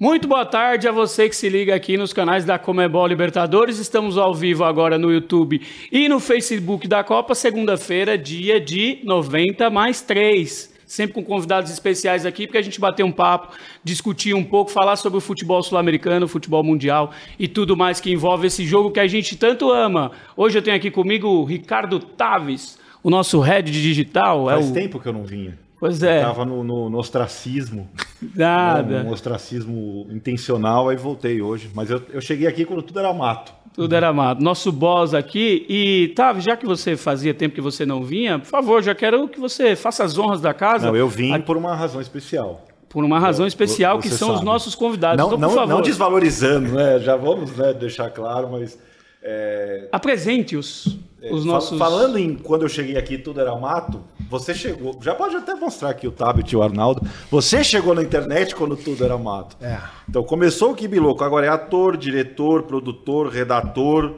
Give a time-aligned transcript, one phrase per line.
[0.00, 3.80] Muito boa tarde a você que se liga aqui nos canais da Comebol Libertadores.
[3.80, 5.60] Estamos ao vivo agora no YouTube
[5.90, 10.72] e no Facebook da Copa, segunda-feira, dia de 90 mais 3.
[10.86, 14.94] Sempre com convidados especiais aqui, porque a gente bater um papo, discutir um pouco, falar
[14.94, 19.00] sobre o futebol sul-americano, o futebol mundial e tudo mais que envolve esse jogo que
[19.00, 20.12] a gente tanto ama.
[20.36, 24.44] Hoje eu tenho aqui comigo o Ricardo Taves, o nosso head de digital.
[24.44, 24.72] Faz é o...
[24.72, 25.58] tempo que eu não vinha.
[25.80, 26.22] Pois é.
[26.22, 27.88] Tava no, no, no ostracismo.
[28.34, 29.04] Nada.
[29.06, 31.70] Um ostracismo intencional, aí voltei hoje.
[31.72, 33.52] Mas eu, eu cheguei aqui quando tudo era mato.
[33.74, 34.42] Tudo era mato.
[34.42, 35.64] Nosso boss aqui.
[35.68, 39.28] E, Tavi, já que você fazia tempo que você não vinha, por favor, já quero
[39.28, 40.88] que você faça as honras da casa.
[40.88, 42.66] Não, eu vim por uma razão especial.
[42.88, 44.46] Por uma razão especial, que são os sabe.
[44.46, 45.18] nossos convidados.
[45.18, 46.98] Não, então, por não, favor, não desvalorizando, né?
[46.98, 48.78] Já vamos né, deixar claro, mas.
[49.22, 50.98] é, apresente-os.
[51.30, 51.78] Os fa- nossos.
[51.78, 54.00] Falando em quando eu cheguei aqui tudo era mato,
[54.30, 54.98] você chegou.
[55.02, 57.02] Já pode até mostrar aqui o Tabit e o Arnaldo.
[57.30, 59.56] Você chegou na internet quando tudo era mato.
[59.60, 59.78] É.
[60.08, 64.14] Então começou o Kibiloco, agora é ator, diretor, produtor, redator,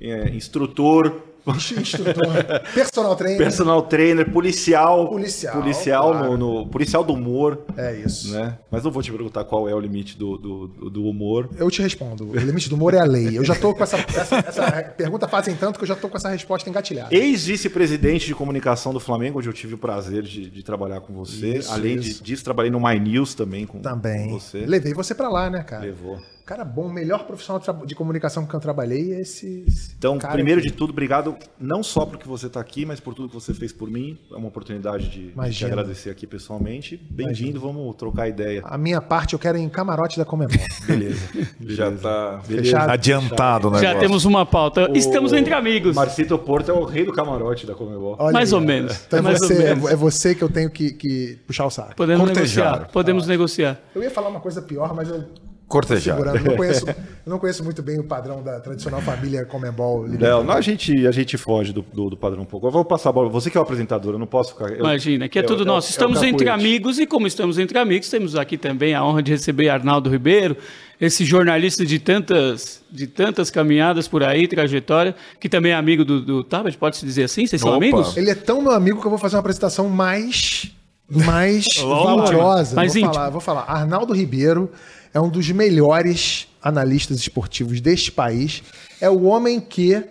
[0.00, 1.12] é, instrutor,
[1.46, 3.38] Instrutor, personal trainer.
[3.38, 5.08] personal trainer, policial.
[5.08, 6.36] Policial, Policial, claro.
[6.36, 7.62] no, no- policial do humor.
[7.76, 8.32] É isso.
[8.32, 8.56] Né?
[8.70, 11.48] Mas não vou te perguntar qual é o limite do, do, do humor.
[11.58, 12.30] Eu te respondo.
[12.30, 13.36] O limite do humor é a lei.
[13.38, 16.16] Eu já tô com essa, essa, essa pergunta fazem tanto que eu já tô com
[16.16, 17.14] essa resposta engatilhada.
[17.14, 21.58] Ex-vice-presidente de comunicação do Flamengo, onde eu tive o prazer de, de trabalhar com você.
[21.58, 22.18] Isso, Além isso.
[22.22, 24.30] De, disso, trabalhei no My News também com, Também.
[24.30, 24.64] com você.
[24.66, 25.84] Levei você pra lá, né, cara?
[25.84, 26.18] Levou.
[26.46, 29.64] Cara bom, o melhor profissional de, comunicação que eu trabalhei é esse.
[29.66, 30.68] esse Então, cara primeiro aqui.
[30.68, 33.72] de tudo, obrigado não só porque você está aqui, mas por tudo que você fez
[33.72, 34.18] por mim.
[34.30, 35.70] É uma oportunidade de, de te Imagina.
[35.72, 37.00] agradecer aqui pessoalmente.
[37.10, 38.60] Bem-vindo, vamos trocar ideia.
[38.66, 40.58] A minha parte eu quero em camarote da Comebol.
[40.86, 41.18] Beleza.
[41.62, 42.90] Já tá Fechado.
[42.90, 43.88] adiantado negócio.
[43.88, 44.90] Já temos uma pauta.
[44.92, 45.96] Estamos O entre amigos.
[45.96, 48.16] Marcito Porto é o rei do camarote da Comebol.
[48.18, 49.02] Olha Mais aí, ou menos.
[49.06, 49.90] Então é Mais ou você, menos.
[49.90, 51.96] é você que eu tenho que, que puxar o saco.
[51.96, 52.64] Podemos Cortejar.
[52.72, 52.92] negociar.
[52.92, 53.80] Podemos negociar.
[53.94, 55.24] Eu ia falar uma coisa pior, mas eu.
[55.66, 56.16] Cortejar.
[56.16, 56.36] Segurando.
[56.36, 56.94] Eu não conheço, eu
[57.26, 60.06] não conheço muito bem o padrão da tradicional família Comebol.
[60.06, 62.66] Não, não, a gente, a gente foge do, do, do padrão um pouco.
[62.66, 63.28] Eu vou passar a bola.
[63.30, 64.70] Você que é o apresentador, eu não posso ficar.
[64.70, 65.88] eu- Imagina, que é eu- tudo eu- nosso.
[65.88, 69.30] é Estamos entre amigos e como estamos entre amigos, temos aqui também a honra de
[69.32, 70.56] receber Arnaldo Ribeiro,
[71.00, 76.20] esse jornalista de tantas, de tantas caminhadas por aí, trajetória, que também é amigo do,
[76.20, 77.46] do Tabet, pode-se dizer assim?
[77.46, 77.78] Vocês são Opa.
[77.78, 78.16] amigos?
[78.16, 80.70] Ele é tão meu amigo que eu vou fazer uma apresentação mais
[81.06, 82.74] mais valorosa.
[82.76, 83.64] Mais vou falar, vou falar.
[83.68, 84.70] Arnaldo Ribeiro
[85.14, 88.64] é um dos melhores analistas esportivos deste país.
[89.00, 90.04] É o homem que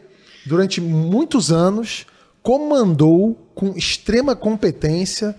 [0.45, 2.07] durante muitos anos
[2.41, 5.35] comandou com extrema competência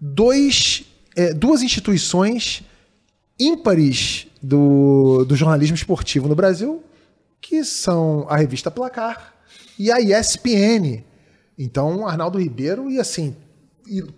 [0.00, 0.84] dois,
[1.14, 2.62] eh, duas instituições
[3.38, 6.82] ímpares do, do jornalismo esportivo no Brasil,
[7.40, 9.34] que são a revista Placar
[9.78, 11.04] e a ESPN.
[11.58, 13.36] Então, Arnaldo Ribeiro, e assim,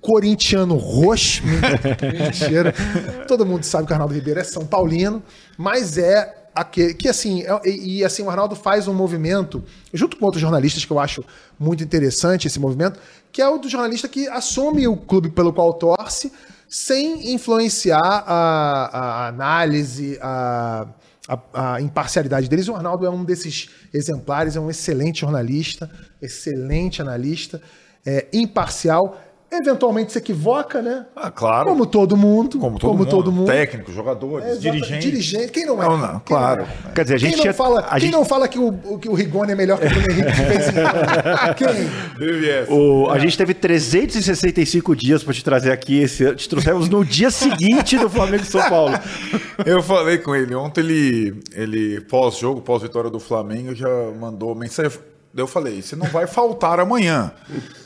[0.00, 2.74] corintiano roxo, mentira.
[3.26, 5.22] Todo mundo sabe que o Arnaldo Ribeiro é São Paulino,
[5.58, 9.62] mas é aquele que assim, é- e, assim, o Arnaldo faz um movimento,
[9.92, 11.24] junto com outros jornalistas que eu acho
[11.58, 12.98] muito interessante esse movimento,
[13.30, 16.32] que é o do jornalista que assume o clube pelo qual torce,
[16.68, 20.86] sem influenciar a, a análise, a,
[21.28, 22.68] a, a imparcialidade deles.
[22.68, 25.90] O Arnaldo é um desses exemplares, é um excelente jornalista,
[26.20, 27.60] excelente analista,
[28.04, 29.20] é, imparcial.
[29.58, 31.06] Eventualmente se equivoca, né?
[31.16, 31.68] Ah, claro.
[31.68, 32.58] Como todo mundo.
[32.58, 33.08] Como todo mundo.
[33.08, 33.46] todo mundo.
[33.46, 35.04] Técnicos, jogadores, É, dirigentes.
[35.04, 35.52] Dirigente.
[35.52, 35.86] Quem não é?
[35.86, 36.62] Não, não, Quem claro.
[36.62, 36.92] é?
[36.92, 38.98] Quer dizer, a gente quem não tinha- fala, a quem gente- não fala que o,
[38.98, 41.54] que o Rigoni é melhor que o Bruno Henrique de vez em quando?
[41.56, 42.76] Quem?
[42.76, 43.16] O- É.
[43.16, 46.34] A gente teve 365 dias para te trazer aqui esse.
[46.34, 48.94] Te trouxemos no dia seguinte do Flamengo e São Paulo.
[49.64, 50.54] Eu falei com ele.
[50.54, 53.88] Ontem ele, ele pós-jogo, pós-vitória do Flamengo, já
[54.20, 54.98] mandou mensagem.
[55.36, 57.30] Daí eu falei, você não vai faltar amanhã.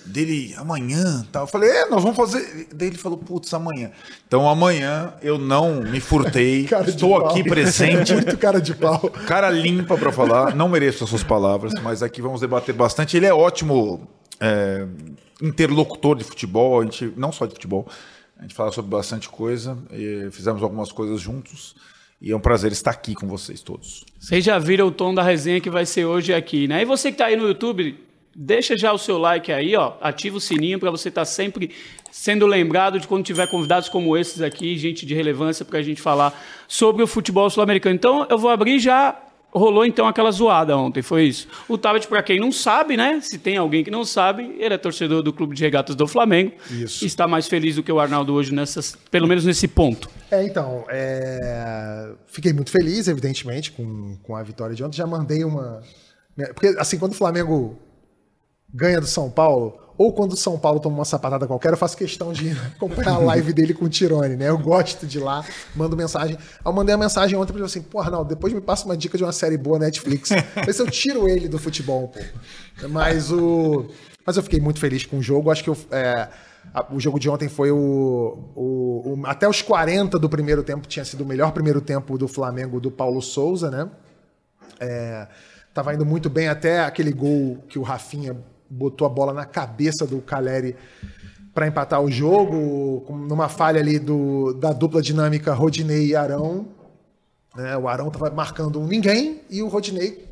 [0.06, 1.26] Dele, amanhã?
[1.32, 1.40] Tá.
[1.40, 2.68] Eu falei, é, nós vamos fazer.
[2.72, 3.90] Daí ele falou, putz, amanhã.
[4.24, 6.68] Então amanhã eu não me furtei.
[6.86, 7.28] Estou pau.
[7.28, 8.12] aqui presente.
[8.14, 9.10] Muito cara de pau.
[9.26, 13.16] Cara limpa pra falar, não mereço as suas palavras, mas aqui vamos debater bastante.
[13.16, 14.86] Ele é ótimo é,
[15.42, 17.84] interlocutor de futebol, a gente, não só de futebol,
[18.38, 19.76] a gente fala sobre bastante coisa,
[20.30, 21.74] fizemos algumas coisas juntos,
[22.20, 24.04] e é um prazer estar aqui com vocês todos.
[24.18, 26.82] Vocês já viram o tom da resenha que vai ser hoje aqui, né?
[26.82, 27.98] E você que tá aí no YouTube,
[28.36, 29.94] deixa já o seu like aí, ó.
[30.00, 31.70] Ativa o sininho para você estar sempre
[32.10, 36.02] sendo lembrado de quando tiver convidados como esses aqui, gente de relevância para a gente
[36.02, 36.38] falar
[36.68, 37.94] sobre o futebol sul-americano.
[37.94, 39.16] Então, eu vou abrir já.
[39.52, 41.48] Rolou então aquela zoada ontem, foi isso.
[41.68, 43.20] O Tabet, para quem não sabe, né?
[43.20, 46.52] Se tem alguém que não sabe, ele é torcedor do Clube de Regatas do Flamengo.
[46.70, 47.04] Isso.
[47.04, 50.08] Está mais feliz do que o Arnaldo hoje, nessas, pelo menos nesse ponto.
[50.30, 54.96] É, então, é, fiquei muito feliz, evidentemente, com, com a vitória de ontem.
[54.96, 55.82] Já mandei uma.
[56.54, 57.76] Porque, assim, quando o Flamengo
[58.72, 61.94] ganha do São Paulo, ou quando o São Paulo toma uma sapatada qualquer, eu faço
[61.94, 64.48] questão de acompanhar a live dele com o Tirone, né?
[64.48, 65.44] Eu gosto de ir lá,
[65.76, 66.38] mando mensagem.
[66.64, 69.18] Eu mandei uma mensagem ontem pra ele assim, pô, Arnaldo, depois me passa uma dica
[69.18, 70.30] de uma série boa Netflix.
[70.64, 72.18] Vê se eu tiro ele do futebol, pô.
[72.88, 73.88] Mas o.
[74.24, 75.50] Mas eu fiquei muito feliz com o jogo.
[75.50, 76.28] Acho que eu, é,
[76.90, 77.76] o jogo de ontem foi o,
[78.56, 82.26] o- o- Até os 40 do primeiro tempo tinha sido o melhor primeiro tempo do
[82.26, 83.86] Flamengo do Paulo Souza, né?
[84.80, 85.26] É,
[85.74, 88.34] tava indo muito bem até aquele gol que o Rafinha
[88.70, 90.76] botou a bola na cabeça do Caleri
[91.52, 96.68] para empatar o jogo, numa falha ali do, da dupla dinâmica Rodinei e Arão.
[97.56, 97.76] né?
[97.76, 100.30] o Arão tava marcando um ninguém e o Rodinei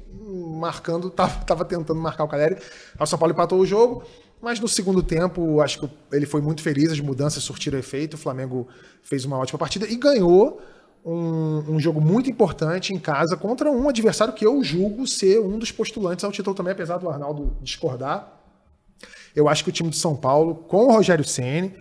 [0.59, 2.57] marcando, tava, tava tentando marcar o Caleri.
[2.99, 4.05] O São Paulo empatou o jogo,
[4.41, 8.19] mas no segundo tempo, acho que ele foi muito feliz, as mudanças surtiram efeito, o
[8.19, 8.69] Flamengo
[9.03, 10.61] fez uma ótima partida e ganhou
[11.05, 15.59] um, um jogo muito importante em casa contra um adversário que eu julgo ser um
[15.59, 18.33] dos postulantes ao título também, apesar do Arnaldo discordar.
[19.35, 21.75] Eu acho que o time de São Paulo, com o Rogério Ceni,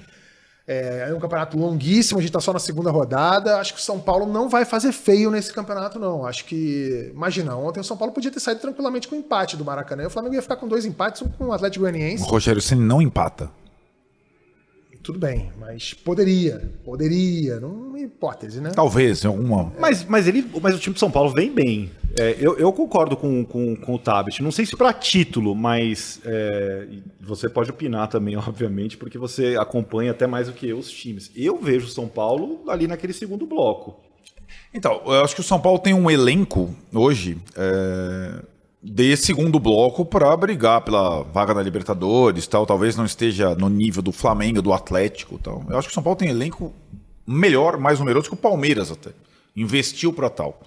[0.67, 3.57] é, é um campeonato longuíssimo, a gente está só na segunda rodada.
[3.57, 6.25] Acho que o São Paulo não vai fazer feio nesse campeonato, não.
[6.25, 7.09] Acho que.
[7.13, 10.07] Imagina, ontem o São Paulo podia ter saído tranquilamente com o empate do Maracanã.
[10.07, 12.23] O Flamengo ia ficar com dois empates, um com o Atlético O Goianiense.
[12.23, 13.49] Rogério Ceni não empata.
[15.07, 16.69] Tudo bem, mas poderia.
[16.83, 17.61] Poderia.
[17.61, 18.71] Numa hipótese, né?
[18.75, 19.71] Talvez, em alguma.
[19.79, 21.89] Mas, mas, ele, mas o time de São Paulo vem bem.
[22.19, 24.43] É, eu, eu concordo com, com, com o Tabit.
[24.43, 26.89] Não sei se para título, mas é,
[27.21, 31.31] você pode opinar também, obviamente, porque você acompanha até mais do que eu os times.
[31.33, 34.03] Eu vejo o São Paulo ali naquele segundo bloco.
[34.73, 38.41] Então, eu acho que o São Paulo tem um elenco hoje é,
[38.81, 42.65] de segundo bloco para brigar pela vaga da Libertadores, tal.
[42.65, 45.63] Talvez não esteja no nível do Flamengo, do Atlético, tal.
[45.69, 46.73] Eu acho que o São Paulo tem elenco
[47.25, 49.11] melhor, mais numeroso que o Palmeiras até.
[49.55, 50.61] Investiu para tal.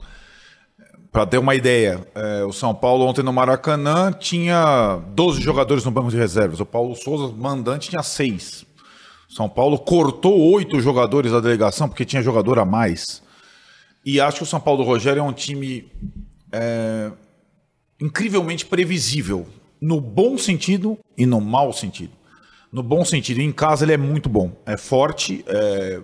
[1.13, 5.91] Para ter uma ideia, é, o São Paulo ontem no Maracanã tinha 12 jogadores no
[5.91, 6.61] banco de reservas.
[6.61, 8.67] O Paulo Souza, mandante, tinha 6.
[9.29, 13.23] São Paulo cortou oito jogadores da delegação porque tinha jogador a mais.
[14.05, 15.91] E acho que o São Paulo do Rogério é um time
[16.53, 17.13] é,
[18.01, 19.47] incrivelmente previsível,
[19.81, 22.13] no bom sentido e no mau sentido.
[22.73, 24.53] No bom sentido, em casa ele é muito bom.
[24.65, 26.01] É forte, é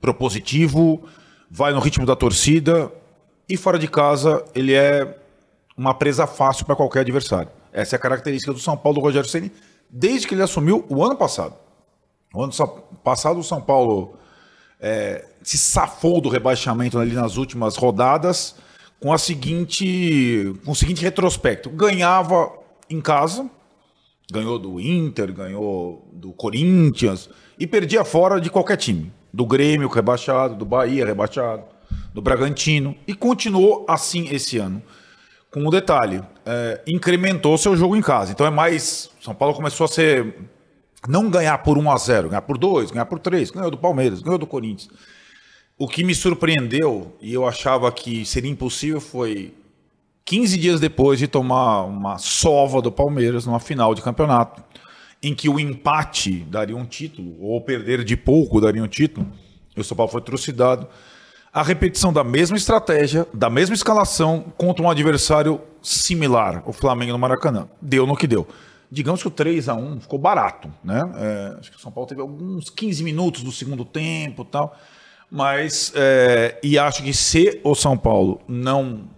[0.00, 1.02] propositivo,
[1.50, 2.92] vai no ritmo da torcida.
[3.48, 5.18] E fora de casa, ele é
[5.76, 7.50] uma presa fácil para qualquer adversário.
[7.72, 9.52] Essa é a característica do São Paulo do Rogério Ceni
[9.90, 11.54] desde que ele assumiu o ano passado.
[12.34, 14.14] O ano sa- passado, o São Paulo
[14.80, 18.56] é, se safou do rebaixamento ali nas últimas rodadas
[19.00, 22.52] com, a seguinte, com o seguinte retrospecto: ganhava
[22.88, 23.48] em casa,
[24.30, 27.28] ganhou do Inter, ganhou do Corinthians
[27.58, 29.12] e perdia fora de qualquer time.
[29.32, 31.64] Do Grêmio rebaixado, do Bahia rebaixado,
[32.14, 34.82] do Bragantino e continuou assim esse ano.
[35.50, 38.32] Com um detalhe, é, incrementou seu jogo em casa.
[38.32, 39.10] Então é mais.
[39.20, 40.34] São Paulo começou a ser.
[41.08, 44.20] Não ganhar por 1 a 0 ganhar por 2, ganhar por 3, ganhou do Palmeiras,
[44.20, 44.90] ganhou do Corinthians.
[45.78, 49.52] O que me surpreendeu, e eu achava que seria impossível, foi
[50.24, 54.64] 15 dias depois de tomar uma sova do Palmeiras numa final de campeonato,
[55.22, 59.26] em que o empate daria um título, ou perder de pouco daria um título,
[59.76, 60.88] e o São Paulo foi trucidado.
[61.52, 67.18] A repetição da mesma estratégia, da mesma escalação, contra um adversário similar, o Flamengo no
[67.18, 67.68] Maracanã.
[67.82, 68.48] Deu no que deu.
[68.90, 71.02] Digamos que o 3 a 1 ficou barato, né?
[71.16, 74.74] É, acho que o São Paulo teve alguns 15 minutos do segundo tempo tal.
[75.30, 79.08] Mas, é, e acho que se o São Paulo não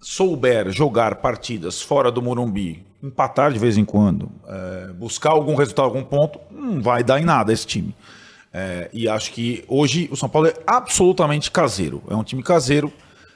[0.00, 5.86] souber jogar partidas fora do Morumbi, empatar de vez em quando, é, buscar algum resultado,
[5.86, 7.94] algum ponto, não vai dar em nada esse time.
[8.52, 12.02] É, e acho que hoje o São Paulo é absolutamente caseiro.
[12.10, 12.92] É um time caseiro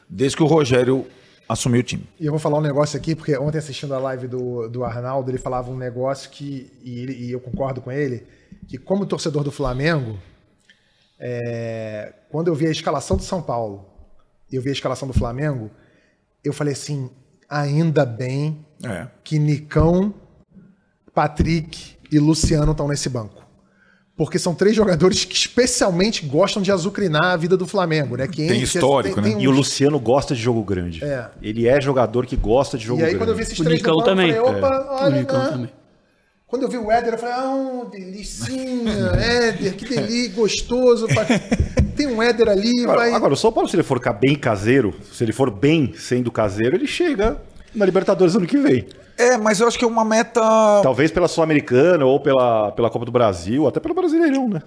[0.09, 1.07] desde que o Rogério
[1.49, 2.05] assumiu o time.
[2.19, 5.31] E eu vou falar um negócio aqui, porque ontem assistindo a live do, do Arnaldo,
[5.31, 8.27] ele falava um negócio que, e, ele- e eu concordo com ele,
[8.67, 10.19] que como torcedor do Flamengo,
[11.19, 13.87] é, quando eu vi a escalação do São Paulo
[14.51, 15.71] e eu vi a escalação do Flamengo,
[16.45, 17.11] eu falei assim,
[17.49, 19.07] ainda bem É.
[19.23, 20.13] que Nicão,
[21.15, 23.43] Patrick e Luciano estão nesse banco.
[24.17, 28.29] Porque são três jogadores que especialmente gostam de azucrinar a vida do Flamengo, né?
[28.29, 29.35] Que Tem histórico, né?
[29.41, 31.03] E o Luciano gosta de jogo grande.
[31.05, 31.31] É.
[31.43, 33.19] Ele é jogador que gosta de jogo E aí, grande.
[33.25, 34.33] quando eu vi esses O três Nicão no banco, também.
[34.33, 35.49] falei, opa, O olha, Nicão né?
[35.51, 35.71] também.
[36.47, 41.07] Quando eu vi o Éder, eu falei, ah, um delicinha, Éder, que delícia, gostoso.
[41.97, 43.13] Tem um Éder ali, Agora, vai...
[43.13, 46.31] agora, o São Paulo, se ele for ficar bem caseiro, se ele for bem sendo
[46.31, 47.41] caseiro, ele chega
[47.75, 48.87] na Libertadores ano que vem.
[49.17, 50.41] É, mas eu acho que é uma meta.
[50.83, 54.63] Talvez pela Sul-Americana ou pela, pela Copa do Brasil, até pelo Brasileirão, né?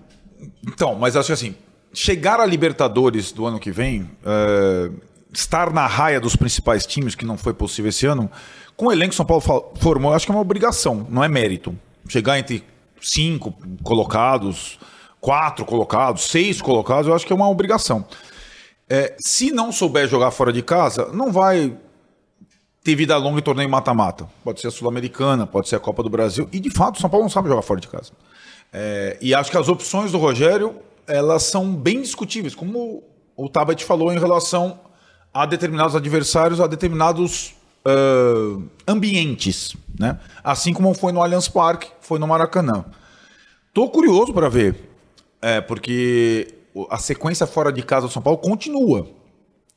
[0.65, 1.55] Então, mas acho que assim,
[1.93, 4.89] chegar a Libertadores do ano que vem, é,
[5.33, 8.29] estar na raia dos principais times, que não foi possível esse ano,
[8.77, 9.43] com o elenco que São Paulo
[9.75, 11.75] formou, acho que é uma obrigação, não é mérito.
[12.07, 12.63] chegar entre
[13.01, 13.53] cinco
[13.83, 14.79] colocados,
[15.19, 18.05] quatro colocados, seis colocados, eu acho que é uma obrigação.
[18.89, 21.75] É, se não souber jogar fora de casa, não vai
[22.83, 24.29] ter vida longa em torneio mata-mata.
[24.43, 26.47] Pode ser a Sul-Americana, pode ser a Copa do Brasil.
[26.53, 28.13] E de fato, o São Paulo não sabe jogar fora de casa.
[28.71, 30.75] É, e acho que as opções do Rogério
[31.07, 33.03] elas são bem discutíveis, como
[33.35, 34.79] o Tabet falou em relação
[35.33, 40.19] a determinados adversários, a determinados uh, ambientes, né?
[40.43, 42.85] Assim como foi no Allianz Parque, foi no Maracanã.
[43.73, 44.75] Tô curioso para ver,
[45.41, 46.47] é, porque
[46.89, 49.07] a sequência fora de casa do São Paulo continua.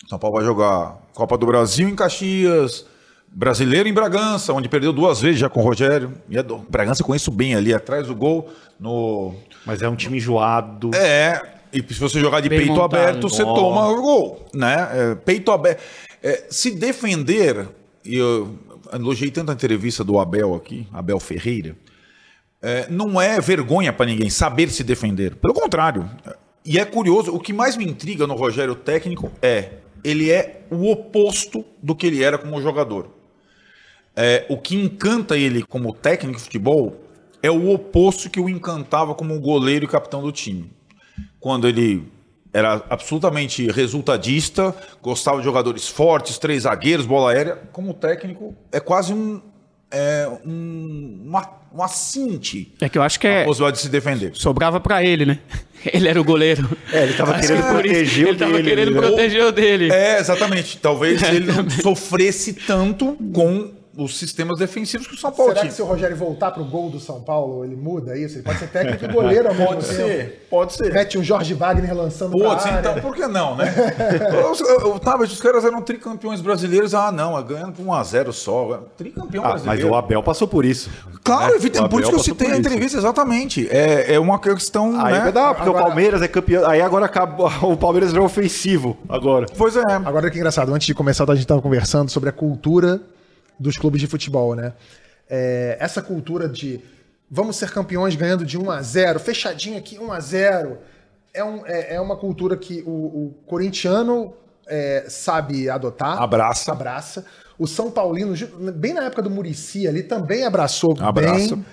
[0.09, 2.87] São Paulo vai jogar Copa do Brasil em Caxias,
[3.33, 6.13] Brasileiro em Bragança, onde perdeu duas vezes já com o Rogério.
[6.29, 8.49] E a do Bragança eu conheço bem ali, atrás do gol.
[8.79, 9.35] No...
[9.65, 10.91] Mas é um time enjoado.
[10.95, 11.41] É,
[11.73, 12.97] e se você jogar de bem peito montado.
[12.97, 13.55] aberto, você oh.
[13.55, 14.47] toma o gol.
[14.53, 14.89] Né?
[14.93, 15.81] É, peito aberto.
[16.23, 17.69] É, se defender,
[18.05, 18.59] eu
[18.93, 21.77] elogiei tanto a entrevista do Abel aqui, Abel Ferreira,
[22.63, 25.37] é, não é vergonha para ninguém saber se defender.
[25.37, 26.09] Pelo contrário.
[26.65, 30.91] E é curioso, o que mais me intriga no Rogério técnico é ele é o
[30.91, 33.11] oposto do que ele era como jogador.
[34.15, 37.01] É, o que encanta ele como técnico de futebol
[37.43, 40.71] é o oposto que o encantava como goleiro e capitão do time.
[41.39, 42.07] Quando ele
[42.53, 47.59] era absolutamente resultadista, gostava de jogadores fortes, três zagueiros, bola aérea.
[47.73, 49.41] Como técnico, é quase um,
[49.91, 52.75] é, um, uma, um assinte.
[52.81, 53.43] É que eu acho que é.
[53.43, 54.33] A possibilidade de se defender.
[54.35, 55.39] Sobrava para ele, né?
[55.95, 56.77] Ele era o goleiro.
[56.93, 58.55] É, ele estava querendo proteger o ele dele.
[58.55, 59.01] Ele querendo né?
[59.01, 59.91] proteger o dele.
[59.91, 60.77] É, exatamente.
[60.77, 65.71] Talvez ele não sofresse tanto com os sistemas defensivos que o São Paulo Será tinha.
[65.71, 68.37] que se o Rogério voltar para o gol do São Paulo, ele muda isso?
[68.37, 69.95] Ele pode ser técnico e goleiro ao mesmo Pode tempo.
[69.95, 70.93] ser, pode ser.
[70.93, 73.73] Mete um Jorge Wagner lançando Pode ser, então por que não, né?
[74.33, 78.85] eu, eu, tava, os caras eram tricampeões brasileiros, ah não, ganhando por 1x0 só.
[78.97, 79.83] Tricampeão ah, brasileiro.
[79.83, 80.91] Mas o Abel passou por isso.
[81.25, 81.89] Claro, né?
[81.89, 83.69] por isso que eu citei a entrevista, exatamente.
[83.69, 85.01] É, é uma questão.
[85.01, 85.33] Aí né?
[85.33, 85.85] dá, porque agora...
[85.85, 86.67] o Palmeiras é campeão.
[86.67, 88.97] Aí agora acaba, o Palmeiras é ofensivo.
[89.09, 89.47] Agora.
[89.57, 89.83] Pois é.
[90.05, 93.01] Agora que engraçado, antes de começar, a gente estava conversando sobre a cultura
[93.61, 94.73] dos clubes de futebol, né?
[95.29, 96.81] É, essa cultura de
[97.31, 100.79] vamos ser campeões ganhando de 1 a 0 fechadinho aqui, 1 a 0
[101.33, 104.33] é, um, é, é uma cultura que o, o corintiano
[104.67, 106.21] é, sabe adotar.
[106.21, 106.73] Abraça.
[106.73, 107.25] Abraça.
[107.59, 108.35] O São Paulino,
[108.75, 111.55] bem na época do Murici ali, também abraçou Abraça.
[111.55, 111.65] bem.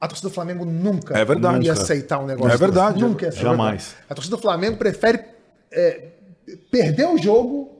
[0.00, 1.84] A torcida do Flamengo nunca é verdade, ia cara.
[1.84, 2.54] aceitar um negócio.
[2.54, 3.00] É verdade.
[3.00, 3.96] Nunca ia Jamais.
[4.08, 5.20] A torcida do Flamengo prefere
[5.70, 6.08] é,
[6.70, 7.79] perder o jogo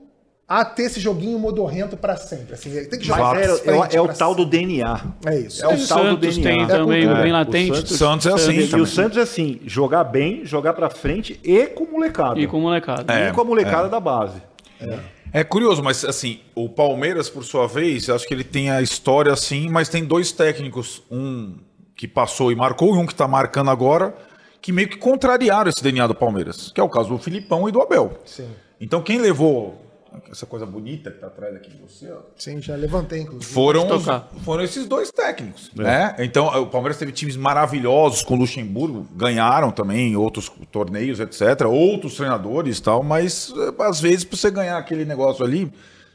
[0.59, 2.55] a ter esse joguinho modorrento para sempre.
[2.55, 5.01] Assim, tem que jogar Mas é, é, é o tal do DNA.
[5.25, 5.63] É isso.
[5.63, 6.43] É o tal do DNA.
[6.43, 7.71] tem também, é, bem latente.
[7.71, 8.59] O Santos, Santos é assim.
[8.59, 8.83] E também.
[8.83, 12.37] o Santos é assim, jogar bem, jogar para frente e com molecada.
[12.37, 13.13] E com molecada.
[13.13, 14.41] É, e com a molecada da base.
[15.31, 19.31] É curioso, mas assim, o Palmeiras, por sua vez, acho que ele tem a história
[19.31, 21.55] assim, mas tem dois técnicos, um
[21.95, 24.13] que passou e marcou e um que está marcando agora,
[24.61, 27.71] que meio que contrariaram esse DNA do Palmeiras, que é o caso do Filipão e
[27.71, 28.19] do Abel.
[28.25, 28.49] Sim.
[28.81, 29.90] Então quem levou
[30.31, 33.51] essa coisa bonita que está atrás aqui de você, ó, Sim, já levantei, inclusive.
[33.53, 34.05] foram, os-
[34.43, 35.71] foram esses dois técnicos.
[35.75, 36.15] Né?
[36.19, 41.61] Então, o Palmeiras teve times maravilhosos com o Luxemburgo, ganharam também outros torneios, etc.
[41.67, 45.71] Outros treinadores e tal, mas eh, às vezes, para você ganhar aquele negócio ali,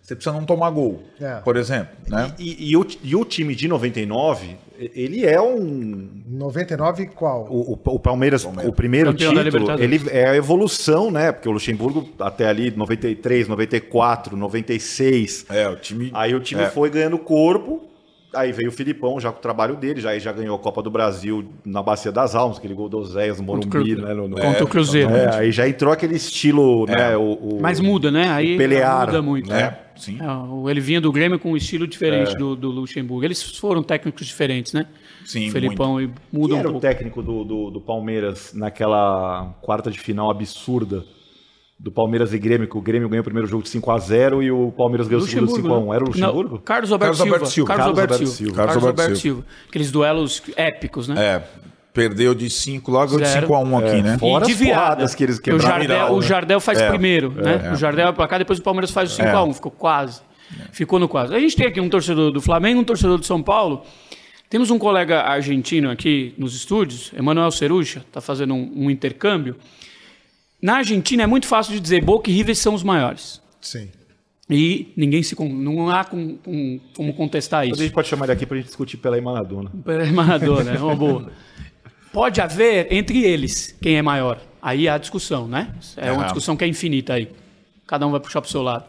[0.06, 1.40] você precisa não tomar gol, É.
[1.40, 1.88] por exemplo.
[2.08, 2.32] Né?
[2.38, 4.56] E, e o, e o time de 99,
[4.94, 6.08] ele é um.
[6.28, 7.48] 99 qual?
[7.50, 9.40] O, o- o Palmeiras, o primeiro título,
[9.80, 11.32] ele é a evolução, né?
[11.32, 15.46] Porque o Luxemburgo, até ali, 93, 94, 96.
[15.50, 16.10] É, o time.
[16.14, 16.66] Aí o time É.
[16.70, 17.82] foi ganhando corpo.
[18.34, 20.82] Aí veio o Filipão já com o trabalho dele, já, aí já ganhou a Copa
[20.82, 24.12] do Brasil na Bacia das Almas, aquele gol do Zéias Morumbi, Cru- né?
[24.12, 25.10] no- no- Contra o Cruzeiro.
[25.16, 27.16] É, aí já entrou aquele estilo, né?
[27.16, 28.28] O, o- Mas muda, né?
[28.28, 29.50] Aí Pelear, muda muito.
[29.50, 30.18] É, sim.
[30.20, 33.24] É, o- ele vinha do Grêmio com um estilo diferente do, do Luxemburgo.
[33.24, 34.86] Eles foram técnicos diferentes, né?
[35.24, 36.86] Sim, O Felipão e muda Quem um era o pouco.
[36.86, 41.04] técnico do, do, do Palmeiras naquela quarta de final absurda
[41.78, 44.72] do Palmeiras e Grêmio, que o Grêmio ganhou o primeiro jogo de 5x0 e o
[44.72, 45.94] Palmeiras ganhou o segundo de 5x1.
[45.94, 46.54] Era o Luxemburgo?
[46.54, 47.46] Não, Carlos Alberto Silva.
[47.46, 47.68] Silva.
[47.68, 48.32] Carlos Alberto Silva.
[48.32, 48.54] Silva.
[48.56, 49.44] Carlos Alberto Alberto Silva.
[49.68, 51.14] Aqueles duelos épicos, né?
[51.18, 51.48] É,
[51.96, 53.48] perdeu de 5 lá, ganhou de Zero.
[53.48, 54.18] 5x1 aqui, né?
[54.18, 55.66] Fora e de as que eles o quebraram.
[55.68, 56.26] Jardel, Virada, o né?
[56.26, 57.62] Jardel faz É, primeiro, né?
[57.64, 57.72] é.
[57.72, 59.54] O Jardel vai pra cá, depois o Palmeiras faz o 5x1.
[59.54, 60.20] Ficou quase.
[60.70, 61.34] Ficou no quase.
[61.34, 63.82] A gente tem aqui um torcedor do Flamengo, um torcedor do São Paulo.
[64.48, 69.56] Temos um colega argentino aqui nos estúdios, Emanuel Cerucha, está fazendo um, um intercâmbio.
[70.62, 73.40] Na Argentina é muito fácil de dizer Boca e River são os maiores.
[73.60, 73.88] Sim.
[74.48, 75.34] E ninguém se.
[75.40, 77.82] Não há com- com- como contestar A isso.
[77.82, 79.72] gente pode chamar ele aqui pra gente discutir pela Maradona.
[79.84, 81.28] Pela Maradona, é uma boa.
[82.16, 84.40] Pode haver entre eles quem é maior.
[84.62, 85.74] Aí há a discussão, né?
[85.98, 86.24] É uma Aham.
[86.24, 87.30] discussão que é infinita aí.
[87.86, 88.86] Cada um vai puxar para o seu lado.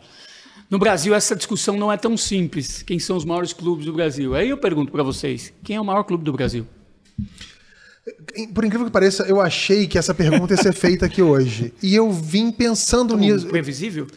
[0.69, 2.81] No Brasil, essa discussão não é tão simples.
[2.83, 4.33] Quem são os maiores clubes do Brasil?
[4.33, 6.65] Aí eu pergunto para vocês: quem é o maior clube do Brasil?
[8.53, 11.73] Por incrível que pareça, eu achei que essa pergunta ia ser feita aqui hoje.
[11.83, 13.47] E eu vim pensando nisso.
[13.47, 14.07] Previsível?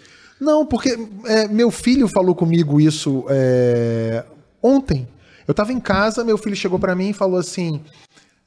[0.41, 4.25] Não, porque é, meu filho falou comigo isso é,
[4.63, 5.09] ontem.
[5.49, 7.81] Eu tava em casa, meu filho chegou pra mim e falou assim: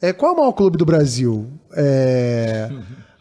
[0.03, 1.49] é, qual é o maior clube do Brasil?
[1.75, 2.69] É,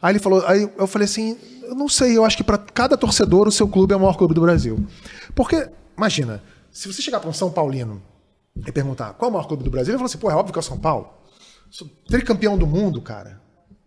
[0.02, 2.96] Aí ele falou, aí eu falei assim, eu não sei, eu acho que pra cada
[2.96, 4.84] torcedor o seu clube é o maior clube do Brasil.
[5.32, 8.02] Porque, imagina, se você chegar pra um São Paulino
[8.66, 10.52] e perguntar qual é o maior clube do Brasil, ele falou assim, pô, é óbvio
[10.52, 11.08] que é o São Paulo.
[11.70, 13.40] Sou tricampeão do mundo, cara.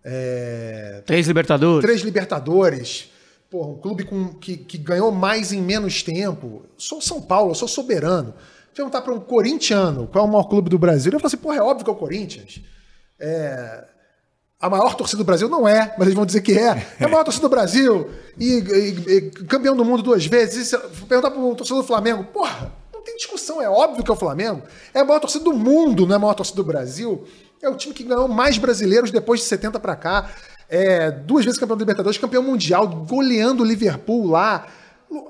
[0.06, 1.86] É, Três Libertadores.
[1.86, 3.12] Três Libertadores.
[3.52, 6.64] Porra, um clube com, que, que ganhou mais em menos tempo.
[6.78, 8.34] Sou São Paulo, eu sou soberano.
[8.74, 11.38] Perguntar para um corintiano qual é o maior clube do Brasil, ele vai falar assim,
[11.38, 12.62] porra, é óbvio que é o Corinthians.
[13.20, 13.84] É,
[14.60, 16.86] a maior torcida do Brasil não é, mas eles vão dizer que é.
[17.00, 20.68] É a maior torcida do Brasil e, e- e campeão do mundo duas vezes.
[20.68, 24.04] E se eu perguntar para o torcedor do Flamengo, porra, não tem discussão, é óbvio
[24.04, 24.64] que é o Flamengo.
[24.94, 27.26] É a maior torcida do mundo, não é a maior torcida do Brasil.
[27.62, 30.30] É o time que ganhou mais brasileiros depois de 70 para cá.
[30.70, 34.68] É, duas vezes campeão da Libertadores, campeão mundial, goleando o Liverpool lá.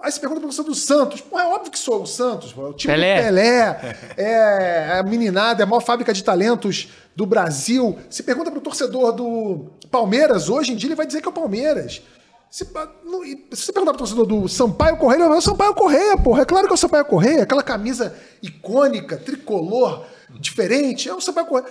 [0.01, 1.21] Aí você pergunta para o torcedor do Santos.
[1.21, 2.53] Pô, é óbvio que sou o Santos.
[2.53, 3.15] Pô, é o time Pelé.
[3.17, 3.97] do Pelé.
[4.17, 7.97] É a meninada, é a maior fábrica de talentos do Brasil.
[8.09, 11.31] Se pergunta para o torcedor do Palmeiras, hoje em dia ele vai dizer que é
[11.31, 12.01] o Palmeiras.
[12.49, 12.65] Se,
[13.03, 15.41] não- se você perguntar para o torcedor do Sampaio Correia, ele vai falar, é o
[15.41, 16.41] Sampaio Correia, porra.
[16.43, 17.43] É claro que é o Sampaio Correia.
[17.43, 20.05] Aquela camisa icônica, tricolor,
[20.39, 21.09] diferente.
[21.09, 21.69] É o Sampaio Correia.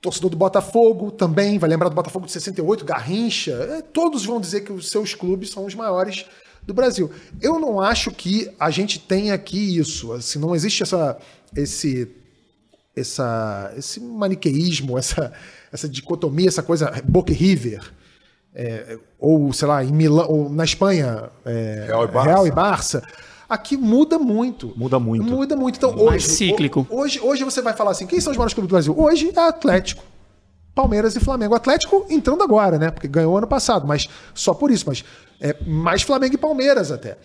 [0.00, 3.50] Torcedor do Botafogo também, vai lembrar do Botafogo de 68, Garrincha.
[3.78, 6.24] É, todos vão dizer que os seus clubes são os maiores
[6.68, 7.10] do Brasil.
[7.40, 10.12] Eu não acho que a gente tenha aqui isso.
[10.12, 11.16] Assim, não existe essa,
[11.56, 12.08] esse,
[12.94, 15.32] essa, esse maniqueísmo, essa,
[15.72, 17.82] essa dicotomia, essa coisa Boca e River.
[18.54, 22.28] É, ou, sei lá, em Milão, ou na Espanha, é, Real e Barça.
[22.30, 23.02] Real e Barça.
[23.48, 24.72] Aqui muda muito.
[24.76, 25.24] Muda muito.
[25.24, 25.76] Muda muito.
[25.76, 26.86] Então, Mais hoje, cíclico.
[26.90, 28.94] ho- Hoje, hoje você vai falar assim: quem são os maiores clubes do Brasil?
[28.98, 30.02] Hoje é Atlético,
[30.74, 31.54] Palmeiras e Flamengo.
[31.54, 32.90] O Atlético entrando agora, né?
[32.90, 34.84] Porque ganhou ano passado, mas só por isso.
[34.86, 35.02] Mas
[35.40, 37.16] é mais Flamengo e Palmeiras até.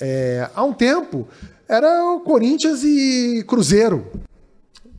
[0.00, 1.26] É, há um tempo
[1.68, 4.06] era o Corinthians e Cruzeiro.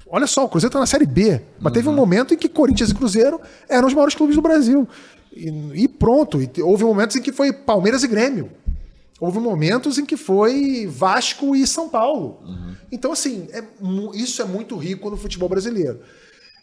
[0.07, 1.41] Olha só, o Cruzeiro tá na Série B.
[1.59, 4.87] Mas teve um momento em que Corinthians e Cruzeiro eram os maiores clubes do Brasil.
[5.33, 6.41] E, e pronto.
[6.41, 8.49] E houve momentos em que foi Palmeiras e Grêmio.
[9.19, 12.39] Houve momentos em que foi Vasco e São Paulo.
[12.91, 13.63] Então, assim, é
[14.13, 15.99] isso é muito rico no futebol brasileiro.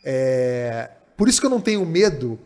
[0.05, 2.39] É, por isso que eu não tenho medo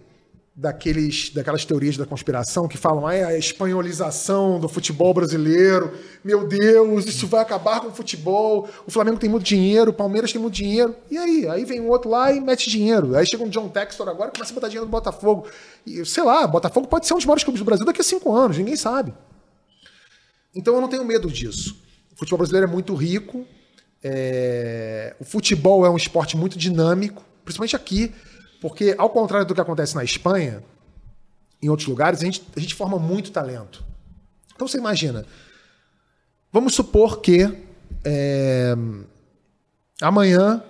[0.55, 5.93] daqueles, daquelas teorias da conspiração que falam "Ah, é a espanholização do futebol brasileiro.
[6.25, 8.69] Meu Deus, isso vai acabar com o futebol.
[8.87, 10.95] O Flamengo tem muito dinheiro, o Palmeiras tem muito dinheiro.
[11.11, 11.49] E aí?
[11.49, 13.17] Aí vem um outro lá e mete dinheiro.
[13.17, 15.47] Aí chega um John Textor agora e começa a botar dinheiro no Botafogo.
[15.87, 18.35] E, sei lá, Botafogo pode ser um dos maiores clubes do Brasil daqui a cinco
[18.35, 19.15] anos, ninguém sabe.
[20.55, 21.77] Então eu não tenho medo disso.
[22.13, 23.47] O futebol brasileiro é muito rico.
[24.03, 28.13] é, O futebol é um esporte muito dinâmico, principalmente aqui,
[28.61, 30.63] porque ao contrário do que acontece na Espanha,
[31.63, 33.85] em outros lugares, a gente, a gente forma muito talento.
[34.55, 35.25] Então você imagina,
[36.53, 37.51] vamos supor que
[38.05, 38.75] é,
[40.01, 40.63] amanhã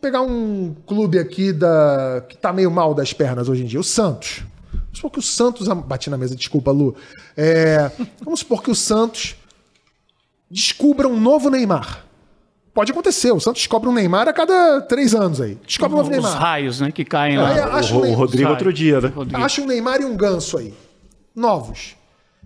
[0.00, 3.84] pegar um clube aqui da que tá meio mal das pernas hoje em dia, o
[3.84, 4.42] Santos.
[4.72, 5.68] Vamos supor que o Santos.
[5.68, 6.94] Bati na mesa, desculpa, Lu.
[7.36, 7.90] É,
[8.22, 9.36] vamos supor que o Santos
[10.50, 12.04] descubra um novo Neymar.
[12.72, 15.58] Pode acontecer, o Santos descobre um Neymar a cada três anos aí.
[15.66, 16.38] Descobre um novo Os Neymar.
[16.40, 17.74] raios, né, que caem Aí, lá.
[17.78, 19.12] acho o, meio- o Rodrigo outro dia, né?
[19.34, 20.72] Acha um Neymar e um ganso aí.
[21.34, 21.96] Novos.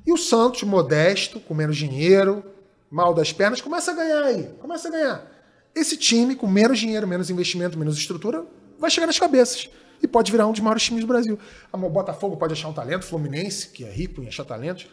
[0.06, 2.42] E o Santos, modesto, com menos dinheiro,
[2.90, 4.48] mal das pernas, começa a ganhar aí.
[4.60, 5.30] Começa a ganhar.
[5.74, 8.44] Esse time, com menos dinheiro, menos investimento, menos estrutura,
[8.78, 9.68] vai chegar nas cabeças.
[10.02, 11.38] E pode virar um dos maiores times do Brasil.
[11.72, 14.86] O Botafogo pode achar um talento, o Fluminense, que é rico em achar talentos.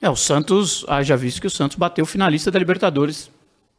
[0.00, 3.30] É, o Santos, haja visto que o Santos bateu o finalista da Libertadores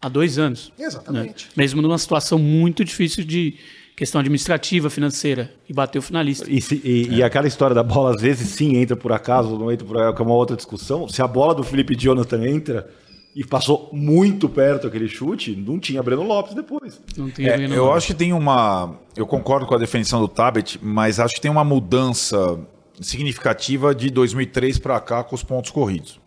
[0.04, 0.72] há dois anos.
[0.78, 1.46] Exatamente.
[1.46, 1.52] né?
[1.56, 3.56] Mesmo numa situação muito difícil de
[3.96, 6.46] questão administrativa, financeira, e bateu o finalista.
[6.50, 9.72] E, se- e- e aquela história da bola, às vezes sim entra por acaso, não
[9.72, 11.08] entra por que é uma outra discussão.
[11.08, 12.90] Se a bola do Felipe Jonathan entra
[13.36, 17.00] e passou muito perto aquele chute, não tinha Breno Lopes depois.
[17.16, 17.98] Não tem É, Breno eu Lopes.
[17.98, 18.96] acho que tem uma.
[19.16, 22.60] Eu concordo com a definição do Tabet, mas acho que tem uma mudança
[23.08, 26.20] significativa de 2003 para cá com os pontos corridos.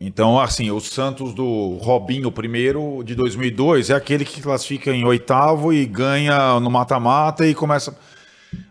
[0.00, 5.74] Então, assim, o Santos do Robinho primeiro de 2002 é aquele que classifica em oitavo
[5.74, 7.94] e ganha no mata-mata e começa.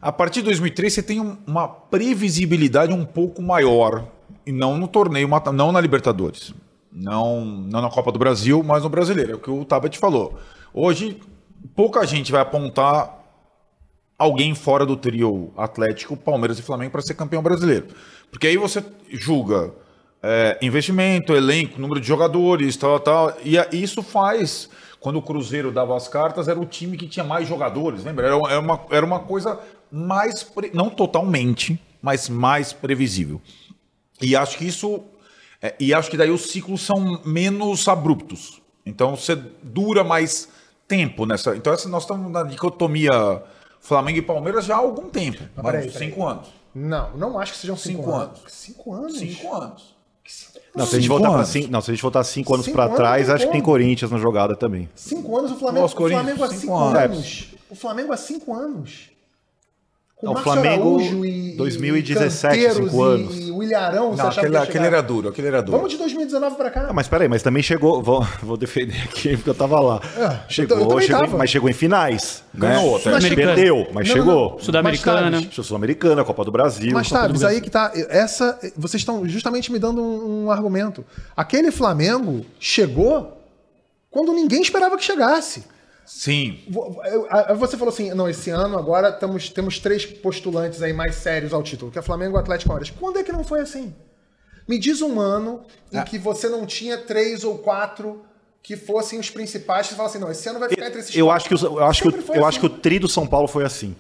[0.02, 4.08] A partir de 2003 você tem um- uma previsibilidade um pouco maior
[4.44, 6.52] e não no torneio, não na Libertadores,
[6.92, 9.34] não, não na Copa do Brasil, mas no Brasileiro.
[9.34, 10.40] É o que o Tabet falou.
[10.74, 11.20] Hoje
[11.76, 13.20] pouca gente vai apontar
[14.18, 17.86] alguém fora do trio Atlético, Palmeiras e Flamengo para ser campeão brasileiro.
[18.32, 19.72] Porque aí você julga
[20.22, 23.38] é, investimento, elenco, número de jogadores, tal, tal.
[23.44, 24.70] E isso faz.
[25.00, 28.28] Quando o Cruzeiro dava as cartas, era o time que tinha mais jogadores, lembra?
[28.28, 29.58] Era, era uma, era uma coisa
[29.92, 30.44] mais.
[30.44, 33.42] pre- Não totalmente, mas mais previsível.
[34.22, 35.02] E acho que isso.
[35.62, 38.62] é, e acho que daí os ciclos são menos abruptos.
[38.86, 40.50] Então você dura mais
[40.86, 41.56] tempo nessa.
[41.56, 43.42] Então essa, nós estamos na dicotomia
[43.80, 45.42] Flamengo e Palmeiras já há algum tempo.
[45.56, 45.92] Mas peraí.
[45.92, 46.48] cinco anos.
[46.76, 48.40] Não, não acho que sejam cinco, Cinco anos.
[48.40, 48.52] anos.
[48.52, 49.18] Cinco anos?
[49.18, 49.96] Cinco anos.
[50.76, 51.48] Não, se a gente voltar anos.
[51.50, 53.74] cinco, não, se a gente voltar cinco anos anos trás, acho que tem como.
[53.74, 54.90] Corinthians na jogada também.
[54.96, 55.86] Cinco anos o Flamengo.
[55.86, 57.00] Os O Flamengo há cinco cinco anos.
[57.16, 57.48] anos.
[57.70, 59.09] O Flamengo há cinco anos.
[60.20, 63.40] Com Não, o Flamengo, Araújo e, 2017, e Canteiros cinco anos.
[63.40, 65.78] E, o Ilharão, Não, aquele, aquele era duro, aquele era duro.
[65.78, 66.88] Vamos de 2019 pra cá.
[66.90, 68.04] Ah, mas peraí, mas também chegou.
[68.04, 70.02] Vou, vou defender aqui porque eu tava lá.
[70.18, 71.38] É, chegou, eu chegou tava.
[71.38, 72.44] mas chegou em finais.
[72.54, 72.90] Ganhou né?
[72.90, 73.12] outra.
[73.14, 74.34] Mas Perdeu, chegou- mas Não, chegou.
[74.34, 74.60] não, não.
[74.60, 75.32] Sul-Americana.
[75.32, 76.92] Thales, Sul-Americana, Copa do Brasil.
[76.92, 77.48] Mas Brasil.
[77.48, 77.90] aí que tá.
[78.10, 78.60] Essa.
[78.76, 81.06] Vocês estão justamente me dando um, um argumento.
[81.34, 83.42] Aquele Flamengo chegou
[84.12, 85.64] quando ninguém esperava que chegasse.
[86.12, 86.58] Sim.
[87.60, 91.62] Você falou assim, não, esse ano agora temos, temos três postulantes aí mais sérios ao
[91.62, 92.92] título, que é Flamengo e Atlético Palmeiras.
[93.00, 93.94] Quando é que não foi assim?
[94.68, 95.62] Me diz um ano
[95.94, 98.24] em que você não tinha três ou quatro
[98.64, 101.16] que fossem os principais, que você fala assim, não, esse ano vai ficar entre esses
[101.16, 101.38] Eu quatro.
[101.38, 102.44] acho que, os- eu acho, que, o- eu assim.
[102.44, 103.96] acho que o tri do São Paulo foi assim.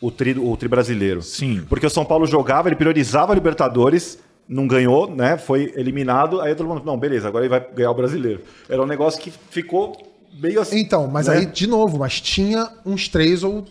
[0.00, 1.20] O tri, do- o tri brasileiro.
[1.20, 1.62] Sim.
[1.68, 5.36] Porque o São Paulo jogava, ele priorizava a Libertadores, não ganhou, né?
[5.36, 6.40] Foi eliminado.
[6.40, 8.42] Aí todo mundo, não, beleza, agora ele vai ganhar o brasileiro.
[8.68, 9.94] Era um negócio que ficou
[10.32, 10.78] meio assim.
[10.80, 11.38] Então, mas né?
[11.38, 13.64] aí, de novo, mas tinha uns três ou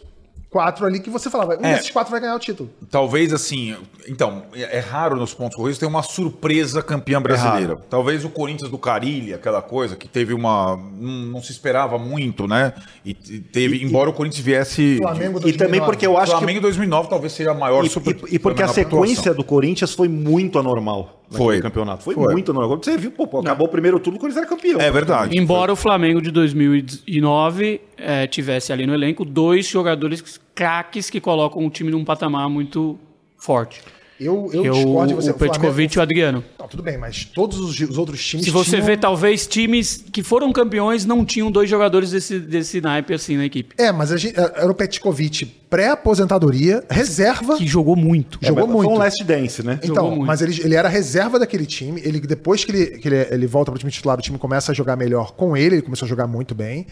[0.50, 1.76] quatro ali que você falava, um É.
[1.76, 2.72] desses quatro vai ganhar o título.
[2.90, 3.76] Talvez assim.
[4.08, 7.76] Então, é é raro nos pontos corridos ter uma surpresa campeã brasileira.
[7.76, 7.84] raro.
[7.88, 10.76] Talvez o Corinthians do Carilli, aquela coisa que teve uma.
[10.76, 12.74] Não, não se esperava muito, né?
[13.06, 13.84] E e teve.
[13.84, 14.98] embora o Corinthians viesse.
[14.98, 15.86] Flamengo E também 2009.
[15.86, 17.90] porque eu acho Flamengo em 2009 talvez seja a maior que.
[17.90, 18.18] super.
[18.28, 21.62] E, e porque a sequência do Corinthians foi muito anormal Foi.
[21.62, 22.04] campeonato.
[22.04, 22.34] Foi, Foi.
[22.34, 22.78] muito anormal.
[22.78, 24.80] Você viu, pô, pô, acabou o primeiro turno, o Corinthians era campeão.
[24.80, 25.38] É verdade.
[25.38, 31.66] Embora o Flamengo de 2009 eh, tivesse ali no elenco dois jogadores craques que colocam
[31.66, 32.98] o time num patamar muito
[33.38, 33.82] forte.
[34.20, 35.32] Eu, eu que é discordo de você.
[35.32, 36.44] o Petkovic e o Adriano.
[36.60, 40.04] Não, tudo bem, mas todos os, os outros times Se você tinham- vê, talvez times
[40.12, 43.74] que foram campeões não tinham dois jogadores desse, desse naipe assim na equipe.
[43.78, 48.40] É, mas a gente, era o Petkovic pré-aposentadoria, reserva, Que jogou muito.
[48.42, 48.84] É, jogou muito.
[48.84, 49.80] Foi um last dance, né?
[49.84, 52.02] Então, mas ele, ele era reserva daquele time.
[52.04, 54.72] Ele, depois que, ele, que ele, ele volta para o time titular, o time começa
[54.72, 55.76] a jogar melhor com ele.
[55.76, 56.88] Ele começou a jogar muito bem.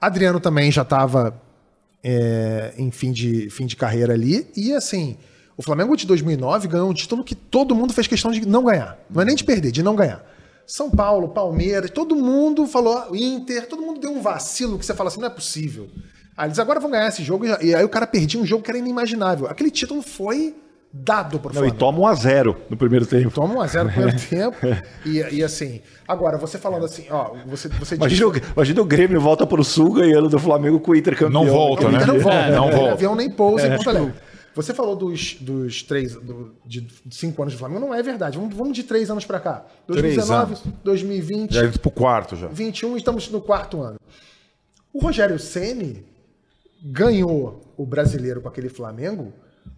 [0.00, 1.40] Adriano também já estava
[2.76, 4.46] em fim de, fim de carreira ali.
[4.56, 5.16] E assim,
[5.58, 8.96] o Flamengo de 2009 ganhou um título que todo mundo fez questão de não ganhar.
[9.10, 10.24] Não é nem de perder, de não ganhar.
[10.66, 14.94] São Paulo, Palmeiras, todo mundo falou, ah, Inter, todo mundo deu um vacilo que você
[14.94, 15.88] fala assim, não é possível.
[16.36, 17.44] Aí eles agora vão ganhar esse jogo.
[17.60, 19.48] E aí o cara perdia um jogo que era inimaginável.
[19.48, 20.54] Aquele título foi
[20.92, 21.76] dado pro Não, e Flamengo.
[21.78, 23.30] toma 1x0 no primeiro tempo.
[23.30, 24.56] Toma 1 a 0 no primeiro tempo.
[25.04, 29.20] E, e assim, agora você falando assim, ó, você, você Imagina, o, imagina o Grêmio
[29.20, 31.44] volta pro Sul ganhando do Flamengo com o Inter campeão.
[31.44, 31.96] Não volta, o né?
[31.96, 32.56] Inter não volta, É, né?
[32.56, 32.92] não O volta.
[32.92, 34.14] avião nem pousa em Porto Alegre.
[34.62, 38.36] Você falou dos, dos três, do- de cinco anos de Flamengo, não é verdade.
[38.36, 39.64] Vamos, vamos de três anos pra cá.
[39.86, 40.62] Três 2019, anos.
[40.84, 42.48] 2020, Já indo pro quarto já.
[42.48, 43.98] 21 estamos no quarto ano.
[44.92, 46.04] O Rogério Ceni
[46.82, 49.32] ganhou o brasileiro com aquele Flamengo,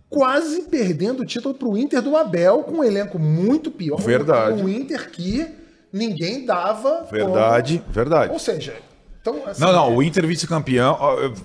[0.09, 4.01] quase perdendo o título para o Inter do Abel, com um elenco muito pior.
[4.01, 4.63] Verdade.
[4.63, 5.47] Um Inter que
[5.93, 7.05] ninguém dava.
[7.11, 8.33] Verdade, como- verdade.
[8.33, 8.75] Ou seja,
[9.21, 9.43] então.
[9.47, 10.99] assim, Não, não, o Inter vice-campeão.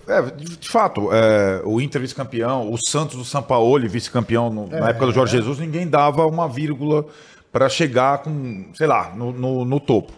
[0.08, 5.08] É, de fato, é, o Inter vice-campeão, o Santos do Sampaoli vice-campeão no- na época
[5.08, 7.06] do Jorge Jesus, ninguém dava uma vírgula
[7.52, 10.12] para chegar com, sei lá, no, no- no topo.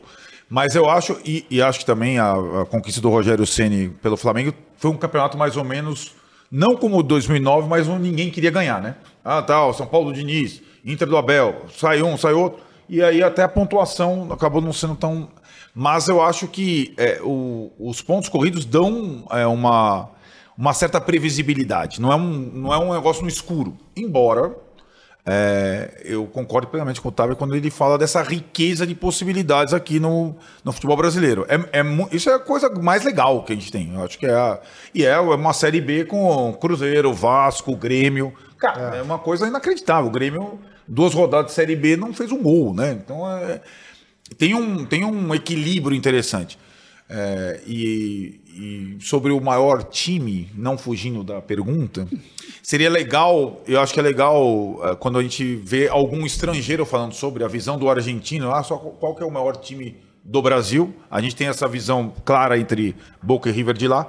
[0.50, 4.16] Mas eu acho, e, e acho que também a, a conquista do Rogério Ceni pelo
[4.16, 6.14] Flamengo foi um campeonato mais ou menos,
[6.50, 8.96] não como o 2009, mas um ninguém queria ganhar, né?
[9.26, 12.62] Ah, tal, São Paulo do Diniz, Inter do Abel, sai um, sai outro.
[12.90, 15.28] E aí até a pontuação acabou não sendo tão.
[15.74, 20.10] Mas eu acho que é, o- os pontos corridos dão é, uma,
[20.58, 22.02] uma certa previsibilidade.
[22.02, 23.78] Não é, um, não é um negócio no escuro.
[23.96, 24.56] Embora
[25.30, 30.00] é, eu concordo plenamente com o Otávio quando ele fala dessa riqueza de possibilidades aqui
[30.00, 31.46] no, no futebol brasileiro.
[31.50, 31.84] É, é
[32.16, 33.94] isso é a coisa mais legal que a gente tem.
[33.94, 34.34] Eu acho que é.
[34.34, 34.60] a-
[34.96, 38.34] e é uma Série B com Cruzeiro, Vasco, Grêmio.
[38.58, 40.08] Cara, é, uma coisa inacreditável.
[40.10, 43.00] O Grêmio, duas rodadas de Série B, não fez um gol, né?
[43.04, 43.62] Então é,
[44.38, 46.58] tem, um, tem um equilíbrio interessante.
[47.10, 52.06] É, e, e sobre o maior time, não fugindo da pergunta,
[52.62, 57.14] seria legal, eu acho que é legal é, quando a gente vê algum estrangeiro falando
[57.14, 60.94] sobre a visão do argentino, ah, só qual que é o maior time do Brasil.
[61.10, 64.08] A gente tem essa visão clara entre Boca e River de lá.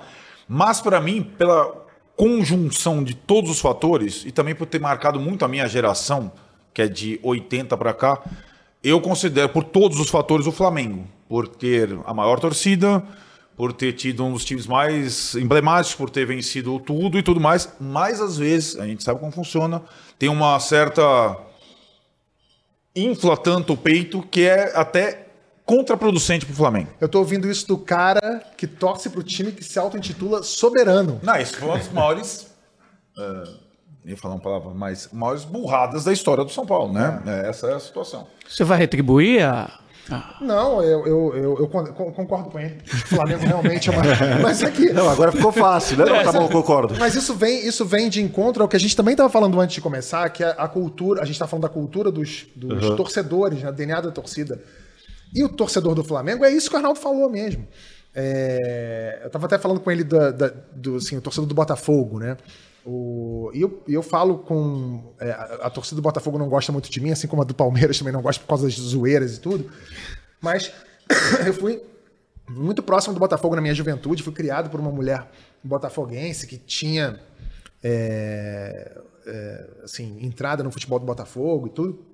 [0.49, 1.87] Mas para mim, pela
[2.17, 6.33] conjunção de todos os fatores e também por ter marcado muito a minha geração,
[6.79, 8.23] que é de 80 para cá,
[8.85, 11.09] eu considero, por todos os fatores, o Flamengo.
[11.29, 13.03] Por ter a maior torcida,
[13.57, 17.69] por ter tido um dos times mais emblemáticos, por ter vencido tudo e tudo mais.
[17.81, 19.83] Mas às vezes, a gente sabe como funciona,
[20.21, 21.37] tem uma certa.
[22.95, 25.27] infla tanto o peito que é até
[25.65, 26.91] contraproducente pro Flamengo.
[27.01, 31.19] Eu tô ouvindo isso do cara que torce pro time que se auto-intitula soberano.
[31.25, 32.47] Não, isso foi uma das maiores.
[33.17, 33.68] Uh,
[34.09, 37.23] ia falar uma palavra, mas maiores burradas da história do São Paulo, né?
[37.27, 37.49] É.
[37.49, 38.27] Essa é a situação.
[38.49, 39.81] Você vai retribuir a.
[40.41, 42.79] Não, eu, eu, eu, eu concordo com ele.
[42.83, 44.03] O Flamengo realmente é uma.
[44.43, 44.91] Mas é que.
[44.91, 46.07] Não, agora ficou fácil, né?
[46.07, 46.95] Não, tá bom, eu concordo.
[46.99, 49.75] Mas isso vem, isso vem de encontro ao que a gente também estava falando antes
[49.75, 51.21] de começar, que é a cultura.
[51.21, 52.97] A gente está falando da cultura dos, dos uhum.
[52.97, 53.71] torcedores, né?
[53.71, 54.63] DNA da torcida.
[55.35, 57.69] E o torcedor do Flamengo é isso que o Arnaldo falou mesmo.
[58.15, 62.19] É, eu estava até falando com ele da, da, do assim, o torcedor do Botafogo,
[62.19, 62.39] né?
[62.91, 65.15] O, e eu, eu falo com.
[65.21, 67.99] É, a, torcida do Botafogo não gosta muito de mim, assim como a do Palmeiras
[67.99, 69.71] também não gosta por causa das zoeiras e tudo.
[70.41, 70.73] Mas
[71.47, 71.83] eu fui
[72.49, 75.31] muito próximo do Botafogo na minha juventude, fui criado por uma mulher
[75.63, 77.21] botafoguense que tinha.
[77.85, 82.07] É, é, assim, entrada no futebol do Botafogo e tudo.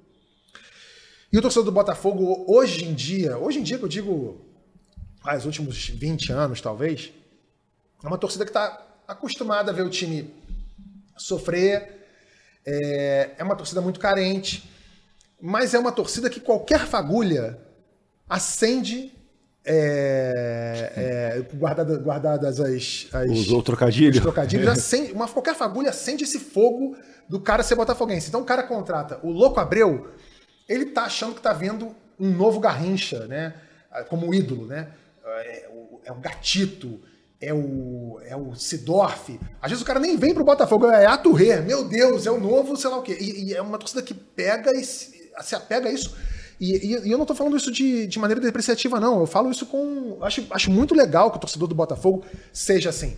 [1.32, 4.40] E o torcedor do Botafogo, hoje em dia, hoje em dia que eu digo,
[5.22, 7.12] ah, os últimos 20 anos talvez,
[8.02, 10.28] é uma torcida que está acostumada a ver o time
[11.16, 12.07] sofrer,
[12.66, 14.68] é, é uma torcida muito carente,
[15.40, 17.59] mas é uma torcida que qualquer fagulha
[18.29, 19.12] acende
[19.64, 26.24] é, é, guardada, guardadas as, as os trocadilhos, os trocadilhos acende, uma, qualquer fagulha acende
[26.24, 26.96] esse fogo
[27.29, 28.29] do cara ser botafoguense.
[28.29, 30.11] Então o cara contrata o Louco Abreu,
[30.68, 33.55] ele tá achando que tá vendo um novo Garrincha, né?
[34.09, 34.88] Como ídolo, né?
[35.24, 35.68] É,
[36.05, 37.00] é o Gatito,
[37.46, 39.38] é o, é o Sidorf.
[39.61, 41.61] Às vezes o cara nem vem pro Botafogo, é a Touré.
[41.61, 43.16] Meu Deus, é o novo, sei lá o quê.
[43.20, 46.14] E, e é uma torcida que pega e se, se apega a isso.
[46.61, 49.20] E, e, e, eu não tô falando isso de, de maneira depreciativa, não.
[49.20, 50.18] Eu falo isso com.
[50.22, 53.16] Acho, acho muito legal que o torcedor do Botafogo seja assim.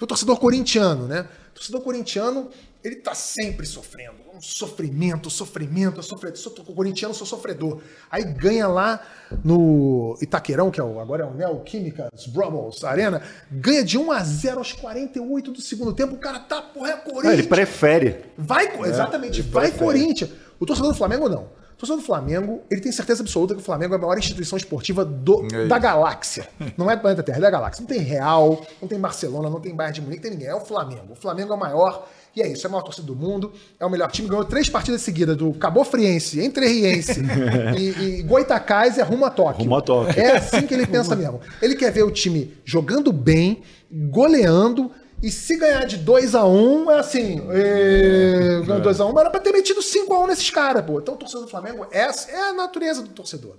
[0.00, 1.26] O torcedor corintiano, né?
[1.50, 2.50] O torcedor corintiano,
[2.84, 6.38] ele tá sempre sofrendo um sofrimento, sofrimento, sofrimento.
[6.38, 7.80] Sou corintiano, sou sofredor.
[8.10, 9.00] Aí ganha lá
[9.42, 14.22] no Itaquerão, que é o, agora é o Neoquímica, Brubbles Arena, ganha de 1 a
[14.22, 16.14] 0 aos 48 do segundo tempo.
[16.14, 17.32] O cara tá, porra, é Corinthians.
[17.32, 18.26] ele prefere.
[18.36, 19.84] Vai, é, exatamente, vai prefere.
[19.84, 20.30] Corinthians.
[20.60, 21.48] O torcedor do Flamengo não.
[21.76, 24.56] O torcedor do Flamengo, ele tem certeza absoluta que o Flamengo é a maior instituição
[24.56, 26.48] esportiva do, é da galáxia.
[26.74, 27.82] Não é do planeta Terra, é da galáxia.
[27.82, 30.48] Não tem Real, não tem Barcelona, não tem Bayern de Munique, não tem ninguém.
[30.48, 31.12] É o Flamengo.
[31.12, 33.86] O Flamengo é o maior e é isso, é a maior torcida do mundo, é
[33.86, 37.22] o melhor time, ganhou três partidas seguidas do Cabo Friense, Entrerriense
[37.78, 39.64] e, e Goitacás é rumo a Tóquio.
[39.64, 40.20] Rumo a Tóquio.
[40.20, 41.40] É assim que ele pensa mesmo.
[41.62, 44.90] Ele quer ver o time jogando bem, goleando,
[45.22, 47.40] e se ganhar de 2x1, um, é assim.
[47.50, 48.62] E...
[48.66, 51.00] 2x1, um, mas era pra ter metido 5x1 nesses caras, pô.
[51.00, 53.56] Então o torcedor do Flamengo, essa é a natureza do torcedor.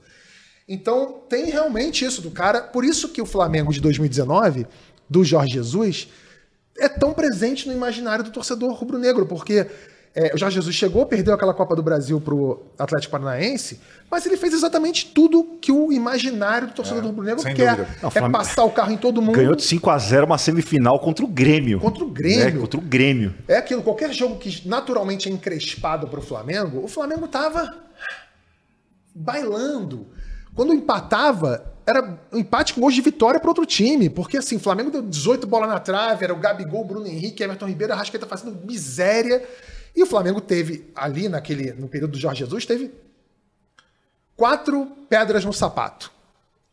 [0.67, 2.61] Então tem realmente isso do cara.
[2.61, 4.67] Por isso que o Flamengo de 2019,
[5.09, 6.09] do Jorge Jesus,
[6.77, 9.65] é tão presente no imaginário do torcedor rubro-negro, porque
[10.19, 14.35] é, o Jorge Jesus chegou, perdeu aquela Copa do Brasil pro Atlético Paranaense, mas ele
[14.35, 17.87] fez exatamente tudo que o imaginário do torcedor é, rubro-negro quer.
[18.01, 19.35] Não, é passar o carro em todo mundo.
[19.35, 21.79] Ganhou de 5 a 0 uma semifinal contra o Grêmio.
[21.79, 22.45] Contra o Grêmio.
[22.45, 22.59] Né?
[22.59, 23.35] Contra o Grêmio.
[23.47, 27.77] É aquilo, qualquer jogo que naturalmente é encrespado pro Flamengo, o Flamengo tava
[29.13, 30.07] bailando.
[30.55, 34.09] Quando empatava, era um empate com gols de vitória para outro time.
[34.09, 37.67] Porque assim, o Flamengo deu 18 bolas na trave, era o Gabigol, Bruno Henrique, Everton
[37.67, 39.47] Ribeiro, a Rascaeta fazendo miséria.
[39.97, 42.91] E o Flamengo teve, ali naquele, no período do Jorge Jesus, teve
[44.35, 46.11] quatro pedras no sapato.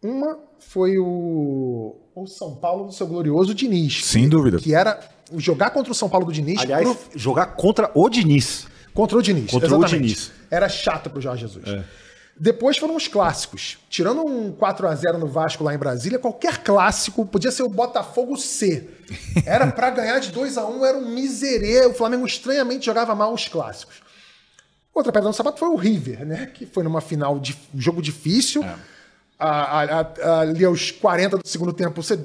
[0.03, 4.05] Uma foi o, o São Paulo do seu glorioso Diniz.
[4.05, 4.59] Sem dúvida.
[4.59, 5.01] Que era
[5.39, 6.61] jogar contra o São Paulo do Diniz.
[6.61, 7.19] Aliás, pro...
[7.19, 8.67] jogar contra o Diniz.
[8.93, 9.51] Contra o Diniz.
[9.51, 9.95] Contra exatamente.
[9.95, 10.33] o Diniz.
[10.51, 11.67] Era chato pro Jorge Jesus.
[11.67, 11.83] É.
[12.39, 13.79] Depois foram os clássicos.
[13.89, 17.69] Tirando um 4 a 0 no Vasco lá em Brasília, qualquer clássico podia ser o
[17.69, 18.89] Botafogo C.
[19.47, 21.87] Era para ganhar de 2 a 1 era um miserê.
[21.87, 24.03] O Flamengo estranhamente jogava mal os clássicos.
[24.93, 26.47] Outra pedra no sapato foi o River, né?
[26.47, 28.63] Que foi numa final de jogo difícil.
[28.65, 28.75] É.
[29.39, 32.19] A, a, a, ali aos 40 do segundo tempo, você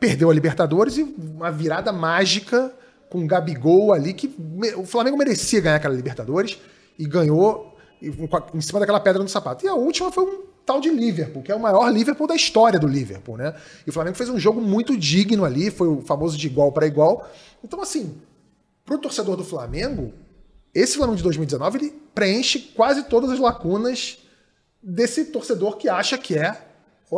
[0.00, 2.72] perdeu a Libertadores e uma virada mágica
[3.08, 4.34] com o Gabigol ali, que
[4.76, 6.58] o Flamengo merecia ganhar aquela Libertadores
[6.98, 9.64] e ganhou em cima daquela pedra no sapato.
[9.64, 12.78] E a última foi um tal de Liverpool, que é o maior Liverpool da história
[12.78, 13.54] do Liverpool, né?
[13.86, 16.86] E o Flamengo fez um jogo muito digno ali, foi o famoso de igual para
[16.86, 17.28] igual.
[17.62, 18.20] Então, assim,
[18.84, 20.12] pro torcedor do Flamengo,
[20.74, 24.18] esse Flamengo de 2019 ele preenche quase todas as lacunas
[24.82, 26.60] desse torcedor que acha que é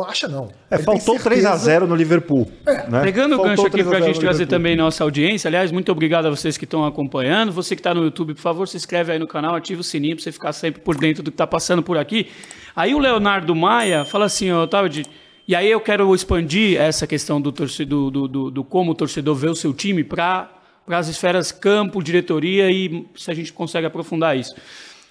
[0.07, 0.49] acha não.
[0.69, 1.49] É, faltou tem certeza-
[1.81, 2.47] 3x0 no Liverpool.
[2.87, 3.01] né?
[3.01, 5.47] Pegando o Faltou gancho aqui 3 a para a 0 gente trazer também nossa audiência.
[5.47, 7.51] Aliás, muito obrigado a vocês que estão acompanhando.
[7.51, 10.15] Você que está no YouTube, por favor, se inscreve aí no canal, ativa o sininho
[10.15, 12.27] para você ficar sempre por dentro do que está passando por aqui.
[12.75, 15.05] Aí o Leonardo Maia fala assim, ó, Otávio, de-
[15.47, 19.33] e aí eu quero expandir essa questão do, torcedor, do, do, do como o torcedor
[19.35, 20.51] vê o seu time para
[20.87, 24.53] as esferas campo, diretoria e se a gente consegue aprofundar isso.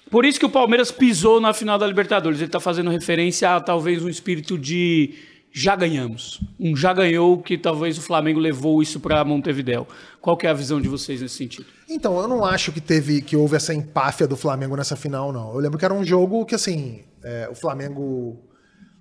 [0.09, 2.39] Por isso que o Palmeiras pisou na final da Libertadores.
[2.39, 5.13] Ele está fazendo referência a talvez um espírito de
[5.51, 6.39] já ganhamos.
[6.59, 9.87] Um já ganhou que talvez o Flamengo levou isso para Montevidéu.
[10.21, 11.65] Qual que é a visão de vocês nesse sentido?
[11.89, 15.53] Então, eu não acho que teve que houve essa empáfia do Flamengo nessa final, não.
[15.53, 18.39] Eu lembro que era um jogo que, assim, é, o Flamengo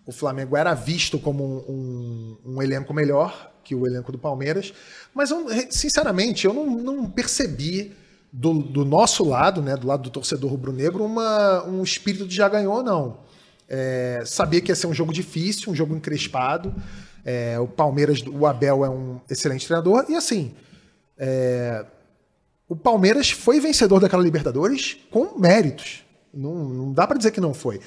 [0.07, 1.73] o Flamengo era visto como um,
[2.47, 4.73] um- um elenco melhor que o elenco do Palmeiras,
[5.15, 7.93] mas eu, sinceramente eu não, não percebi
[8.33, 11.05] do, do nosso lado, né, do lado do torcedor rubro-negro,
[11.67, 13.19] um espírito de já ganhou, não.
[13.69, 16.75] É, sabia que ia ser um jogo difícil, um jogo encrespado.
[17.25, 20.55] É, o Palmeiras, o Abel é um excelente treinador e assim
[22.69, 26.05] o Palmeiras foi vencedor daquela Libertadores com méritos.
[26.33, 27.81] Não, não dá pra dizer que não foi.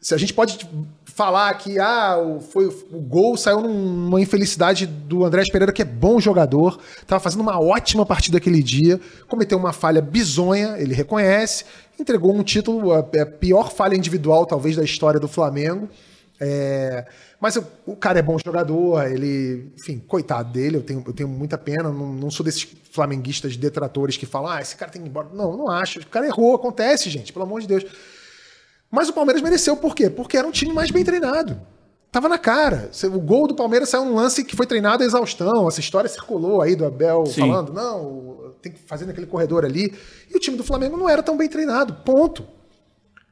[0.00, 0.66] Se a gente pode
[1.14, 5.82] falar que ah, o, foi, o gol saiu num- numa infelicidade do Andrés Pereira, que
[5.82, 10.94] é bom jogador, estava fazendo uma ótima partida aquele dia, cometeu uma falha bizonha, ele
[10.94, 11.64] reconhece,
[11.98, 15.88] entregou um título, a, a pior falha individual talvez da história do Flamengo.
[16.40, 17.06] É,
[17.40, 21.28] mas o, o cara é bom jogador, ele, enfim, coitado dele, eu tenho, eu tenho
[21.28, 25.08] muita pena, não, não sou desses flamenguistas detratores que falam, ah, esse cara tem que
[25.08, 25.28] ir embora.
[25.32, 26.00] Não, não acho.
[26.00, 27.84] O cara errou, acontece, gente, pelo amor de Deus.
[28.94, 30.10] Mas o Palmeiras mereceu, por quê?
[30.10, 31.58] Porque era um time mais bem treinado.
[32.12, 32.90] Tava na cara.
[33.04, 35.66] O gol do Palmeiras saiu num lance que foi treinado a exaustão.
[35.66, 37.40] Essa história circulou aí do Abel Sim.
[37.40, 39.94] falando, não, tem que fazer naquele corredor ali.
[40.30, 41.94] E o time do Flamengo não era tão bem treinado.
[42.04, 42.44] Ponto.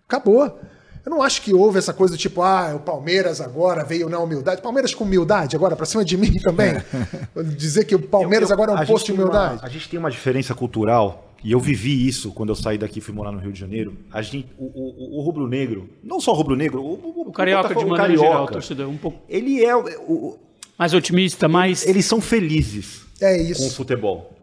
[0.08, 0.58] Acabou.
[1.04, 4.18] Eu não acho que houve essa coisa do tipo, ah, o Palmeiras agora veio na
[4.18, 4.60] humildade.
[4.60, 6.74] Palmeiras com humildade agora, pra cima de mim também.
[7.56, 9.60] Dizer que o Palmeiras Eu- eu- agora é um posto de tem uma- humildade.
[9.62, 13.02] a gente tem uma diferença cultural, e eu vivi isso quando eu saí daqui e
[13.02, 13.96] fui morar no Rio de Janeiro.
[14.12, 17.74] A gente, o, o, o rubro-negro, não só o rubro-negro, o, o, O carioca, de
[17.76, 19.74] maneira carioca, geral, torcedor, um pouco Ele é.
[19.74, 20.38] o- o-
[20.78, 21.86] mais otimista, mais...
[21.86, 23.74] eles são felizes É com o isso.
[23.76, 24.34] futebol.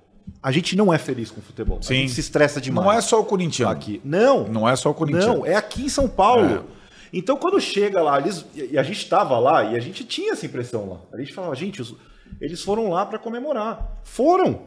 [0.43, 1.81] A gente não é feliz com o futebol.
[1.81, 1.93] Sim.
[1.93, 2.85] A gente se estressa demais.
[2.85, 3.71] Não é só o corintiano.
[3.71, 3.99] aqui.
[4.03, 4.47] Não.
[4.47, 5.37] Não é só o corintiano.
[5.39, 6.45] Não, é aqui em São Paulo.
[6.73, 6.77] É.
[7.13, 10.45] Então, quando chega lá, eles, e a gente estava lá e a gente tinha essa
[10.45, 10.97] impressão lá.
[11.13, 11.95] A gente falava, gente, os-
[12.41, 13.99] eles foram lá para comemorar.
[14.03, 14.59] Foram.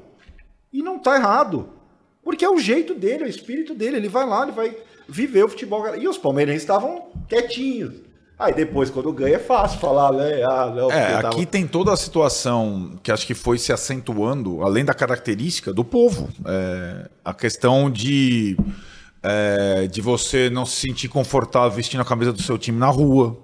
[0.73, 1.69] E não tá errado.
[2.31, 3.97] Porque é o jeito dele, é o espírito dele.
[3.97, 4.73] Ele vai lá, ele vai
[5.09, 5.97] viver o futebol.
[5.97, 7.93] E os palmeirenses estavam quietinhos.
[8.39, 10.43] Aí depois, quando ganha, é fácil falar, né?
[10.45, 14.63] Ah, não, É, tava- aqui tem toda a situação que acho que foi se acentuando,
[14.63, 16.29] além da característica do povo.
[16.47, 18.57] É, a questão de,
[19.23, 23.37] é, de você não se sentir confortável vestindo a camisa do seu time na rua.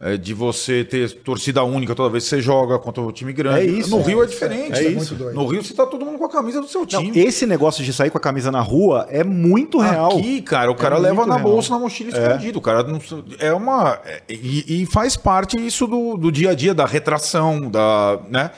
[0.00, 3.58] É, de você ter torcida única toda vez que você joga contra o time grande.
[3.60, 4.78] É isso, no é Rio é isso, diferente.
[4.78, 4.90] é né?
[4.90, 5.14] isso.
[5.16, 7.18] No Rio você tá todo mundo com a camisa do seu Não, time.
[7.18, 10.16] esse negócio de sair com a camisa na rua é muito real.
[10.18, 11.48] Aqui, cara, o cara É leva muito na real.
[11.50, 12.58] bolsa, na mochila escondido.
[12.58, 13.00] O cara não,
[13.40, 13.98] é uma.
[14.04, 18.20] é- e, e faz parte isso do, do dia a dia, da retração, da.
[18.30, 18.52] né?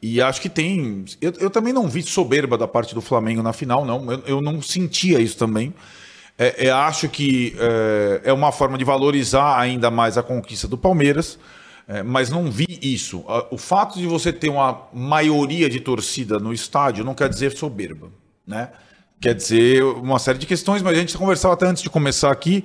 [0.00, 1.04] E acho que tem.
[1.20, 4.10] Eu, eu também não vi soberba da parte do Flamengo na final, não.
[4.12, 5.74] Eu, eu não sentia isso também.
[6.38, 10.76] É, é, acho que é, é uma forma de valorizar ainda mais a conquista do
[10.76, 11.38] Palmeiras.
[11.88, 13.24] é, mas não vi isso.
[13.50, 18.10] O fato de você ter uma maioria de torcida no estádio não quer dizer soberba,
[18.46, 18.70] né?
[19.20, 22.64] Quer dizer uma série de questões, mas a gente conversava até antes de começar aqui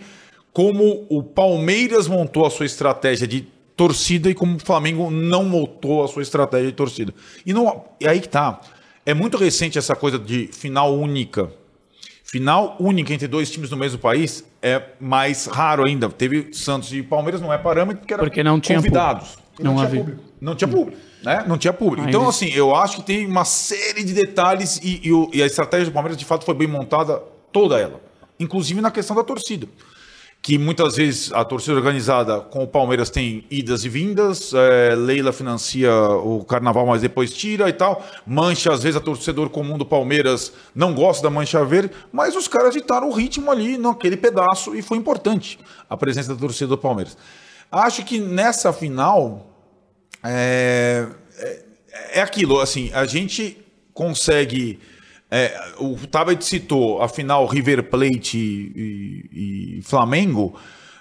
[0.52, 6.04] como o Palmeiras montou a sua estratégia de torcida e como o Flamengo não montou
[6.04, 7.14] a sua estratégia de torcida.
[7.46, 8.60] E não, e aí que tá.
[9.06, 11.52] É muito recente essa coisa de final única.
[12.32, 16.08] Final única entre dois times do mesmo país é mais raro ainda.
[16.08, 19.38] Teve Santos e Palmeiras, não é parâmetro porque, era Porque não tinha convidados.
[19.60, 20.00] Não, tinha havia.
[20.00, 20.24] público.
[20.40, 21.44] Não tinha público, né?
[21.46, 22.08] Não tinha público.
[22.08, 25.88] Então, assim, eu acho que tem uma série de detalhes e, e e a estratégia
[25.88, 28.00] do Palmeiras, de fato, foi bem montada, toda ela.
[28.40, 29.68] Inclusive na questão da torcida.
[30.42, 35.32] Que muitas vezes a torcida organizada com o Palmeiras tem idas e vindas, é, Leila
[35.32, 38.04] financia o carnaval, mas depois tira e tal.
[38.26, 42.48] Mancha, às vezes, a torcedor comum do Palmeiras não gosta da mancha verde, mas os
[42.48, 46.78] caras ditaram o ritmo ali naquele pedaço e foi importante a presença da torcida do
[46.78, 47.16] Palmeiras.
[47.72, 49.48] Acho que nessa final,
[50.24, 51.64] é, é,
[52.14, 53.58] é aquilo, assim, a gente
[53.94, 54.80] consegue.
[55.32, 60.54] É, o Tabet citou a final River Plate e, e- e Flamengo.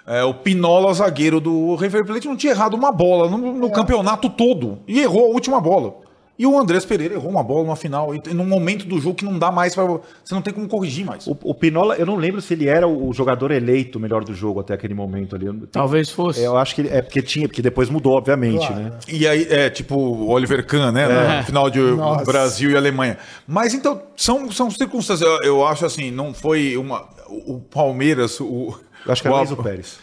[0.07, 4.29] é, o Pinola, zagueiro do River Plate, não tinha errado uma bola no, no campeonato
[4.29, 4.79] todo.
[4.87, 5.93] E errou a última bola.
[6.41, 9.23] E o Andrés Pereira errou uma bola na final, e num momento do jogo que
[9.23, 11.27] não dá mais para Você não tem como corrigir mais.
[11.27, 14.59] O, o Pinola, eu não lembro se ele era o jogador eleito melhor do jogo
[14.59, 15.45] até aquele momento ali.
[15.71, 16.41] Talvez fosse.
[16.41, 18.75] Eu acho que ele, é porque tinha, porque depois mudou, obviamente, Claro.
[18.75, 18.91] né?
[19.07, 21.03] E aí, é tipo o Oliver Kahn, né?
[21.03, 21.37] É.
[21.37, 22.25] No final de Nossa.
[22.25, 23.19] Brasil e Alemanha.
[23.47, 25.21] Mas então, são, são circunstâncias.
[25.21, 27.07] Eu, eu acho assim, não foi uma.
[27.29, 28.75] O, Palmeiras, o.
[29.05, 29.99] Eu acho que era o o Enzo Pérez.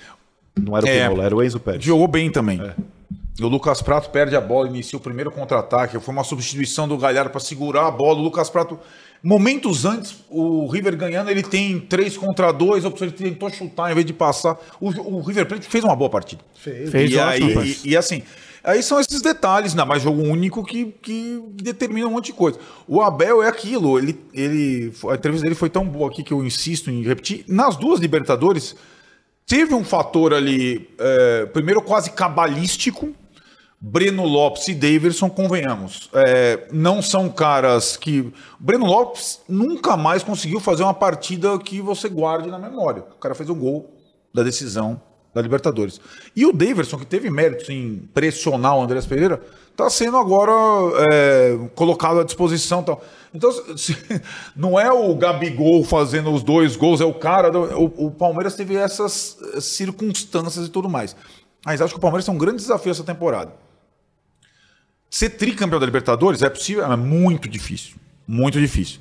[0.57, 1.09] Não era o É.
[1.09, 1.83] Pinola, era o Enzo Pérez.
[1.83, 2.61] Jogou bem também.
[2.63, 2.75] É.
[3.41, 5.99] O Lucas Prato perde a bola, inicia o primeiro contra-ataque.
[6.01, 8.19] Foi uma substituição do Galhardo para segurar a bola.
[8.19, 8.79] O Lucas Prato,
[9.23, 12.85] momentos antes, o River ganhando, ele tem três contra dois.
[12.85, 14.59] Ele tentou chutar em vez de passar.
[14.81, 16.43] O, o River Plate fez uma boa partida.
[16.55, 16.91] Fez.
[16.91, 18.25] Fez e, aí, e, e assim,
[18.65, 22.59] aí são esses detalhes, ainda mais jogo único que, que determina um monte de coisa.
[22.89, 26.45] O Abel é aquilo, ele, ele, a entrevista dele foi tão boa aqui que eu
[26.45, 27.45] insisto em repetir.
[27.47, 28.75] Nas duas Libertadores,
[29.47, 33.15] teve um fator ali, é, primeiro quase cabalístico.
[33.81, 38.33] Breno Lopes e Daverson, convenhamos, é, não são caras que.
[38.59, 43.03] Breno Lopes nunca mais conseguiu fazer uma partida que você guarde na memória.
[43.17, 43.89] O cara fez o gol
[44.35, 45.01] da decisão
[45.33, 46.01] da Libertadores.
[46.35, 50.51] E o Daverson, que teve méritos em pressionar o Andrés Pereira, está sendo agora
[51.13, 52.83] é, colocado à disposição.
[52.83, 53.01] Tal.
[53.33, 53.97] Então, se-
[54.57, 57.57] não é o Gabigol fazendo os dois gols, é o cara.
[57.57, 61.15] o, o Palmeiras teve essas circunstâncias e tudo mais.
[61.65, 63.53] Mas acho que o Palmeiras tem um grande desafio essa temporada.
[65.11, 67.97] Ser tricampeão da Libertadores é possível, é muito difícil.
[68.27, 69.01] Muito difícil.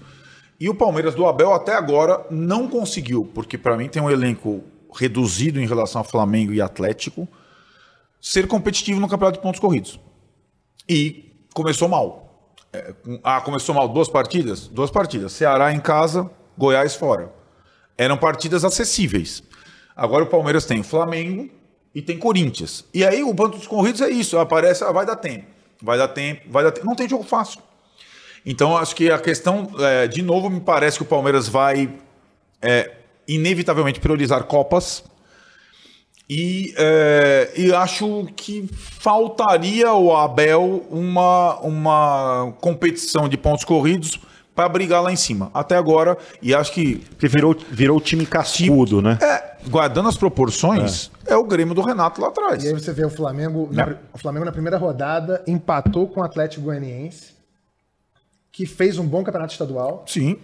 [0.59, 4.63] E o Palmeiras do Abel até agora não conseguiu, porque para mim tem um elenco
[4.95, 7.27] reduzido em relação ao Flamengo e Atlético,
[8.21, 9.99] ser competitivo no campeonato de pontos corridos.
[10.89, 12.55] E começou mal.
[12.73, 12.93] É,
[13.23, 14.67] ah, começou mal duas partidas?
[14.67, 15.33] Duas partidas.
[15.33, 17.31] Ceará em casa, Goiás fora.
[17.97, 19.43] Eram partidas acessíveis.
[19.95, 21.49] Agora o Palmeiras tem Flamengo
[21.93, 22.85] e tem Corinthians.
[22.93, 24.37] E aí o dos corridos é isso.
[24.37, 25.56] Aparece, vai dar tempo.
[25.81, 26.85] Vai dar tempo, vai dar tempo.
[26.85, 27.61] Não tem jogo fácil.
[28.45, 31.89] Então acho que a questão, é, de novo, me parece que o Palmeiras vai
[32.61, 32.91] é,
[33.27, 35.03] inevitavelmente priorizar Copas.
[36.29, 44.19] E, é, e acho que faltaria ao Abel uma, uma competição de pontos corridos
[44.57, 45.51] para brigar lá em cima.
[45.53, 49.19] Até agora, e acho que, Porque virou, virou o time cascudo, né?
[49.21, 51.35] é, guardando as proporções, é.
[51.35, 52.63] o Grêmio do Renato lá atrás.
[52.63, 56.23] E aí você vê o Flamengo, na, o Flamengo na primeira rodada empatou com o
[56.23, 57.35] Atlético Goianiense,
[58.51, 60.03] que fez um bom campeonato estadual.
[60.07, 60.37] Sim.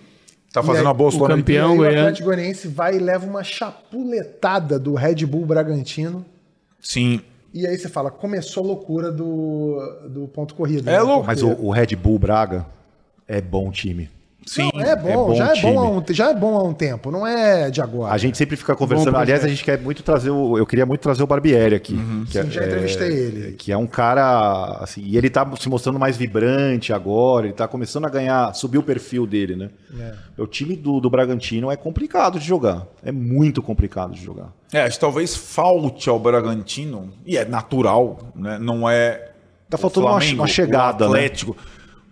[0.54, 2.00] Tá fazendo aí, uma boa o campeão- aí o.
[2.02, 6.24] Atlético Goianiense vai e leva uma chapuletada do Red Bull Bragantino.
[6.80, 7.20] Sim.
[7.52, 10.88] E aí você fala, começou a loucura do, do ponto corrido.
[10.88, 11.02] É né?
[11.02, 11.26] louco.
[11.26, 12.68] Mas o, o Red Bull Braga
[13.28, 14.10] é bom time.
[14.46, 14.70] Sim.
[14.74, 16.74] Não, é bom, é bom já, é bom há um, já é bom há um
[16.74, 18.12] tempo, não é de agora.
[18.14, 19.16] A gente sempre fica conversando.
[19.16, 20.58] Aliás, a gente quer muito trazer o.
[20.58, 21.94] Eu queria muito trazer o Barbieri aqui.
[22.28, 23.54] que Sim, já entrevistei ele.
[23.54, 24.80] Que é um cara.
[24.82, 27.46] Assim, e ele tá se mostrando mais vibrante agora.
[27.46, 28.54] Ele tá começando a ganhar.
[28.54, 29.70] Subir o perfil dele, né?
[30.38, 32.86] O time do, do Bragantino é complicado de jogar.
[33.02, 34.50] É muito complicado de jogar.
[34.74, 38.58] É, acho que talvez falte ao Bragantino, e é natural, né?
[38.60, 39.30] Não é.
[39.70, 41.30] Tá faltando uma- uma chegada, o né?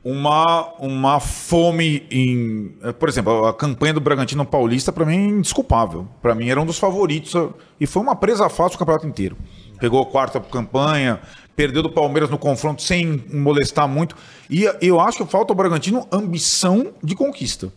[0.03, 2.75] Uma, uma fome em.
[2.99, 6.07] Por exemplo, a campanha do Bragantino Paulista, para mim, é indesculpável.
[6.21, 7.33] Para mim, era um dos favoritos.
[7.79, 9.37] E foi uma presa fácil o campeonato inteiro.
[9.79, 11.19] Pegou a quarta campanha,
[11.55, 14.15] perdeu do Palmeiras no confronto sem molestar muito.
[14.49, 17.71] E eu acho que falta ao Bragantino ambição de conquista.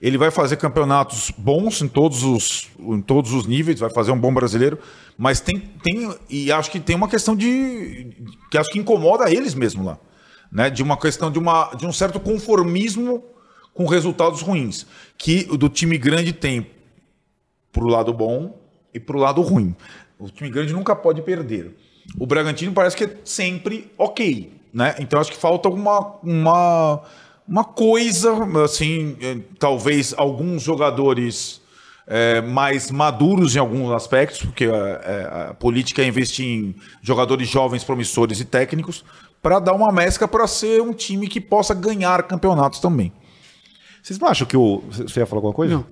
[0.00, 4.18] Ele vai fazer campeonatos bons em todos os, em todos os níveis, vai fazer um
[4.18, 4.78] bom brasileiro,
[5.16, 8.12] mas tem, tem e acho que tem uma questão de
[8.50, 9.98] que acho que incomoda eles mesmo lá,
[10.50, 10.70] né?
[10.70, 13.24] De uma questão de uma de um certo conformismo
[13.74, 14.86] com resultados ruins
[15.18, 16.66] que o do time grande tem
[17.72, 18.58] pro lado bom
[18.92, 19.76] e pro lado ruim.
[20.18, 21.76] O time grande nunca pode perder.
[22.18, 24.94] O Bragantino parece que é sempre ok, né?
[24.98, 27.02] Então acho que falta uma, uma,
[27.46, 28.32] uma coisa,
[28.64, 31.60] assim, eh, talvez alguns jogadores
[32.06, 37.48] eh, mais maduros em alguns aspectos, porque eh, eh, a política é investir em jogadores
[37.48, 39.04] jovens, promissores e técnicos,
[39.42, 43.12] para dar uma mescla para ser um time que possa ganhar campeonatos também.
[44.02, 44.82] Vocês não acham que o.
[44.88, 45.74] Você ia falar alguma coisa?
[45.74, 45.86] Não.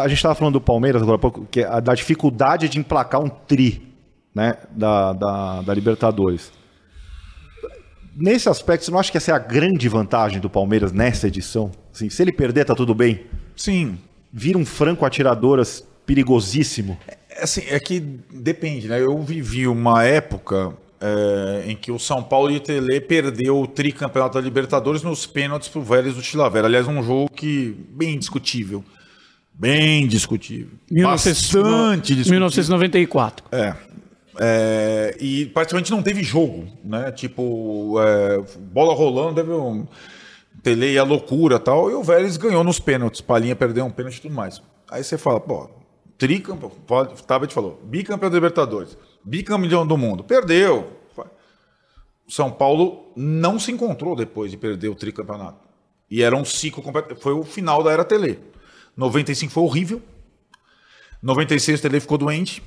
[0.00, 3.22] A gente estava falando do Palmeiras agora há pouco, que é da dificuldade de emplacar
[3.22, 3.94] um tri
[4.34, 6.52] né, da, da, da Libertadores.
[8.14, 11.70] Nesse aspecto, você não acha que essa é a grande vantagem do Palmeiras nessa edição?
[11.94, 13.24] Assim, se ele perder, tá tudo bem.
[13.56, 13.98] Sim,
[14.32, 16.98] Vira um franco atiradoras perigosíssimo.
[17.06, 19.00] É Assim, é que depende, né?
[19.00, 23.66] Eu vivi uma época é, em que o São Paulo e o Tele perdeu o
[23.66, 26.66] tricampeonato da Libertadores nos pênaltis pro Vélez do Chilavera.
[26.66, 28.84] Aliás, um jogo que bem discutível.
[29.52, 30.70] Bem discutível.
[30.90, 32.32] Bastante discutível.
[32.32, 33.44] 1994.
[33.50, 33.74] É.
[34.40, 37.12] É, e praticamente não teve jogo, né?
[37.12, 39.86] Tipo, é, bola rolando, teve um
[40.62, 43.20] Tele a loucura tal, e o Vélez ganhou nos pênaltis.
[43.20, 44.62] Palinha perdeu um pênalti e tudo mais.
[44.90, 45.68] Aí você fala, pô,
[46.16, 46.70] tricampeão,
[47.26, 51.02] Tabet falou, bicampeão da Libertadores, bicampeão do mundo, perdeu.
[52.28, 55.68] São Paulo não se encontrou depois de perder o tricampeonato.
[56.10, 57.16] E era um ciclo completo.
[57.16, 58.38] Foi o final da era Tele.
[58.96, 60.00] 95 foi horrível.
[61.22, 62.62] 96 o Tele ficou doente.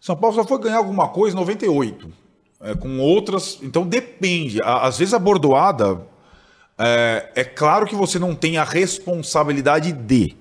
[0.00, 2.12] São Paulo só foi ganhar alguma coisa em 98.
[2.60, 3.58] É, com outras.
[3.62, 4.60] Então depende.
[4.62, 6.13] Às vezes a bordoada.
[6.78, 10.36] É, é claro que você não tem a responsabilidade de.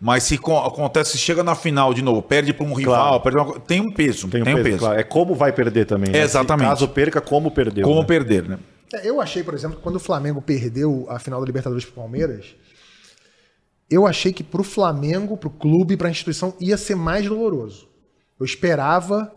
[0.00, 3.60] Mas se acontece, se chega na final de novo, perde para um rival, perde uma,
[3.60, 4.28] tem um peso.
[4.28, 4.68] Tem um, tem um peso.
[4.68, 4.78] peso.
[4.78, 5.00] Claro.
[5.00, 6.12] É como vai perder também.
[6.12, 6.20] Né?
[6.20, 6.66] Exatamente.
[6.66, 7.84] Se caso perca, como perdeu.
[7.84, 8.06] Como né?
[8.06, 8.58] perder, né?
[8.92, 11.92] É, eu achei, por exemplo, que quando o Flamengo perdeu a final da Libertadores para
[11.92, 12.54] o Palmeiras,
[13.90, 17.26] eu achei que para o Flamengo, para o clube, para a instituição, ia ser mais
[17.26, 17.88] doloroso.
[18.38, 19.32] Eu esperava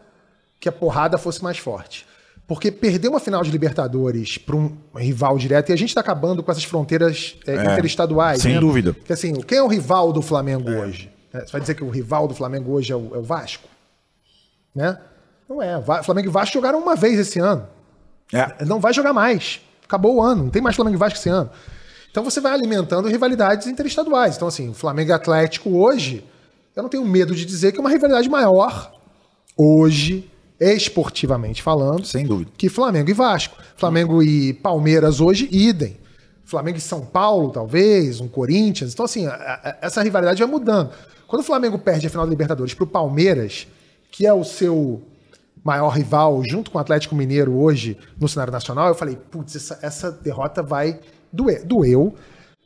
[0.60, 2.06] que a porrada fosse mais forte.
[2.48, 6.42] Porque perder uma final de Libertadores para um rival direto, e a gente está acabando
[6.42, 8.42] com essas fronteiras é, é, interestaduais.
[8.42, 8.60] Sem né?
[8.60, 8.94] dúvida.
[8.94, 10.80] Porque assim, quem é o rival do Flamengo é.
[10.80, 11.12] hoje?
[11.34, 13.68] É, você vai dizer que o rival do Flamengo hoje é o, é o Vasco?
[14.74, 14.98] Né?
[15.50, 15.78] Não é.
[15.78, 17.68] O Flamengo e Vasco jogaram uma vez esse ano.
[18.34, 18.64] É.
[18.64, 19.60] Não vai jogar mais.
[19.84, 20.44] Acabou o ano.
[20.44, 21.50] Não tem mais Flamengo e Vasco esse ano.
[22.10, 24.38] Então você vai alimentando rivalidades interestaduais.
[24.38, 26.24] Então, assim, Flamengo e Atlético hoje,
[26.76, 28.94] eu não tenho medo de dizer que é uma rivalidade maior
[29.56, 30.30] hoje,
[30.60, 33.58] esportivamente falando, sem dúvida, que Flamengo e Vasco.
[33.76, 35.98] Flamengo e Palmeiras hoje, idem.
[36.44, 38.94] Flamengo e São Paulo, talvez, um Corinthians.
[38.94, 40.92] Então, assim, a, a, essa rivalidade vai mudando.
[41.28, 43.68] Quando o Flamengo perde a final da Libertadores para o Palmeiras,
[44.12, 45.02] que é o seu
[45.64, 49.80] maior rival, junto com o Atlético Mineiro hoje no cenário nacional, eu falei, putz, essa,
[49.82, 51.00] essa derrota vai
[51.32, 51.66] doer.
[51.66, 52.16] Doeu,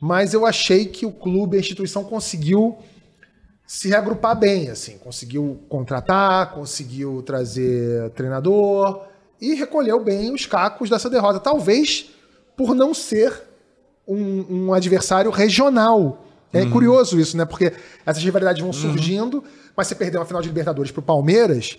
[0.00, 2.78] mas eu achei que o clube, a instituição conseguiu
[3.66, 9.06] se reagrupar bem, assim, conseguiu contratar, conseguiu trazer treinador
[9.40, 11.40] e recolheu bem os cacos dessa derrota.
[11.40, 12.10] Talvez
[12.56, 13.32] por não ser
[14.06, 16.26] um, um adversário regional.
[16.52, 16.70] É uhum.
[16.70, 17.44] curioso isso, né?
[17.44, 17.72] Porque
[18.04, 18.74] essas rivalidades vão uhum.
[18.74, 19.44] surgindo, uhum.
[19.76, 21.78] mas você perder uma final de Libertadores pro Palmeiras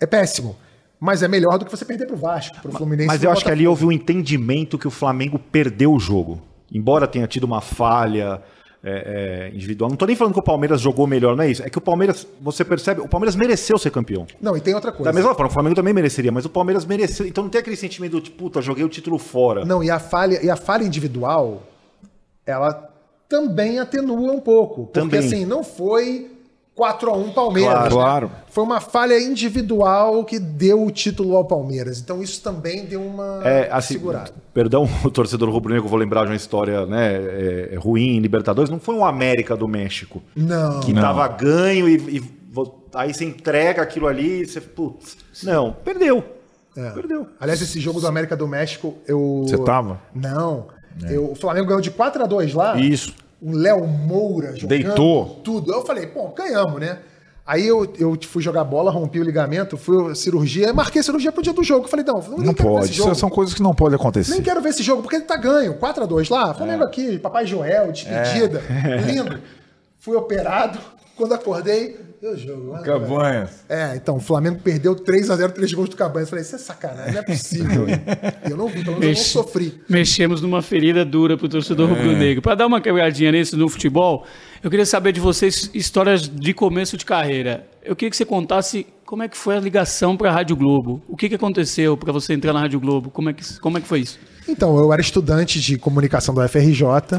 [0.00, 0.56] é péssimo.
[0.98, 3.08] Mas é melhor do que você perder pro Vasco, pro Fluminense.
[3.08, 6.40] Mas eu acho que ali houve um entendimento que o Flamengo perdeu o jogo.
[6.72, 8.42] Embora tenha tido uma falha,
[8.84, 9.88] é, é, individual.
[9.88, 11.62] Não estou nem falando que o Palmeiras jogou melhor, não é isso.
[11.62, 14.26] É que o Palmeiras, você percebe, o Palmeiras mereceu ser campeão.
[14.40, 15.04] Não, e tem outra coisa.
[15.04, 17.26] Da mesma forma, o Flamengo também mereceria, mas o Palmeiras mereceu.
[17.26, 19.64] Então não tem aquele sentimento de, puta, joguei o título fora.
[19.64, 21.62] Não, e a falha, e a falha individual,
[22.44, 22.90] ela
[23.28, 24.84] também atenua um pouco.
[24.84, 25.20] Porque também.
[25.20, 26.33] assim, não foi
[26.74, 27.72] 4 a 1 Palmeiras.
[27.72, 27.90] Claro, né?
[27.90, 28.30] claro.
[28.48, 32.00] Foi uma falha individual que deu o título ao Palmeiras.
[32.00, 34.32] Então isso também deu uma é, assim, segurada.
[34.52, 38.70] Perdão, o torcedor rubro-negro, vou lembrar de uma história né, é, é, ruim em Libertadores.
[38.70, 40.22] Não foi um América do México.
[40.34, 40.80] Não.
[40.80, 42.22] Que estava ganho e, e,
[42.92, 44.60] aí você entrega aquilo ali e você.
[44.60, 46.24] Putz, não, perdeu.
[46.76, 46.90] É.
[46.90, 47.28] Perdeu.
[47.38, 49.44] Aliás, esse jogo do América do México, eu.
[49.46, 50.00] Você tava?
[50.12, 50.66] Não.
[51.04, 51.16] É.
[51.16, 52.76] Eu, o Flamengo ganhou de 4 a 2 lá.
[52.76, 53.14] Isso
[53.44, 55.40] um Léo Moura jogando Deitou.
[55.44, 55.70] tudo.
[55.70, 56.98] Eu falei, pô, ganhamos, né?
[57.46, 61.42] Aí eu, eu fui jogar bola, rompi o ligamento, fui cirurgia, marquei a cirurgia pro
[61.42, 61.86] dia do jogo.
[61.86, 62.94] Falei, não, não, não pode.
[63.14, 64.32] São coisas que não podem acontecer.
[64.32, 65.74] Nem quero ver esse jogo, porque ele tá ganho.
[65.74, 66.86] 4x2 lá, Flamengo é.
[66.86, 68.96] aqui, Papai Joel, despedida, é.
[69.02, 69.38] lindo.
[70.00, 70.78] Fui operado.
[71.16, 72.82] Quando acordei, deu jogo.
[72.82, 73.64] Cabanhas.
[73.68, 76.30] É, então, o Flamengo perdeu 3x0, 3 gols do Cabanhas.
[76.30, 77.86] Falei, isso é sacanagem, não é possível.
[78.48, 79.34] eu não vi, pelo menos Mex...
[79.34, 79.82] eu não sofri.
[79.88, 81.92] Mexemos numa ferida dura pro torcedor é.
[81.92, 82.40] rubro-negro.
[82.40, 84.24] Para dar uma quebradinha nesse no futebol,
[84.62, 87.66] eu queria saber de vocês histórias de começo de carreira.
[87.82, 91.02] Eu queria que você contasse como é que foi a ligação para a Rádio Globo.
[91.06, 93.10] O que, que aconteceu para você entrar na Rádio Globo?
[93.10, 94.18] Como é, que, como é que foi isso?
[94.48, 97.18] Então, eu era estudante de comunicação do FRJ.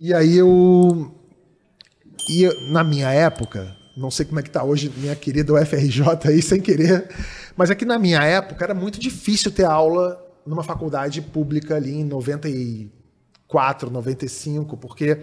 [0.00, 1.12] E aí eu
[2.28, 6.42] e na minha época, não sei como é que está hoje minha querida UFRJ aí,
[6.42, 7.08] sem querer,
[7.56, 12.00] mas é que na minha época era muito difícil ter aula numa faculdade pública ali
[12.00, 15.18] em 94, 95, porque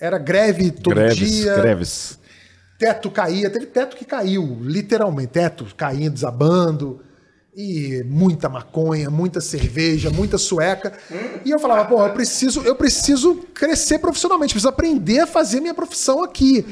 [0.00, 1.54] era greve todo greves, dia.
[1.54, 2.18] Greves.
[2.78, 7.00] Teto caía, teve teto que caiu, literalmente, teto caindo, desabando
[7.56, 10.92] e muita maconha, muita cerveja, muita sueca.
[11.44, 15.74] E eu falava, pô, eu preciso, eu preciso crescer profissionalmente, preciso aprender a fazer minha
[15.74, 16.66] profissão aqui.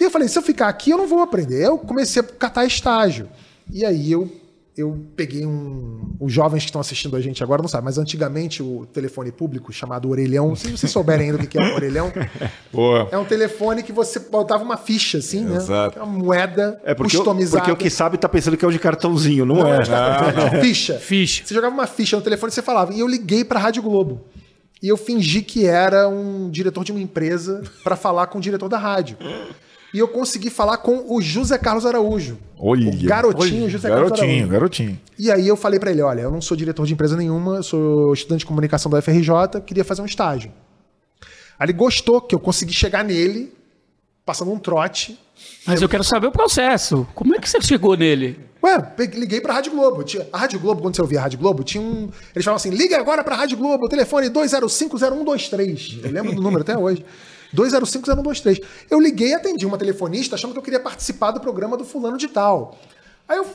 [0.00, 1.66] E eu falei, se eu ficar aqui, eu não vou aprender.
[1.66, 3.28] Eu comecei a catar estágio.
[3.70, 4.28] E aí eu
[4.76, 6.16] eu peguei um.
[6.18, 9.72] Os jovens que estão assistindo a gente agora não sabem, mas antigamente o telefone público
[9.72, 12.10] chamado Orelhão, se vocês souberem ainda o que é o Orelhão,
[12.72, 13.08] Boa.
[13.10, 15.56] é um telefone que você botava uma ficha, assim, né?
[15.56, 15.98] Exato.
[15.98, 17.58] É uma moeda é porque customizada.
[17.58, 19.82] porque o que sabe tá pensando que é o de cartãozinho, não, não é?
[19.82, 20.60] é cartãozinho, não, não.
[20.62, 20.94] Ficha.
[20.98, 21.44] Ficha.
[21.44, 22.94] Você jogava uma ficha no telefone e você falava.
[22.94, 24.24] E eu liguei pra Rádio Globo.
[24.82, 28.68] e eu fingi que era um diretor de uma empresa para falar com o diretor
[28.68, 29.18] da rádio.
[29.92, 32.38] E eu consegui falar com o José Carlos Araújo.
[32.58, 32.90] Olha.
[32.90, 34.52] O garotinho José Carlos Garotinho, Araújo.
[34.52, 35.00] garotinho.
[35.18, 37.62] E aí eu falei pra ele, olha, eu não sou diretor de empresa nenhuma, eu
[37.62, 40.52] sou estudante de comunicação da UFRJ, queria fazer um estágio.
[41.58, 43.52] Aí ele gostou que eu consegui chegar nele,
[44.24, 45.18] passando um trote.
[45.66, 47.06] Mas eu quero saber o processo.
[47.14, 48.38] Como é que você chegou nele?
[48.62, 50.04] Ué, liguei pra Rádio Globo.
[50.32, 52.10] A Rádio Globo, quando você ouvia a Rádio Globo, tinha um.
[52.34, 56.04] Eles falavam assim: liga agora pra Rádio Globo, telefone 2050123.
[56.04, 57.04] Eu lembro do número até hoje.
[57.54, 58.62] 2050123.
[58.90, 62.16] Eu liguei e atendi uma telefonista achando que eu queria participar do programa do Fulano
[62.16, 62.76] de Tal.
[63.28, 63.46] Aí eu,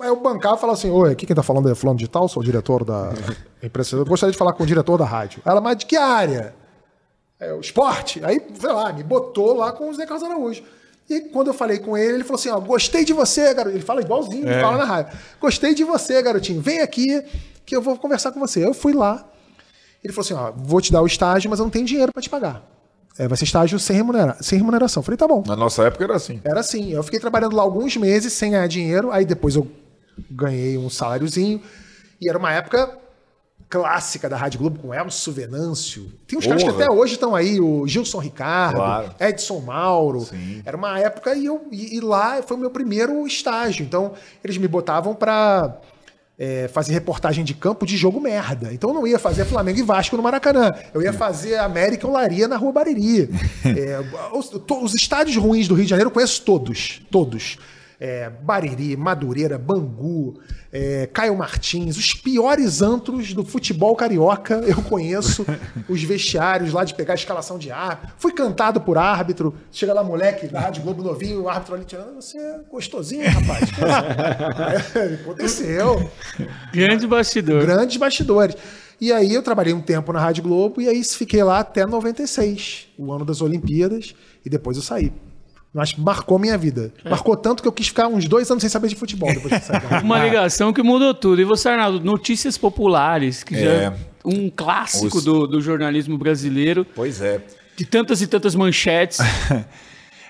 [0.00, 2.28] aí eu bancava e falava assim: Oi, aqui quem tá falando é Fulano de Tal,
[2.28, 3.12] sou o diretor da
[3.62, 3.96] empresa.
[3.96, 5.42] Eu gostaria de falar com o diretor da rádio.
[5.44, 6.54] Ela, mas de que área?
[7.38, 8.22] É, o esporte.
[8.24, 10.62] Aí, sei lá, me botou lá com o Zé Carlos Araújo.
[11.08, 13.74] E quando eu falei com ele, ele falou assim: ó, gostei de você, garoto.
[13.74, 15.18] Ele fala igualzinho, ele fala na rádio.
[15.40, 16.60] Gostei de você, garotinho.
[16.60, 17.22] Vem aqui
[17.66, 18.64] que eu vou conversar com você.
[18.64, 19.26] Eu fui lá.
[20.04, 22.22] Ele falou assim: ó, vou te dar o estágio, mas eu não tenho dinheiro para
[22.22, 22.62] te pagar.
[23.18, 25.02] É, vai ser estágio sem, remunera sem remuneração.
[25.02, 25.42] Falei, tá bom.
[25.46, 26.40] Na nossa época era assim.
[26.44, 26.92] Era assim.
[26.92, 29.10] Eu fiquei trabalhando lá alguns meses sem ganhar dinheiro.
[29.10, 29.66] Aí depois eu
[30.30, 31.60] ganhei um saláriozinho.
[32.20, 32.96] E era uma época
[33.68, 36.10] clássica da Rádio Globo com Elcio Venâncio.
[36.26, 36.84] Tem uns caras que Porra.
[36.84, 39.14] até hoje estão aí, o Gilson Ricardo, Claro.
[39.20, 40.26] Edson Mauro.
[40.64, 43.84] Era uma época e, eu, e, e lá foi o meu primeiro estágio.
[43.84, 45.76] Então eles me botavam pra
[46.40, 48.72] é, fazer reportagem de campo de jogo merda.
[48.72, 50.72] Então eu não ia fazer Flamengo e Vasco no Maracanã.
[50.94, 53.28] Eu ia fazer América e Olaria na Rua Bariri.
[53.62, 54.00] É,
[54.32, 54.50] os,
[54.82, 57.02] os estádios ruins do Rio de Janeiro eu conheço todos.
[57.10, 57.58] Todos.
[58.00, 60.40] É, Bariri, Madureira, Bangu,
[60.72, 65.44] é, Caio Martins, os piores antros do futebol carioca eu conheço.
[65.88, 68.14] os vestiários lá de pegar a escalação de árbitro.
[68.16, 69.54] Fui cantado por árbitro.
[69.70, 72.14] Chega lá, moleque, da Rádio Globo novinho, o árbitro ali tirando.
[72.14, 73.68] Você é gostosinho, rapaz.
[74.96, 76.10] É, aconteceu.
[76.72, 77.62] Grande bastidor.
[77.62, 78.56] Grandes bastidores.
[79.00, 82.88] E aí eu trabalhei um tempo na Rádio Globo e aí fiquei lá até 96,
[82.98, 85.10] o ano das Olimpíadas, e depois eu saí.
[85.72, 86.92] Mas marcou minha vida.
[87.08, 89.78] Marcou tanto que eu quis ficar uns dois anos sem saber de futebol depois da
[89.78, 90.04] Rádio.
[90.04, 91.40] Uma ligação que mudou tudo.
[91.40, 93.84] E você, Arnaldo, notícias populares, que já É.
[93.84, 93.92] é
[94.24, 97.40] um clássico Os- do, do jornalismo brasileiro, Pois é.
[97.76, 99.18] de tantas e tantas manchetes.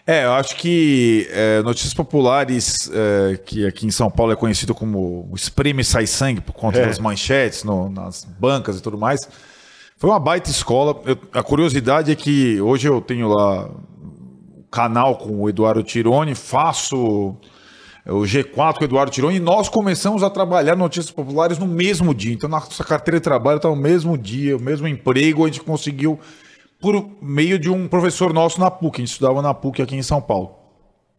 [0.06, 4.74] É, eu acho que é, notícias populares, é, que aqui em São Paulo é conhecido
[4.74, 9.20] como o espreme sai sangue por conta das manchetes no- nas bancas e tudo mais,
[9.98, 11.00] foi uma baita escola.
[11.04, 13.70] Eu- a curiosidade é que hoje eu tenho lá
[14.70, 17.36] canal com o Eduardo Tironi, faço
[18.06, 22.14] o G4 com o Eduardo Tironi e nós começamos a trabalhar notícias populares no mesmo
[22.14, 22.32] dia.
[22.32, 26.18] Então, nossa carteira de trabalho está no mesmo dia, o mesmo emprego, a gente conseguiu
[26.80, 30.02] por meio de um professor nosso na PUC, a gente estudava na PUC aqui em
[30.02, 30.56] São Paulo.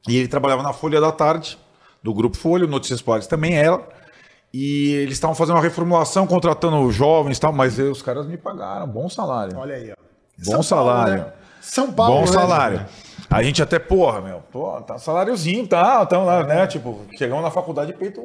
[0.07, 1.57] E ele trabalhava na Folha da Tarde,
[2.01, 3.79] do Grupo Folha, Notícias Populares também era.
[4.53, 8.37] E eles estavam fazendo uma reformulação, contratando jovens e tal, mas aí os caras me
[8.37, 9.57] pagaram, bom salário.
[9.57, 9.95] Olha aí, ó.
[10.43, 11.13] Bom salário.
[11.13, 11.33] né?
[11.61, 12.15] São Paulo.
[12.15, 12.85] Bom né, salário.
[13.29, 17.93] A gente até, porra, meu, pô, tá saláriozinho, tá, então, né, tipo, chegamos na faculdade
[17.93, 18.21] peito,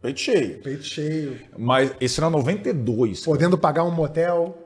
[0.00, 0.62] peito cheio.
[0.62, 1.38] Peito cheio.
[1.56, 3.24] Mas esse era 92.
[3.24, 4.56] Podendo pagar um motel.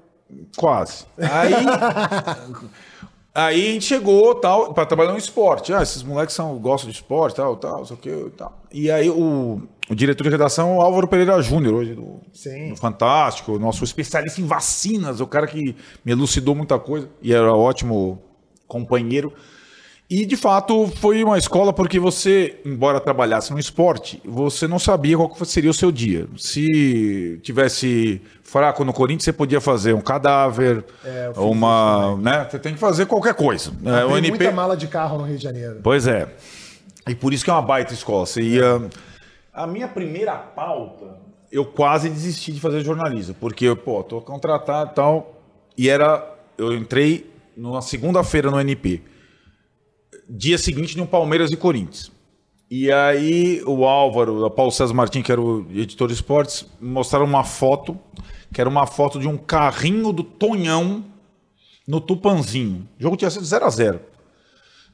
[0.56, 1.04] Quase.
[1.18, 1.52] Aí,
[3.34, 5.74] aí a gente chegou tal para trabalhar no esporte.
[5.74, 8.62] Ah, esses moleques são, gostam de esporte, tal, tal, não sei o que, tal.
[8.72, 9.60] E aí o,
[9.90, 12.20] o diretor de redação o Álvaro Pereira Júnior, hoje do,
[12.70, 17.52] do Fantástico, nosso especialista em vacinas, o cara que me elucidou muita coisa e era
[17.54, 18.18] ótimo
[18.66, 19.32] companheiro.
[20.10, 25.16] E de fato foi uma escola porque você, embora trabalhasse no esporte, você não sabia
[25.16, 26.26] qual seria o seu dia.
[26.36, 32.46] Se tivesse fraco no Corinthians, você podia fazer um cadáver, É, uma, né?
[32.50, 33.72] Você tem que fazer qualquer coisa.
[33.86, 34.28] É, o Tem NP.
[34.30, 35.80] muita mala de carro no Rio de Janeiro.
[35.82, 36.28] Pois é.
[37.08, 38.26] E por isso que é uma baita escola.
[38.26, 38.82] Você ia.
[39.52, 41.16] A minha primeira pauta,
[41.50, 45.40] eu quase desisti de fazer jornalismo, porque, pô, tô contratado e tal.
[45.78, 46.28] E era.
[46.58, 49.02] Eu entrei numa segunda-feira no NP.
[50.34, 52.10] Dia seguinte de um Palmeiras e Corinthians.
[52.70, 57.26] E aí o Álvaro, o Paulo César Martins, que era o editor de esportes, mostraram
[57.26, 57.98] uma foto,
[58.50, 61.04] que era uma foto de um carrinho do Tonhão
[61.86, 62.88] no Tupanzinho.
[62.98, 64.00] O jogo tinha sido 0 a 0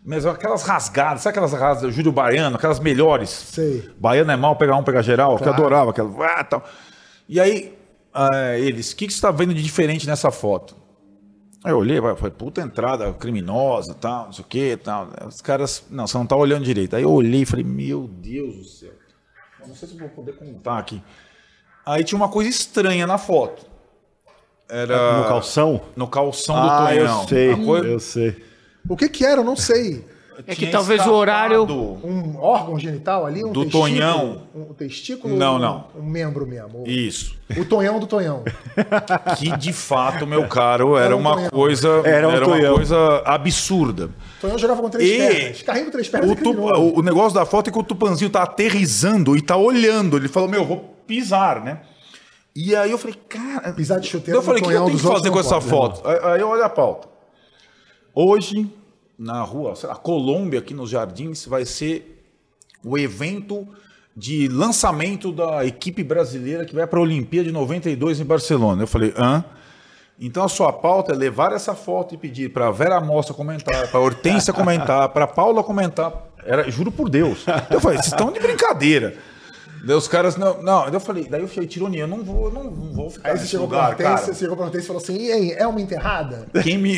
[0.05, 3.29] mas aquelas rasgadas, sabe aquelas rasgadas, Júlio Baiano, aquelas melhores.
[3.29, 3.89] Sei.
[3.99, 5.59] Baiano é mal, pegar um, pegar geral, que Claro.
[5.59, 6.11] adorava aquela.
[6.25, 6.65] Ah, tal.
[7.29, 7.75] E aí,
[8.15, 10.75] ah, eles, o que, que você está vendo de diferente nessa foto?
[11.65, 15.09] Aí eu olhei, falei, puta entrada criminosa, tal, não sei o que, tal.
[15.27, 16.95] Os caras, não, você não tá olhando direito.
[16.95, 18.93] Aí eu olhei e falei, meu Deus do céu.
[19.61, 21.03] Eu não sei se eu vou poder contar aqui.
[21.85, 23.67] Aí tinha uma coisa estranha na foto.
[24.69, 25.81] Era No calção?
[25.97, 27.23] no calção do Ah, Tonhão.
[27.23, 28.45] eu sei, coisa- eu sei.
[28.89, 29.41] O que que era?
[29.41, 30.07] Eu não sei.
[30.47, 31.65] É que talvez o horário-.
[31.65, 33.45] Um órgão genital ali?
[33.45, 33.83] Um Do testículo?
[33.89, 34.43] Tonhão.
[34.55, 35.37] Um testículo?
[35.37, 35.87] Não, ou um- não.
[35.99, 36.85] Um membro mesmo.
[36.87, 37.37] Isso.
[37.57, 38.45] O tonhão do tonhão.
[39.37, 41.51] Que de fato, meu caro, era Era um uma tonhão.
[41.51, 41.89] coisa.
[42.05, 42.75] Era um uma tonhão.
[42.75, 44.07] coisa absurda.
[44.07, 45.63] O tonhão jogava com três E pernas.
[45.63, 46.51] Carrinho com três pernas O, é tu-
[46.99, 50.17] o- negócio da foto é que o Tupanzinho tá aterrizando e tá olhando.
[50.17, 51.81] Ele falou, meu, eu vou pisar, né?
[52.55, 53.73] E aí eu falei, cara.
[53.73, 56.09] Pisar de chuteira Eu falei, o que eu tenho que fazer com essa pode, foto?
[56.09, 57.09] Aí, aí olha a pauta.
[58.15, 58.69] Hoje,
[59.19, 62.25] na rua, sei lá, Colômbia, aqui nos Jardins, vai ser
[62.85, 63.67] o evento
[64.17, 68.83] de lançamento da equipe brasileira que vai para a Olimpíada de 92 em Barcelona.
[68.83, 69.45] Eu falei, hã?
[70.21, 74.01] Então a sua pauta é levar essa foto e pedir para Vera Mostra comentar, para
[74.01, 76.13] Hortência comentar, para Paula comentar.
[76.45, 77.45] Era, juro por Deus.
[77.71, 79.17] Eu falei, vocês estão de brincadeira.
[79.85, 80.89] Daí os caras, não, não.
[80.89, 83.39] Eu falei, daí eu falei, tironia, eu não vou, eu não, não vou ficar Aí
[83.39, 84.27] você chegou pra lugar, Hortência, cara.
[84.27, 86.47] você chegou pra Hortência e falou assim, e aí, é uma enterrada?
[86.63, 86.97] Quem me.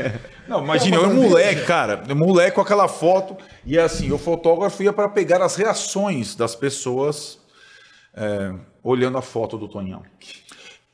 [0.48, 2.02] Não, imagina, É eu um moleque, cara.
[2.08, 3.36] um Moleque com aquela foto.
[3.64, 7.38] E assim, o fotógrafo ia para pegar as reações das pessoas
[8.14, 8.52] é,
[8.82, 10.02] olhando a foto do Tonhão.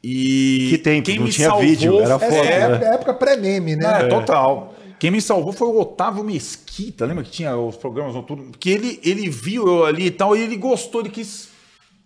[0.03, 0.69] E.
[0.71, 2.87] Que tempo, quem não me tinha salvou vídeo, era foto, é né?
[2.91, 4.03] a época pré-meme, né?
[4.03, 4.75] É, total.
[4.99, 8.49] Quem me salvou foi o Otávio Mesquita, lembra que tinha os programas noturnos?
[8.59, 11.49] Que ele, ele viu eu ali e tal, e ele gostou, ele quis.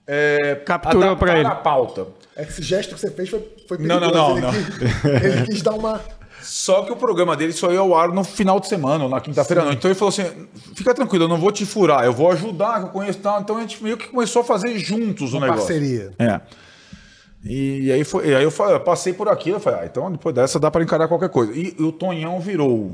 [0.07, 1.47] É, Capturou pra ele.
[1.47, 2.07] a pauta.
[2.35, 4.13] É que esse gesto que você fez foi, foi Não, perigoso.
[4.19, 4.79] não, não, ele, não.
[4.79, 6.01] Quis, ele quis dar uma...
[6.43, 9.21] Só que o programa dele só ia ao ar no final de semana, ou na
[9.21, 9.73] quinta-feira não.
[9.73, 10.25] Então ele falou assim:
[10.75, 13.41] fica tranquilo, eu não vou te furar, eu vou ajudar, que eu conheço tal.
[13.43, 15.67] Então a gente meio que começou a fazer juntos o Uma negócio.
[15.67, 16.13] parceria.
[16.19, 16.41] É.
[17.45, 20.11] E aí, foi, e aí eu, fa- eu passei por aqui, eu falei, ah, então
[20.13, 21.53] depois dessa dá pra encarar qualquer coisa.
[21.55, 22.93] E, o Tonhão virou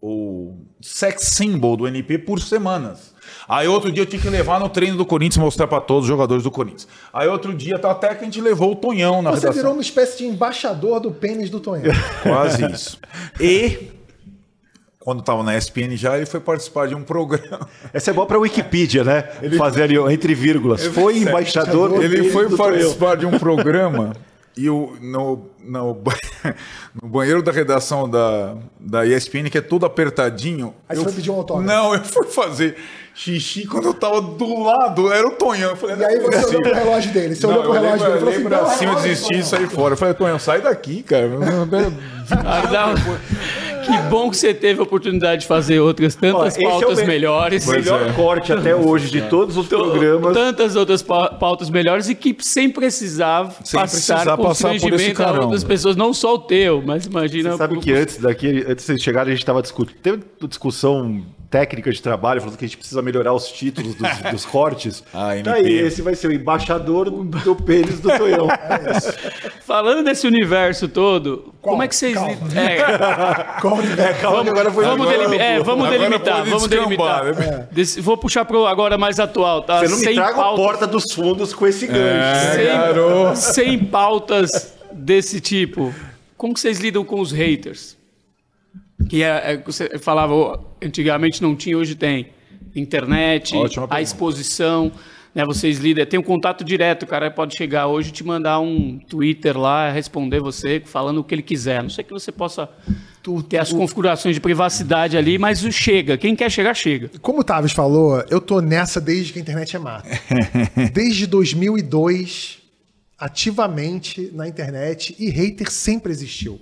[0.00, 3.14] o sex symbol do NP por semanas.
[3.48, 6.08] Aí outro dia eu tinha que levar no treino do Corinthians mostrar pra todos os
[6.08, 6.86] jogadores do Corinthians.
[7.12, 9.54] Aí outro dia tá até que a gente levou o Tonhão na Você redação.
[9.54, 11.92] virou uma espécie de embaixador do pênis do Tonhão.
[12.22, 12.98] Quase isso.
[13.40, 13.90] E
[15.06, 17.68] quando estava na ESPN já, ele foi participar de um programa.
[17.94, 19.22] Essa é boa pra Wikipedia, né?
[19.56, 20.84] Fazer ali entre vírgulas.
[20.88, 21.90] Foi embaixador.
[21.90, 24.12] do Ele pênis foi participar de um programa
[24.56, 25.96] e o, no, no,
[27.00, 30.74] no banheiro da redação da, da ESPN, que é todo apertadinho.
[30.88, 31.68] Aí você eu- foi pedir um autógrafo.
[31.68, 32.76] Não, eu fui fazer
[33.14, 35.70] xixi quando eu tava do lado, era o Tonhão.
[35.70, 36.48] Eu falei, E aí é você possível.
[36.58, 37.34] olhou pro relógio dele.
[37.36, 38.44] Você Não, olhou pro eu relógio olhei dele e falou pra- assim...
[38.44, 39.92] olhei pra "Dá um cima, relógio, desisti e Tonhão." saí fora.
[39.94, 41.28] Eu falei, Tonhão, sai daqui, cara.
[42.72, 42.94] Dá-
[43.86, 46.70] Que bom que você teve a oportunidade de fazer outras Ó, tantas esse é o
[46.70, 47.66] pautas me- melhores.
[47.66, 50.34] O melhor corte até hoje de todos os programas.
[50.34, 55.24] Tantas outras pa- pautas melhores e que sem precisar Sem passar precisar passar constrangimento a
[55.26, 55.42] carão.
[55.44, 57.52] outras pessoas, não só o teu, mas imagina...
[57.52, 59.96] Você sabe que antes daqui, antes de vocês chegarem, a gente estava discutindo.
[60.02, 61.22] Teve discussão
[61.56, 65.02] técnica de trabalho, falando que a gente precisa melhorar os títulos dos, dos cortes.
[65.14, 65.48] Ah, MP.
[65.48, 68.46] Tá aí, esse vai ser o embaixador do pênis do Tonhão.
[69.64, 71.72] Falando desse universo todo, Qual?
[71.72, 72.14] como é que vocês...
[72.14, 72.36] Calma.
[72.54, 72.76] É,
[73.60, 74.20] Qual universo?
[74.20, 77.24] Calma, que agora foi vamos, Agora delimi- é, vamos agora delimitar, vamos delimitar.
[77.24, 77.68] né?
[78.00, 79.78] Vou puxar pro agora mais atual, tá?
[79.80, 81.98] Você não me Sem traga a pautas- porta dos fundos com esse gancho.
[82.00, 85.92] É, sem, sem pautas desse tipo,
[86.36, 87.95] como que vocês lidam com os haters?
[89.08, 92.28] Que é, é, você falava, antigamente não tinha, hoje tem.
[92.74, 93.54] Internet,
[93.88, 94.92] a exposição,
[95.36, 95.44] né?
[95.44, 98.98] Vocês lidam, tem um contato direto, o cara pode chegar hoje e te mandar um
[98.98, 101.82] Twitter lá, responder você, falando o que ele quiser.
[101.82, 102.68] Não sei que você possa
[103.48, 106.16] ter as configurações de privacidade ali, mas o chega.
[106.16, 107.10] Quem quer chegar, chega.
[107.20, 110.08] Como o Tavis falou, eu tô nessa desde que a internet é mata.
[110.94, 112.58] Desde 2002,
[113.18, 116.58] ativamente na internet, e hater sempre existiu.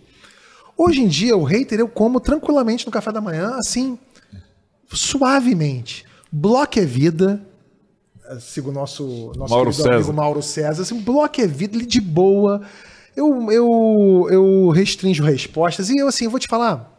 [0.76, 3.98] Hoje em dia, o hater eu como tranquilamente no café da manhã, assim,
[4.92, 6.04] suavemente.
[6.30, 7.40] Bloco é vida,
[8.40, 10.12] sigo o nosso, nosso Mauro amigo.
[10.12, 12.60] Mauro César, assim, bloco é vida, ele de boa.
[13.16, 16.92] Eu, eu, eu restringo respostas e eu, assim, vou te falar,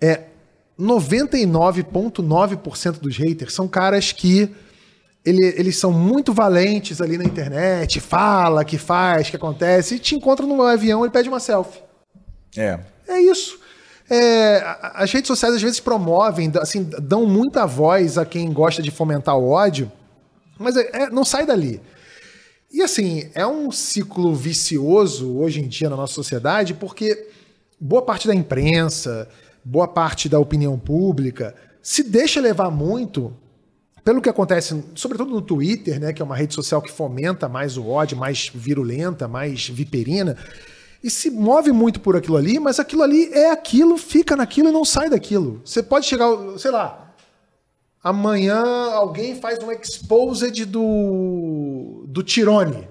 [0.00, 0.24] é
[0.78, 4.50] 99,9% dos haters são caras que
[5.24, 10.14] ele- eles são muito valentes ali na internet, fala, que faz, que acontece, e te
[10.14, 11.80] encontra no avião e pede uma selfie.
[12.56, 12.78] É.
[13.08, 13.58] É isso.
[14.08, 14.62] É,
[14.94, 19.36] as redes sociais às vezes promovem, assim, dão muita voz a quem gosta de fomentar
[19.36, 19.90] o ódio,
[20.58, 21.80] mas é- é- não sai dali.
[22.72, 27.28] E assim, é um ciclo vicioso hoje em dia na nossa sociedade, porque
[27.80, 29.28] boa parte da imprensa,
[29.64, 33.32] boa parte da opinião pública se deixa levar muito
[34.04, 37.76] pelo que acontece, sobretudo no Twitter, né, que é uma rede social que fomenta mais
[37.76, 40.36] o ódio, mais virulenta, mais viperina,
[41.02, 44.72] e se move muito por aquilo ali, mas aquilo ali é aquilo, fica naquilo e
[44.72, 45.60] não sai daquilo.
[45.64, 46.28] Você pode chegar,
[46.58, 47.14] sei lá,
[48.02, 52.88] amanhã alguém faz um exposed do do Tirone.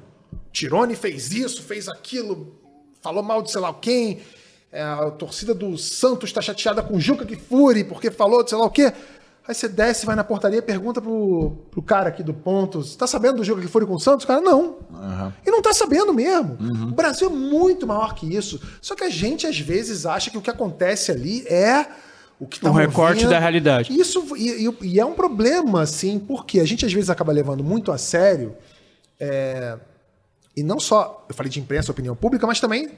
[0.51, 2.55] Tirone fez isso, fez aquilo,
[3.01, 4.21] falou mal de sei lá quem.
[4.71, 8.65] é, a torcida do Santos tá chateada com Juca Kifuri porque falou de sei lá
[8.65, 8.91] o quê.
[9.47, 13.05] Aí você desce, vai na portaria e pergunta pro, pro cara aqui do Pontos: tá
[13.05, 14.23] sabendo do jogo que foi com o Santos?
[14.23, 14.77] O cara, não.
[15.45, 16.57] E não tá sabendo mesmo.
[16.89, 18.59] O Brasil é muito maior que isso.
[18.81, 21.85] Só que a gente, às vezes, acha que o que acontece ali é
[22.39, 23.29] o que tá Um recorte movendo.
[23.29, 23.97] da realidade.
[23.97, 27.63] Isso, e, e- e é um problema, assim, porque a gente, às vezes, acaba levando
[27.63, 28.55] muito a sério.
[29.19, 29.77] é,
[30.57, 32.89] e não só, eu falei de imprensa, opinião pública, mas também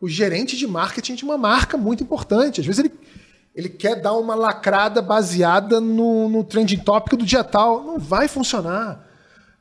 [0.00, 2.60] o gerente de marketing de uma marca muito importante.
[2.60, 2.92] Às vezes ele,
[3.54, 7.82] ele quer dar uma lacrada baseada no, no trending topic do dia tal.
[7.82, 9.06] Não vai funcionar.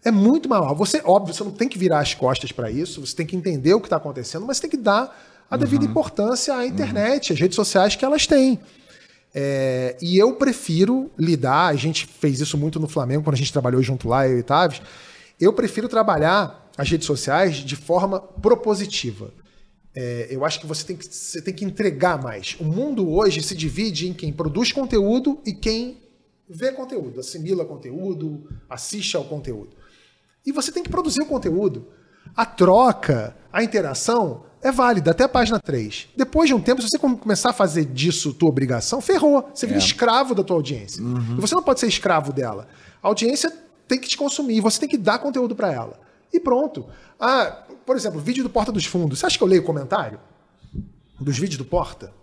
[0.03, 0.75] É muito mal.
[0.75, 3.73] Você, óbvio, você não tem que virar as costas para isso, você tem que entender
[3.73, 5.15] o que está acontecendo, mas você tem que dar
[5.49, 8.59] a devida importância à internet, às redes sociais que elas têm.
[9.33, 13.51] É, e eu prefiro lidar, a gente fez isso muito no Flamengo, quando a gente
[13.51, 14.81] trabalhou junto lá, eu e Taves.
[15.39, 19.31] Eu prefiro trabalhar as redes sociais de forma propositiva.
[19.93, 22.55] É, eu acho que você tem que, você tem que entregar mais.
[22.59, 25.97] O mundo hoje se divide em quem produz conteúdo e quem
[26.49, 29.75] vê conteúdo, assimila conteúdo, assiste ao conteúdo.
[30.45, 31.87] E você tem que produzir o conteúdo.
[32.35, 36.09] A troca, a interação é válida até a página 3.
[36.15, 39.49] Depois de um tempo, se você come- começar a fazer disso tua obrigação, ferrou.
[39.53, 41.01] Você vira escravo da tua audiência.
[41.37, 42.67] E você não pode ser escravo dela.
[43.03, 43.51] A audiência
[43.87, 45.99] tem que te consumir, você tem que dar conteúdo para ela.
[46.31, 46.85] E pronto.
[47.19, 49.19] Ah, por exemplo, vídeo do Porta dos Fundos.
[49.19, 50.19] Você acha que eu leio comentário
[51.19, 52.13] dos vídeos do Porta?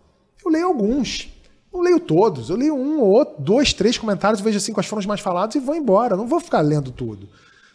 [0.45, 1.29] Eu leio alguns.
[1.73, 2.51] Não leio todos.
[2.51, 5.57] Eu leio um ou outro, dois, três comentários, vejo assim quais foram os mais falados
[5.57, 6.17] e vou embora.
[6.17, 7.29] Não vou ficar lendo tudo.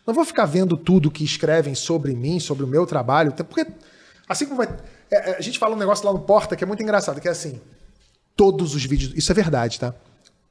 [0.06, 3.32] Não vou ficar vendo tudo que escrevem sobre mim, sobre o meu trabalho.
[3.32, 3.66] Porque,
[4.28, 4.68] assim como vai.
[5.10, 7.28] é, é, a gente fala um negócio lá no Porta que é muito engraçado, que
[7.28, 7.62] é assim.
[8.36, 9.14] Todos os vídeos.
[9.16, 9.94] Isso é verdade, tá?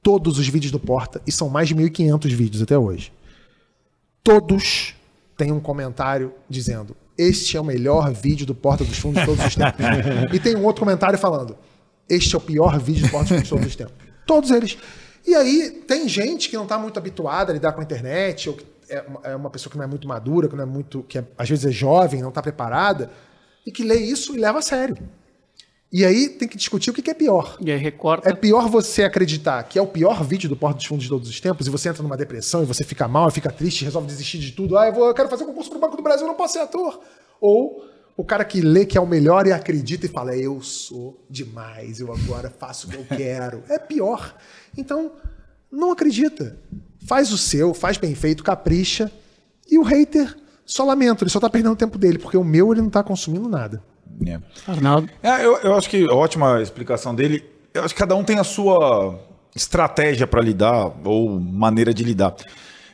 [0.02, 3.12] Todos os vídeos do Porta, e são mais de 1.500 vídeos até hoje.
[4.24, 4.94] Todos
[5.36, 9.44] têm um comentário dizendo: Este é o melhor vídeo do Porta dos Fundos de todos
[9.44, 9.84] os tempos.
[10.32, 11.56] e tem um outro comentário falando:
[12.08, 13.94] Este é o pior vídeo do Porta dos Fundos de todos os tempos.
[14.26, 14.78] Todos eles.
[15.26, 18.56] E aí, tem gente que não está muito habituada a lidar com a internet, ou
[18.56, 21.02] que é uma, é uma pessoa que não é muito madura, que não é muito.
[21.04, 23.10] que é- às vezes é jovem, não está preparada,
[23.64, 24.96] e que lê isso e leva a sério.
[25.92, 27.58] E aí tem que discutir o que que é pior.
[27.60, 28.26] E aí recorta.
[28.26, 31.28] É pior você acreditar que é o pior vídeo do Porta dos Fundos de todos
[31.28, 34.38] os tempos e você entra numa depressão e você fica mal, fica triste, resolve desistir
[34.38, 34.78] de tudo.
[34.78, 36.60] Ah, eu, vou, eu quero fazer concurso pro Banco do Brasil, eu não posso ser
[36.60, 36.98] ator.
[37.38, 37.84] Ou
[38.16, 42.00] o cara que lê que é o melhor e acredita e fala, eu sou demais,
[42.00, 43.62] eu agora faço o que eu quero.
[43.68, 44.34] É pior.
[44.76, 45.12] Então,
[45.70, 46.56] não acredita.
[47.06, 49.12] Faz o seu, faz bem feito, capricha.
[49.70, 50.34] E o hater,
[50.64, 53.02] só lamento, ele só tá perdendo o tempo dele, porque o meu ele não tá
[53.02, 53.82] consumindo nada.
[54.26, 54.38] É.
[54.66, 55.08] Arnaldo.
[55.22, 57.44] É, eu, eu acho que a ótima explicação dele.
[57.74, 59.18] Eu acho que cada um tem a sua
[59.54, 62.34] estratégia para lidar ou maneira de lidar.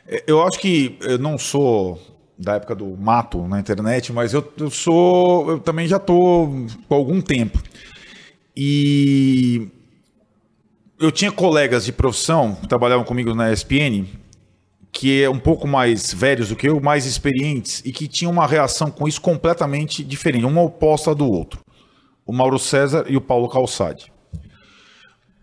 [0.07, 1.99] É, Eu acho que eu não sou
[2.37, 5.51] da época do mato na internet, mas eu, eu sou.
[5.51, 6.49] Eu também já tô
[6.87, 7.61] com algum tempo.
[8.55, 9.67] E
[10.99, 14.05] eu tinha colegas de profissão que trabalhavam comigo na ESPN
[14.91, 18.47] que é um pouco mais velhos do que eu, mais experientes, e que tinham uma
[18.47, 21.59] reação com isso completamente diferente, uma oposta do outro.
[22.25, 24.11] O Mauro César e o Paulo Calçade.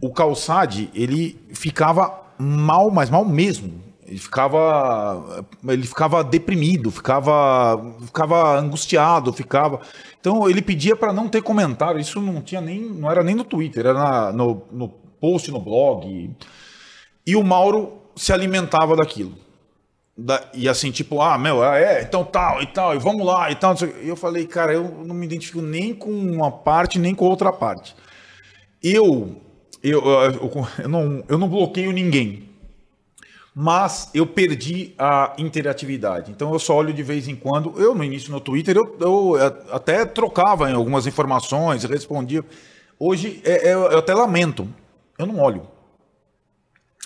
[0.01, 3.85] O Calçade, ele ficava mal, mas mal mesmo.
[4.07, 9.81] Ele ficava, ele ficava deprimido, ficava, ficava angustiado, ficava.
[10.21, 11.99] Então ele pedia para não ter comentário.
[11.99, 15.59] Isso não tinha nem, não era nem no Twitter, era na- no, no post no
[15.59, 16.31] blog.
[17.27, 19.35] E o Mauro se alimentava daquilo.
[20.19, 23.51] Da- e assim, tipo, ah, meu, ah, é, então tal e tal, e vamos lá
[23.51, 23.75] e tal.
[24.03, 27.53] E eu falei, cara, eu não me identifico nem com uma parte, nem com outra
[27.53, 27.95] parte.
[28.83, 29.37] Eu,
[29.83, 32.49] eu, eu, eu não, eu não bloqueio ninguém,
[33.55, 36.31] mas eu perdi a interatividade.
[36.31, 37.75] Então eu só olho de vez em quando.
[37.81, 39.35] Eu, no início no Twitter, eu, eu
[39.71, 42.43] até trocava algumas informações, respondia.
[42.99, 44.67] Hoje, é- é- eu até lamento,
[45.19, 45.67] eu não olho.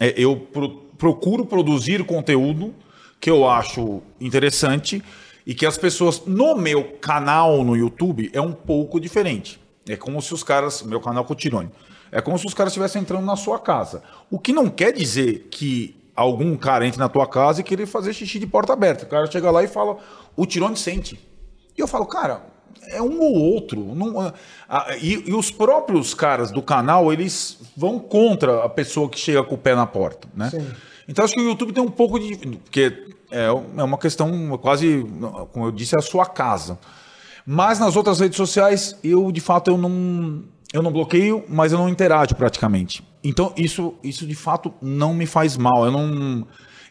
[0.00, 2.74] É, eu pro- procuro produzir conteúdo
[3.18, 5.02] que eu acho interessante
[5.46, 9.58] e que as pessoas no meu canal no YouTube é um pouco diferente.
[9.88, 11.70] É como se os caras, meu canal Cotirone,
[12.12, 14.02] é como se os caras estivessem entrando na sua casa.
[14.30, 18.12] O que não quer dizer que algum cara entre na tua casa e querer fazer
[18.12, 19.06] xixi de porta aberta.
[19.06, 19.96] O cara chega lá e fala,
[20.36, 21.18] o Tirone sente.
[21.76, 22.42] E eu falo, cara,
[22.88, 23.94] é um ou outro.
[23.94, 24.32] Não,
[24.68, 29.42] ah, e, e os próprios caras do canal, eles vão contra a pessoa que chega
[29.42, 30.50] com o pé na porta, né?
[31.10, 32.36] Então acho que o YouTube tem um pouco de...
[32.36, 35.04] Porque é, é uma questão quase,
[35.52, 36.78] como eu disse, é a sua casa.
[37.44, 41.78] Mas nas outras redes sociais, eu de fato eu não, eu não bloqueio, mas eu
[41.78, 43.02] não interajo praticamente.
[43.24, 45.84] Então isso, isso de fato não me faz mal.
[45.84, 46.46] Eu não,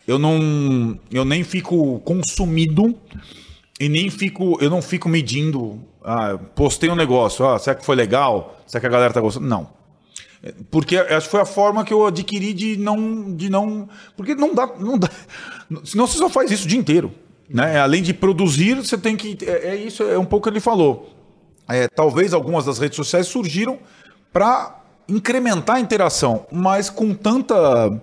[0.05, 2.93] eu não, eu nem fico consumido
[3.79, 7.95] e nem fico, eu não fico medindo, ah, postei um negócio, ah, será que foi
[7.95, 8.59] legal?
[8.67, 9.47] Será que a galera tá gostando?
[9.47, 9.78] Não.
[10.43, 13.35] É, Porque acho que foi a forma que eu adquiri de não.
[13.35, 15.09] De não porque não dá, não dá.
[15.83, 17.11] Senão você só faz isso o dia inteiro.
[17.49, 17.79] Né?
[17.79, 19.37] Além de produzir, você tem que.
[19.45, 21.09] É, é isso, é um pouco que ele falou.
[21.67, 23.79] É, talvez algumas das redes sociais surgiram
[24.31, 28.01] para incrementar a interação, mas com tanta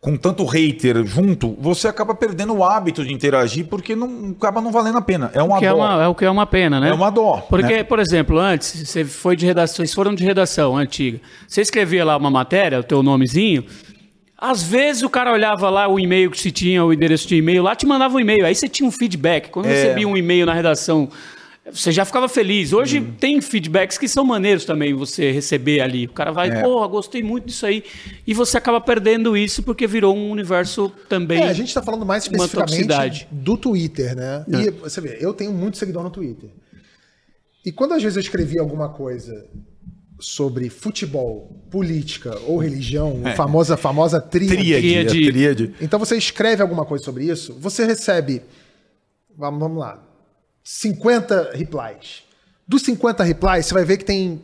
[0.00, 4.70] com tanto hater junto, você acaba perdendo o hábito de interagir porque não acaba não
[4.70, 5.30] valendo a pena.
[5.34, 5.76] É uma Que é, dó.
[5.76, 6.90] uma, é o que é uma pena, né?
[6.90, 7.82] É uma dó, Porque, né?
[7.82, 11.20] por exemplo, antes, você foi de redação, vocês foram de redação antiga.
[11.48, 13.64] Você escrevia lá uma matéria, o teu nomezinho.
[14.38, 17.62] Às vezes o cara olhava lá o e-mail que se tinha, o endereço de e-mail,
[17.62, 18.44] lá te mandava um e-mail.
[18.44, 19.48] Aí você tinha um feedback.
[19.48, 19.70] Quando É.
[19.70, 21.08] recebia um e-mail na redação,
[21.72, 22.72] você já ficava feliz.
[22.72, 23.12] Hoje Hum.
[23.18, 26.06] tem feedbacks que são maneiros também você receber ali.
[26.06, 26.62] O cara vai, É.
[26.62, 27.82] pô, gostei muito disso aí.
[28.26, 31.42] E você acaba perdendo isso porque virou um universo também.
[31.42, 33.28] É, a gente está falando mais especificamente toxicidade.
[33.30, 34.44] do Twitter, né?
[34.48, 36.50] E você vê, eu tenho muito seguidor no Twitter.
[37.64, 39.44] E quando às vezes eu escrevi alguma coisa
[40.20, 44.56] sobre futebol, política ou religião, a famosa, a famosa tríade.
[44.56, 45.74] Tríade, tríade.
[45.80, 48.40] Então você escreve alguma coisa sobre isso, você recebe,
[49.36, 50.02] vamos, vamos lá,
[50.66, 52.24] 50 replies.
[52.66, 54.42] Dos 50 replies, você vai ver que tem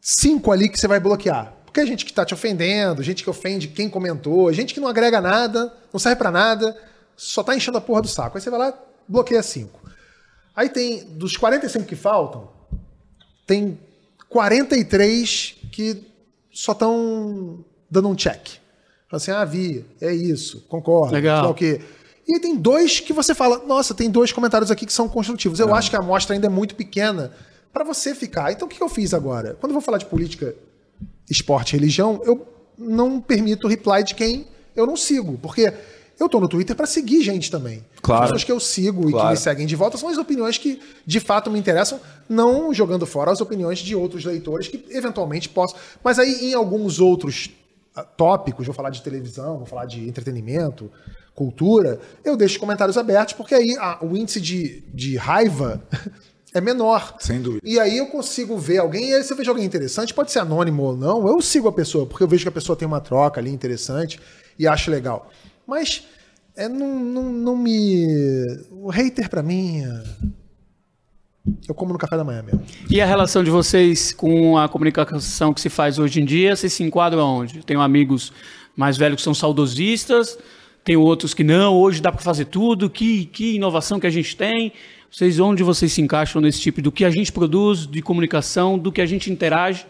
[0.00, 1.52] cinco ali que você vai bloquear.
[1.64, 4.86] Porque é gente que tá te ofendendo, gente que ofende quem comentou, gente que não
[4.86, 6.80] agrega nada, não serve pra nada,
[7.16, 8.38] só tá enchendo a porra do saco.
[8.38, 9.80] Aí você vai lá, bloqueia cinco.
[10.54, 12.48] Aí tem, dos 45 que faltam,
[13.44, 13.76] tem
[14.28, 16.00] 43 que
[16.52, 18.50] só estão dando um check.
[19.08, 21.12] Fala assim, ah, vi, é isso, concordo.
[21.12, 21.50] Legal.
[21.50, 21.80] o quê.
[22.26, 25.60] E aí tem dois que você fala, nossa, tem dois comentários aqui que são construtivos.
[25.60, 27.32] Eu acho que a amostra ainda é muito pequena
[27.72, 28.50] para você ficar.
[28.50, 29.56] Então o que eu fiz agora?
[29.60, 30.54] Quando eu vou falar de política,
[31.30, 32.46] esporte e religião, eu
[32.76, 35.38] não permito reply de quem eu não sigo.
[35.40, 35.72] Porque
[36.18, 37.84] eu tô no Twitter para seguir gente também.
[38.02, 38.24] Claro.
[38.24, 39.30] As pessoas que eu sigo e que Claro.
[39.30, 43.30] me seguem de volta são as opiniões que de fato me interessam, não jogando fora
[43.30, 45.78] as opiniões de outros leitores que eventualmente possam.
[46.02, 47.50] Mas aí em alguns outros
[47.94, 50.90] ah, tópicos, vou falar de televisão, vou falar de entretenimento,
[51.36, 55.80] cultura, eu deixo comentários abertos, porque aí ah, o índice de, de raiva
[56.52, 57.14] é menor.
[57.20, 57.60] Sem dúvida.
[57.62, 60.38] E aí eu consigo ver alguém, e aí se eu vejo alguém interessante, pode ser
[60.40, 63.00] anônimo ou não, eu sigo a pessoa, porque eu vejo que a pessoa tem uma
[63.00, 64.18] troca ali interessante
[64.58, 65.30] e acho legal.
[65.66, 66.04] Mas
[66.56, 68.46] é, não, não, não me.
[68.72, 69.84] O hater pra mim.
[69.84, 70.36] é-
[71.68, 72.62] Eu como no café da manhã mesmo.
[72.88, 76.72] E a relação de vocês com a comunicação que se faz hoje em dia, vocês
[76.72, 77.62] se enquadram aonde?
[77.62, 78.32] Tenho amigos
[78.74, 80.38] mais velhos que são saudosistas,
[80.86, 84.36] tenho outros que não, hoje dá para fazer tudo, que, que inovação que a gente
[84.36, 84.72] tem.
[85.10, 88.92] Vocês, onde vocês se encaixam nesse tipo do que a gente produz, de comunicação, do
[88.92, 89.84] que a gente interage?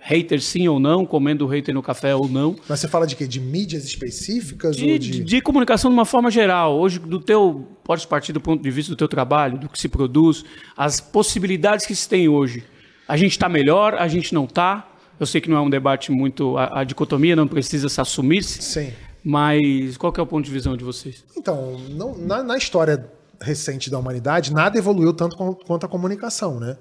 [0.00, 2.56] Hater sim ou não, comendo hater no café ou não.
[2.68, 3.24] Mas você fala de quê?
[3.24, 4.76] De mídias específicas?
[4.76, 5.10] De, ou de...
[5.10, 5.24] de...
[5.24, 6.76] de comunicação de uma forma geral.
[6.76, 9.88] Hoje, do teu, pode partir do ponto de vista do teu trabalho, do que se
[9.88, 10.44] produz,
[10.76, 12.64] as possibilidades que se tem hoje.
[13.06, 14.88] A gente está melhor, a gente não está.
[15.20, 16.58] Eu sei que não é um debate muito.
[16.58, 18.92] A, a dicotomia não precisa se assumir-se, Sim.
[19.28, 21.24] Mas qual é o ponto de visão de vocês?
[21.36, 23.04] Então, não- na, na história
[23.40, 26.76] recente da humanidade, nada evoluiu tanto com- quanto a comunicação, né?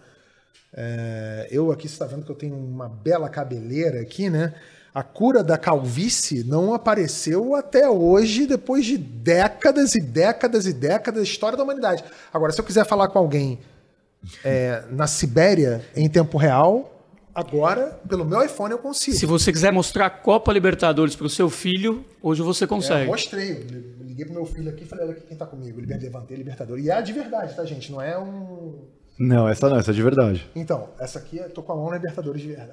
[0.77, 4.53] É, eu aqui, você está vendo que eu tenho uma bela cabeleira aqui, né?
[4.93, 11.23] A cura da calvície não apareceu até hoje, depois de décadas e décadas e décadas
[11.23, 12.03] da história da humanidade.
[12.31, 13.59] Agora, se eu quiser falar com alguém
[14.43, 16.94] é, na Sibéria em tempo real,
[17.35, 19.15] agora, pelo meu iPhone, eu consigo.
[19.17, 23.07] Se você quiser mostrar a Copa Libertadores para o seu filho, hoje você É, consegue.
[23.07, 23.51] mostrei,
[23.99, 26.37] eu liguei pro meu filho aqui e falei, olha aqui quem tá comigo, Liber- levantei
[26.37, 26.79] Libertador.
[26.79, 27.91] E é de verdade, tá, gente?
[27.91, 28.79] Não é um.
[29.19, 30.49] Não, essa não, essa é de verdade.
[30.55, 32.71] Então, essa aqui, eu tô com a mão na Libertadores de verdade.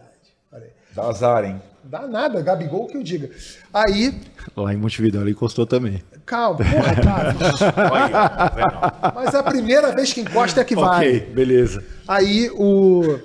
[0.52, 0.70] Olha aí.
[0.94, 1.62] Dá azar, hein?
[1.84, 3.30] Dá nada, Gabigol que eu diga.
[3.72, 4.14] Aí,
[4.56, 6.02] Lá em Montevideo ela encostou também.
[6.26, 7.34] calma, porra, cara.
[9.14, 11.20] Mas é a primeira vez que encosta é que vai.
[11.20, 11.82] beleza.
[12.06, 13.18] Aí o.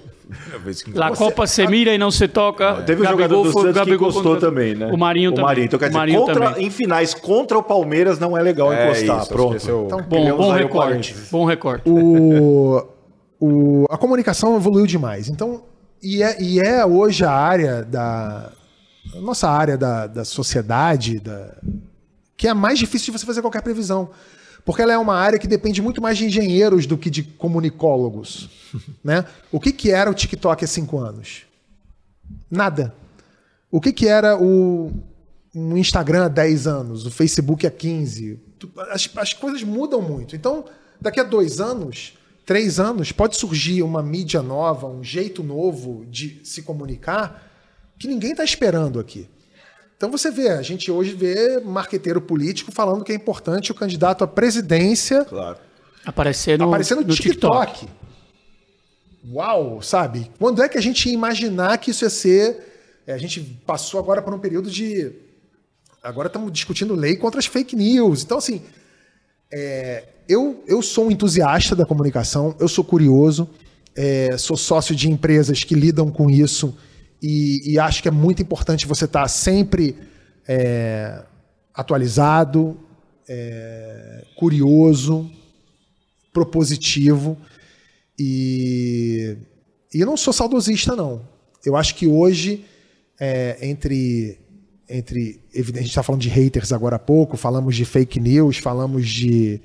[0.94, 2.82] La Copa se mira e não se toca.
[2.84, 4.90] Teve um Gabigol jogador do Santos que encostou contra- também, né?
[4.92, 5.46] O Marinho o também.
[5.46, 5.66] Marinho.
[5.66, 6.66] Então, quer O dizer, Marinho contra, também.
[6.68, 9.20] em finais contra o Palmeiras não é legal É encostar.
[9.22, 9.70] isso, Pronto.
[9.70, 11.16] é o- Então, Bom, bom o recorte.
[11.32, 11.90] Bom recorte.
[11.90, 12.84] o,
[13.40, 15.30] o- a comunicação evoluiu demais.
[15.30, 15.64] Então,
[16.02, 18.52] e é, e é hoje a área da.
[19.16, 21.56] A nossa área da, da sociedade, da,
[22.36, 24.10] que é a mais difícil de você fazer qualquer previsão.
[24.68, 28.49] Porque ela é uma área que depende muito mais de engenheiros do que de comunicólogos.
[29.01, 29.24] né?
[29.49, 31.43] O que, que era o TikTok há cinco anos?
[32.51, 32.93] Nada.
[33.72, 34.91] O que, que era o,
[35.55, 38.38] o Instagram há 10 anos, o Facebook há 15?
[38.59, 40.36] Tu- As, as coisas mudam muito.
[40.36, 40.65] Então,
[40.99, 46.41] daqui a dois anos, três anos, pode surgir uma mídia nova, um jeito novo de
[46.43, 47.41] se comunicar
[47.97, 49.30] que ninguém está esperando aqui.
[49.98, 54.24] Então você vê, a gente hoje vê marqueteiro político falando que é importante o candidato
[54.24, 55.58] à presidência Claro.
[56.06, 57.86] Aparecer no, aparecer no, no TikTok.
[59.30, 60.32] Uau, sabe?
[60.39, 63.02] Quando é que a gente ia imaginar que isso ia ser.
[63.06, 65.12] é, a gente passou agora por um período de.
[66.02, 68.24] Agora estamos discutindo lei contra as fake news.
[68.24, 68.62] Então, assim,
[69.52, 73.50] é, eu, eu sou um entusiasta da comunicação, eu sou curioso,
[73.93, 76.78] é, sou sócio de empresas que lidam com isso
[77.22, 79.95] e, e acho que é muito importante você estar sempre
[80.47, 81.24] é,
[81.74, 82.80] atualizado,
[83.28, 85.30] é, curioso,
[86.32, 87.38] propositivo
[88.18, 89.38] e,
[89.93, 91.28] e eu não sou saudosista não.
[91.65, 92.65] Eu acho que hoje
[93.20, 94.39] é, entre
[94.89, 99.09] entre a gente está falando de haters agora há pouco, falamos de fake news, falamos
[99.09, 99.61] de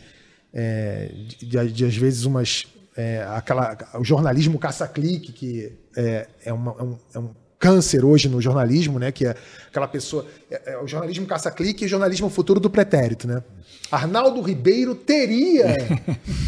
[0.52, 6.52] é, de, de, de, às vezes umas é, aquela o jornalismo caça-clique que é, é,
[6.52, 7.30] uma, é, um, é um
[7.62, 9.12] câncer hoje no jornalismo, né?
[9.12, 9.36] Que é
[9.68, 10.26] aquela pessoa.
[10.50, 13.40] É, é o jornalismo caça-clique e o jornalismo futuro do pretérito, né?
[13.88, 15.76] Arnaldo Ribeiro teria.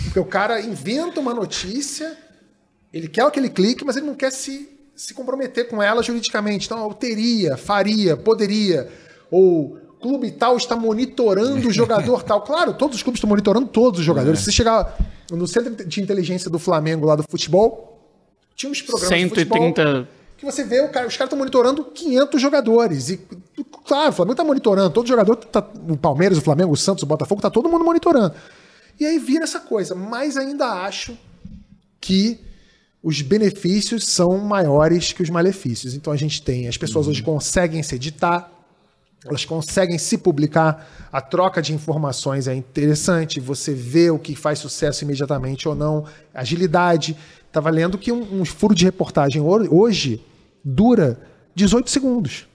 [0.07, 2.19] porque o cara inventa uma notícia,
[2.93, 6.67] ele quer aquele clique, mas ele não quer se, se comprometer com ela juridicamente.
[6.67, 8.89] Então, teria, faria, poderia.
[9.31, 12.43] Ou clube tal está monitorando o jogador tal.
[12.45, 14.41] Claro, todos os clubes estão monitorando todos os jogadores.
[14.41, 14.99] Se você chegar
[15.31, 18.01] no centro de inteligência do Flamengo lá do futebol,
[18.57, 22.41] tinha uns programas 130 de futebol que você vê, cara, os caras estão monitorando 500
[22.41, 23.11] jogadores.
[23.11, 23.21] E,
[23.87, 27.07] claro, o Flamengo está monitorando, todo jogador, tá, o Palmeiras, o Flamengo, o Santos, o
[27.07, 28.35] Botafogo, tá todo mundo monitorando.
[28.99, 29.95] E aí vira essa coisa.
[29.95, 31.17] Mas ainda acho
[32.01, 32.39] que
[33.03, 35.95] os benefícios são maiores que os malefícios.
[35.95, 38.51] Então a gente tem, as pessoas hoje conseguem se editar,
[39.25, 44.59] elas conseguem se publicar, a troca de informações é interessante, você vê o que faz
[44.59, 47.17] sucesso imediatamente ou não, agilidade.
[47.47, 50.23] Estava lendo que um, um, furo de reportagem hoje
[50.65, 51.21] dura
[51.55, 52.47] 18 segundos.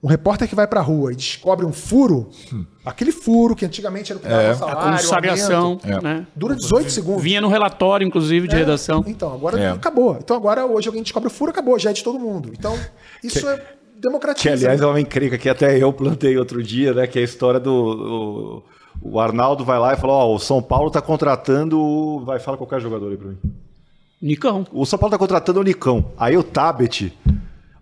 [0.00, 2.64] Um repórter que vai para a rua e descobre um furo, hum.
[2.84, 4.54] aquele furo que antigamente era o que dava é.
[4.54, 6.26] salário, a consagração, aumento, né?
[6.36, 7.22] dura 18 segundos.
[7.22, 8.58] Vinha no relatório, inclusive, de é.
[8.58, 9.02] redação.
[9.08, 9.70] Então, agora é.
[9.70, 10.16] acabou.
[10.16, 12.52] Então, agora hoje alguém descobre o furo, acabou, já é de todo mundo.
[12.56, 12.78] Então,
[13.24, 13.64] isso que, é
[13.96, 14.48] democratiza.
[14.48, 17.06] Que, aliás, é uma encrenca que até eu plantei outro dia, né?
[17.08, 18.62] Que é a história do...
[19.02, 22.22] O, o Arnaldo vai lá e fala, ó, oh, o São Paulo está contratando...
[22.24, 23.38] Vai, fala qualquer jogador aí para mim.
[24.20, 24.66] Nicão.
[24.72, 26.12] O São Paulo está contratando o Nicão.
[26.18, 27.12] Aí o Tabet.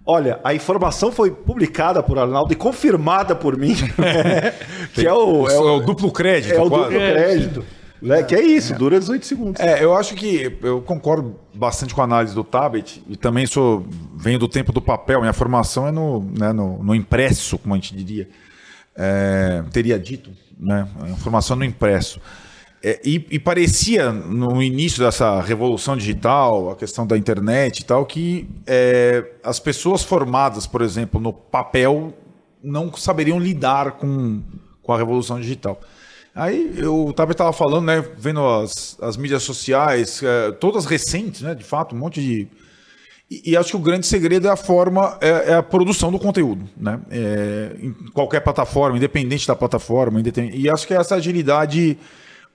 [0.04, 3.74] Olha, a informação foi publicada por Arnaldo e confirmada por mim.
[4.94, 6.54] que é o, é o, é o, duplo crédito.
[6.54, 6.84] É o quase.
[6.84, 7.64] duplo crédito.
[8.04, 8.76] É, que é isso, é.
[8.76, 9.60] dura 18 segundos.
[9.60, 13.86] É, eu acho que eu concordo bastante com a análise do Tabet e também sou
[14.14, 15.20] venho do tempo do papel.
[15.20, 18.28] Minha formação é no, né, no, no impresso, como a gente diria.
[18.94, 20.86] É, teria dito, né?
[21.00, 22.20] A formação no impresso.
[22.82, 28.04] É, e, e, parecia, no início dessa revolução digital, a questão da internet e tal,
[28.04, 32.12] que é, as pessoas formadas, por exemplo, no papel,
[32.62, 34.42] não saberiam lidar com,
[34.82, 35.80] com a revolução digital.
[36.34, 41.64] Aí eu estava falando, né, vendo as, as mídias sociais, é, todas recentes, né, de
[41.64, 42.46] fato, um monte de.
[43.30, 46.18] E, e acho que o grande segredo é a forma, é, é a produção do
[46.18, 47.00] conteúdo, né?
[47.10, 51.98] É, em qualquer plataforma, independente da plataforma, independente, e acho que essa agilidade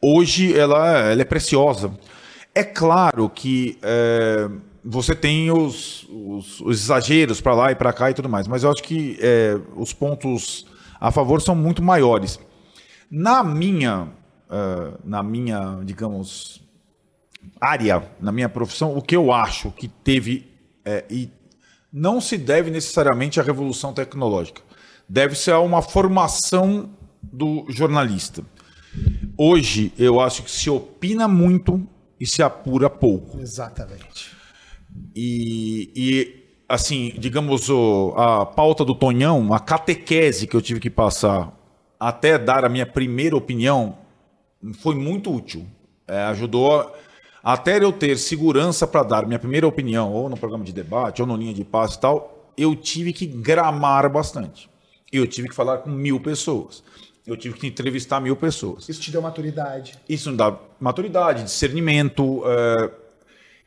[0.02, 1.92] hoje ela, ela é preciosa.
[2.54, 4.50] É claro que é,
[4.84, 8.64] você tem os, os, os exageros para lá e para cá e tudo mais, mas
[8.64, 10.66] eu acho que é, os pontos
[11.00, 12.40] a favor são muito maiores.
[13.10, 16.62] Na minha, uh, na minha, digamos,
[17.60, 20.48] área, na minha profissão, o que eu acho que teve
[20.86, 21.30] é, e
[21.92, 24.62] não se deve necessariamente à revolução tecnológica,
[25.10, 26.92] deve ser a uma formação
[27.22, 28.44] do jornalista.
[29.38, 31.86] Hoje, eu acho que se opina muito
[32.20, 33.40] e se apura pouco.
[33.40, 34.32] Exatamente.
[35.16, 40.90] E, e assim, digamos, o, a pauta do Tonhão, a catequese que eu tive que
[40.90, 41.52] passar
[42.00, 43.98] até dar a minha primeira opinião,
[44.80, 45.66] foi muito útil.
[46.08, 46.92] É, ajudou
[47.44, 51.28] até eu ter segurança para dar minha primeira opinião, ou no programa de debate, ou
[51.28, 54.70] no linha de passe e tal, eu tive que gramar bastante.
[55.12, 56.84] Eu tive que falar com mil pessoas.
[57.32, 58.90] Eu tive que entrevistar mil pessoas.
[58.90, 59.98] Isso te deu maturidade.
[60.10, 62.40] Isso me dá maturidade, discernimento.
[62.40, 62.92] Uh,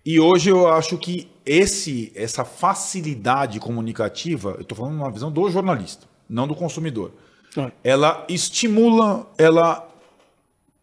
[0.05, 5.51] e hoje eu acho que esse, essa facilidade comunicativa, eu estou falando uma visão do
[5.51, 7.13] jornalista, não do consumidor.
[7.57, 7.73] É.
[7.83, 9.89] Ela estimula, ela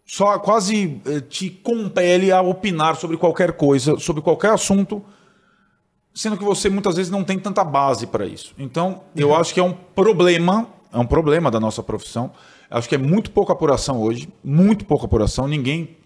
[0.03, 5.06] só quase eh, te compele a opinar sobre qualquer coisa, sobre qualquer assunto,
[6.15, 8.56] sendo que você muitas vezes não tem tanta base para isso.
[8.57, 9.35] Então, eu uhum.
[9.35, 12.31] acho que é um problema, é um problema da nossa profissão
[12.72, 15.45] Acho que é muito pouca apuração hoje, muito pouca apuração.
[15.45, 15.98] Ninguém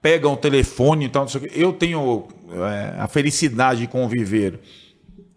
[0.00, 1.26] pega um telefone e tal.
[1.52, 4.58] Eu tenho é, a felicidade de conviver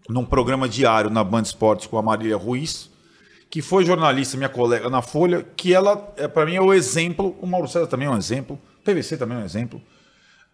[0.08, 2.90] num programa diário na Band Esportes com a Marília Ruiz,
[3.50, 7.36] que foi jornalista, minha colega na Folha, que ela, é, para mim, é o exemplo.
[7.42, 8.58] O Mauro César também é um exemplo.
[8.82, 9.82] PVC também é um exemplo.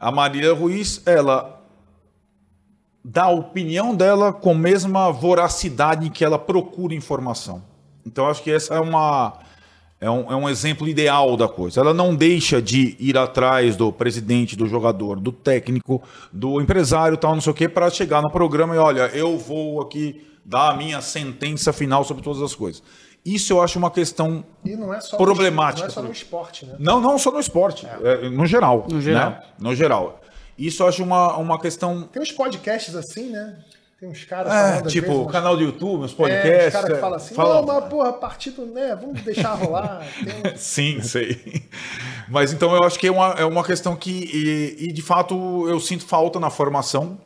[0.01, 1.63] A Marília Ruiz, ela
[3.05, 7.63] dá a opinião dela com a mesma voracidade que ela procura informação.
[8.05, 9.44] Então, acho que essa é uma
[10.05, 11.81] é um, é um exemplo ideal da coisa.
[11.81, 17.35] Ela não deixa de ir atrás do presidente, do jogador, do técnico, do empresário, tal,
[17.35, 20.77] não sei o quê, para chegar no programa e olha, eu vou aqui dar a
[20.77, 22.83] minha sentença final sobre todas as coisas.
[23.25, 25.87] Isso eu acho uma questão E não é só problemática.
[25.87, 26.75] No, não é só no esporte, né?
[26.79, 28.87] Não, não só no esporte, é, no geral.
[28.91, 29.31] No geral.
[29.31, 29.43] né?
[29.59, 30.21] No geral.
[30.59, 32.03] Isso eu acho uma, uma questão.
[32.13, 33.59] Tem uns podcasts assim, né?
[34.05, 36.67] Tem uns caras É, às tipo, vezes, o canal do YouTube, os É, podcasts.
[36.67, 38.95] os caras que falam assim, falam- não, mas porra, partido, né?
[39.01, 40.03] Vamos deixar rolar.
[40.45, 41.65] Tem- Sim, sei.
[42.29, 45.67] Mas então eu acho que é uma, é uma questão que, e, e, de fato,
[45.69, 47.19] eu sinto falta na formação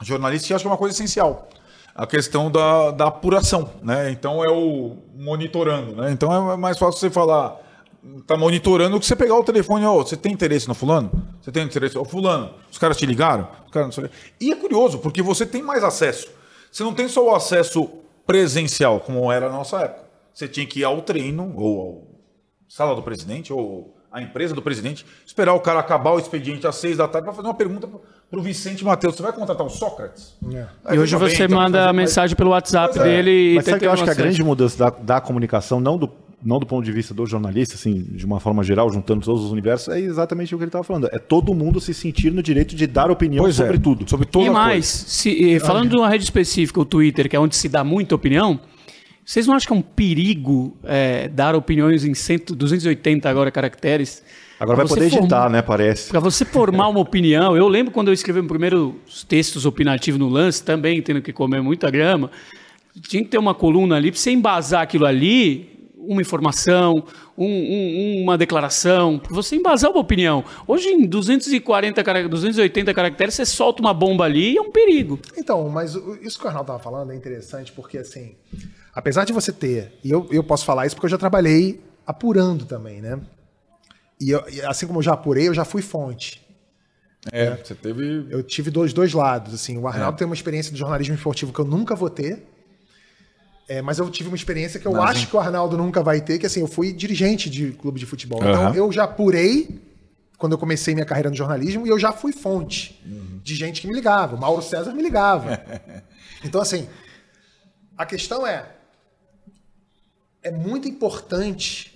[0.00, 1.48] jornalística e acho que é uma coisa essencial.
[1.94, 4.10] A questão da, da apuração, né?
[4.10, 6.10] Então é o monitorando, né?
[6.12, 7.56] Então é mais fácil você falar,
[8.26, 11.10] tá monitorando que você pegar o telefone, ó, você tem interesse no fulano?
[11.40, 11.96] Você tem interesse?
[11.98, 13.48] Ô, fulano, os caras te ligaram?
[13.66, 14.14] Os caras não sei o quê.
[14.40, 16.28] E é curioso, porque você tem mais acesso.
[16.70, 17.88] Você não tem só o acesso
[18.26, 20.04] presencial, como era na nossa época.
[20.34, 22.02] Você tinha que ir ao treino, ou ao
[22.68, 26.76] sala do presidente ou a empresa do presidente, esperar o cara acabar o expediente às
[26.76, 27.86] seis da tarde para fazer uma pergunta
[28.30, 29.14] para o Vicente Matheus.
[29.14, 30.34] Você vai contratar o Sócrates?
[30.84, 33.08] Aí E hoje tudo bem, você então, manda fazer- a mensagem pelo WhatsApp Pois é.
[33.10, 35.98] dele e Mas sabe que eu acho que a grande mudança da, da comunicação, não
[35.98, 36.10] do,
[36.44, 39.50] não do ponto de vista do jornalista, assim, de uma forma geral, juntando todos os
[39.50, 41.08] universos, é exatamente o que ele estava falando.
[41.10, 44.08] É todo mundo se sentir no direito de dar opinião Pois sobre é, tudo.
[44.08, 47.56] Sobre toda E mais, se- falando de uma rede específica, o Twitter, que é onde
[47.56, 48.60] se dá muita opinião,
[49.24, 54.22] vocês não acham que é um perigo eh, dar opiniões em 100, 280 agora caracteres?
[54.60, 55.62] Agora Pra vai poder editar, formar- né?
[55.62, 56.08] Parece.
[56.08, 58.92] Para você formar uma opinião, eu lembro quando eu escrevi meus primeiros
[59.28, 62.30] textos opinativos no lance, também tendo que comer muita grama,
[63.08, 65.75] tinha que ter uma coluna ali para você embasar aquilo ali,
[66.08, 67.04] uma informação,
[67.36, 70.44] um- um- uma declaração, para você embasar uma opinião.
[70.66, 75.18] Hoje, em 240, cara- 280 caracteres, você solta uma bomba ali e é um perigo.
[75.36, 78.34] Então, mas isso que o Arnaldo estava falando é interessante porque, assim,
[78.94, 82.64] apesar de você ter, e eu, eu posso falar isso porque eu já trabalhei apurando
[82.64, 83.20] também, né?
[84.20, 86.44] E, eu- e assim como eu já apurei, eu já fui fonte.
[87.32, 88.26] É, você teve.
[88.30, 89.76] Eu tive dois, dois lados, assim.
[89.78, 92.46] O Arnaldo tem uma experiência de jornalismo esportivo que eu nunca vou ter.
[93.68, 95.26] É, mas eu tive uma experiência que eu Mas, acho hein?
[95.26, 98.38] que o Arnaldo nunca vai ter, que assim, eu fui dirigente de clube de futebol.
[98.40, 98.74] Então Aham.
[98.76, 99.80] eu já apurei
[100.38, 103.40] quando eu comecei minha carreira no jornalismo e eu já fui fonte Uhum.
[103.42, 104.36] de gente que me ligava.
[104.36, 105.60] O Mauro César me ligava.
[106.44, 106.88] então, assim,
[107.98, 108.66] a questão é:
[110.42, 111.95] é muito importante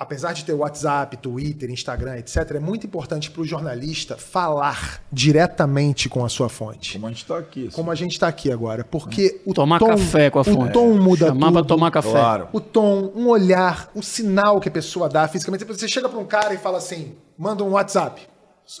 [0.00, 6.08] apesar de ter WhatsApp, Twitter, Instagram, etc., é muito importante para o jornalista falar diretamente
[6.08, 6.94] com a sua fonte.
[6.94, 7.66] Como a gente está aqui.
[7.66, 7.76] assim.
[7.76, 8.82] Como a gente está aqui agora.
[8.82, 10.72] Porque o Tomar tom, café com a o fonte.
[10.72, 11.52] tom muda Chamar tudo.
[11.52, 12.10] pra tomar café.
[12.12, 12.48] Claro.
[12.50, 15.64] O tom, um olhar, um sinal que a pessoa dá fisicamente.
[15.66, 18.22] Você chega para um cara e fala assim, manda um WhatsApp.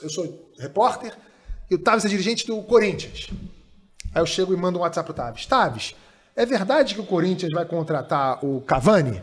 [0.02, 1.12] Eu sou repórter
[1.70, 3.28] e o Tavis é dirigente do Corinthians.
[4.14, 5.44] Aí eu chego e mando um WhatsApp pro Tavis.
[5.44, 5.94] Tavis,
[6.34, 9.22] é verdade que o Corinthians vai contratar o Cavani?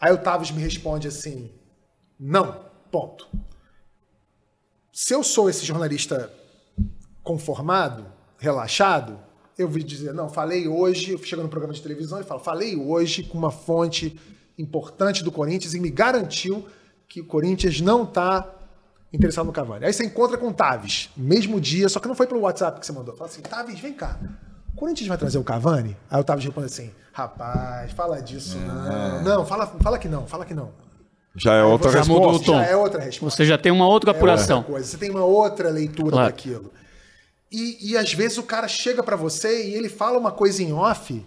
[0.00, 1.50] Aí o Tavis me responde assim:
[2.18, 3.28] não, ponto.
[4.92, 6.32] Se eu sou esse jornalista
[7.22, 8.06] conformado,
[8.38, 9.18] relaxado,
[9.56, 12.76] eu vou dizer, não, falei hoje, eu chego no programa de televisão e falo, falei
[12.76, 14.18] hoje com uma fonte
[14.56, 16.66] importante do Corinthians e me garantiu
[17.08, 18.54] que o Corinthians não está
[19.12, 19.86] interessado no Cavani.
[19.86, 22.86] Aí você encontra com o Tavis, mesmo dia, só que não foi pelo WhatsApp que
[22.86, 23.16] você mandou.
[23.16, 24.18] Fala assim, Tavis, vem cá.
[24.78, 25.96] O Corinthians vai trazer o Cavani?
[26.08, 29.22] Aí o Tavis responde assim, rapaz, fala disso não.
[29.24, 30.70] Não, fala, fala que não, fala que não.
[31.34, 32.42] Já é outra já mudou resposta.
[32.50, 32.60] o tom.
[32.60, 33.36] Já é outra resposta.
[33.38, 34.58] Você já tem uma outra É apuração.
[34.58, 34.86] outra coisa.
[34.86, 36.26] Você tem uma outra leitura Claro.
[36.28, 36.72] daquilo.
[37.50, 40.72] E, e às vezes o cara chega pra você e ele fala uma coisa em
[40.72, 41.26] off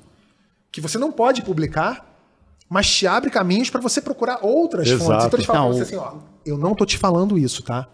[0.71, 2.05] que você não pode publicar,
[2.69, 5.03] mas te abre caminhos pra você procurar outras Exato.
[5.03, 5.25] fontes.
[5.25, 6.13] Então eles falam Não, pra você assim, ó,
[6.45, 7.85] eu não tô te falando isso, tá?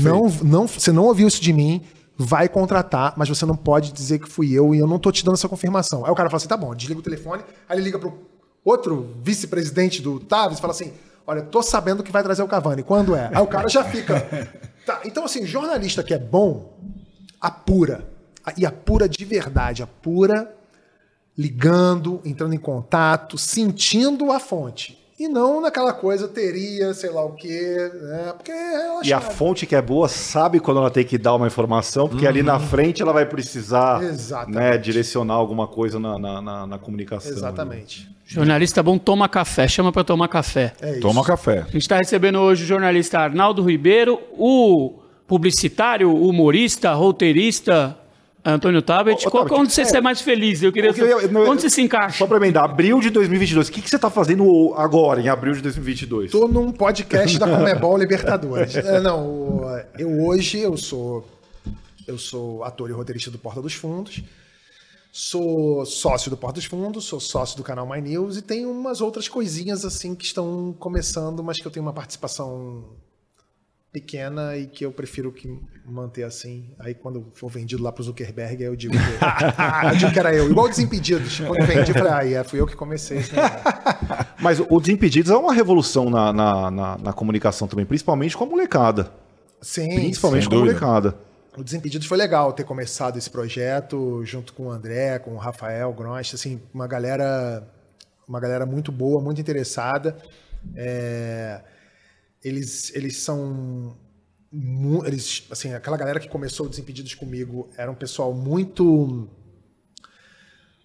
[0.00, 1.82] Não, não, você não ouviu isso de mim,
[2.18, 5.24] vai contratar, mas você não pode dizer que fui eu e eu não tô te
[5.24, 6.04] dando essa confirmação.
[6.04, 8.18] Aí o cara fala assim, tá bom, desliga o telefone, aí ele liga pro
[8.64, 10.92] outro vice-presidente do Tavis e fala assim,
[11.24, 13.30] olha, tô sabendo que vai trazer o Cavani, quando é?
[13.32, 14.26] Aí o cara já fica...
[14.88, 16.78] Tá, então assim, jornalista que é bom,
[17.38, 18.08] apura.
[18.56, 20.50] E apura de verdade, apura
[21.36, 24.98] ligando, entrando em contato, sentindo a fonte.
[25.18, 28.32] E não naquela coisa, teria, sei lá o quê, né?
[28.36, 29.06] Porque é relaxado.
[29.06, 32.24] E a fonte que é boa sabe quando ela tem que dar uma informação, porque
[32.26, 34.00] ali na frente ela vai precisar
[34.46, 37.32] né, direcionar alguma coisa na, na, na- na comunicação.
[37.32, 38.08] Exatamente.
[38.24, 40.72] Jornalista bom toma café, chama pra tomar café.
[40.80, 41.00] É isso.
[41.00, 41.60] Toma café.
[41.60, 47.96] A gente está recebendo hoje o jornalista Arnaldo Ribeiro, o publicitário, humorista, roteirista,
[48.54, 49.96] Antônio Tabet, Ô, qual- Tabet, onde você é.
[49.96, 50.62] é mais feliz?
[50.62, 51.32] Eu queria eu ia- saber.
[51.32, 52.18] não, eu- Onde você se encaixa?
[52.18, 53.68] Só pra emendar, abril de 2022.
[53.68, 56.30] O que, que você tá fazendo agora, em abril de 2022?
[56.30, 58.74] Tô num podcast da Comebol Libertadores.
[58.76, 59.62] É, não,
[59.98, 61.26] eu hoje eu sou
[62.06, 64.22] eu sou ator e roteirista do Porta dos Fundos.
[65.12, 69.00] Sou sócio do Porta dos Fundos, sou sócio do canal My News e tenho umas
[69.00, 72.84] outras coisinhas assim que estão começando, mas que eu tenho uma participação
[74.00, 76.70] pequena e que eu prefiro que manter assim.
[76.78, 80.34] Aí quando for vendido lá pro Zuckerberg, aí eu digo que, eu digo que era
[80.34, 80.50] eu.
[80.50, 81.40] Igual Desimpedidos.
[81.40, 83.20] Quando vendi, eu falei, ah, é, fui eu que comecei.
[84.40, 88.46] Mas o Desimpedidos é uma revolução na, na, na- na comunicação também, principalmente com a
[88.46, 89.10] molecada.
[89.60, 91.14] Sim, Principalmente com a molecada.
[91.56, 95.92] O Desimpedidos foi legal ter começado esse projeto junto com o André, com o Rafael
[95.92, 97.66] Gross, assim, uma galera,
[98.28, 100.16] uma galera muito boa, muito interessada.
[100.76, 101.60] É,
[102.42, 103.96] eles, eles são
[105.04, 109.28] eles, assim, aquela galera que começou o Desimpedidos comigo era um pessoal muito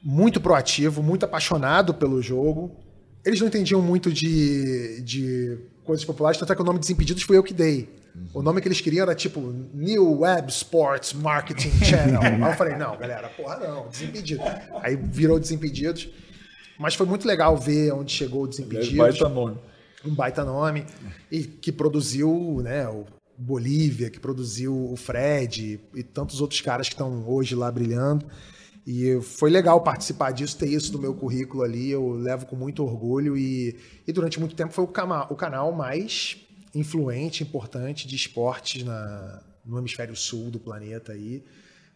[0.03, 2.77] muito proativo, muito apaixonado pelo jogo.
[3.25, 7.37] Eles não entendiam muito de, de coisas populares, tanto é que o nome Desimpedidos foi
[7.37, 7.89] eu que dei.
[8.33, 9.39] O nome que eles queriam era tipo
[9.73, 12.19] New Web Sports Marketing Channel.
[12.21, 14.45] Aí eu falei, não, galera, porra não, Desimpedidos.
[14.81, 16.09] Aí virou Desimpedidos.
[16.77, 19.57] Mas foi muito legal ver onde chegou o Desimpedidos Baita nome.
[20.05, 20.85] Um baita nome,
[21.31, 23.05] e que produziu né, o
[23.37, 28.25] Bolívia, que produziu o Fred e tantos outros caras que estão hoje lá brilhando.
[28.85, 32.83] E foi legal participar disso, ter isso no meu currículo ali, eu levo com muito
[32.83, 36.37] orgulho e, e durante muito tempo foi o, cama- o canal mais
[36.75, 41.41] influente, importante de esportes na, no hemisfério sul do planeta aí,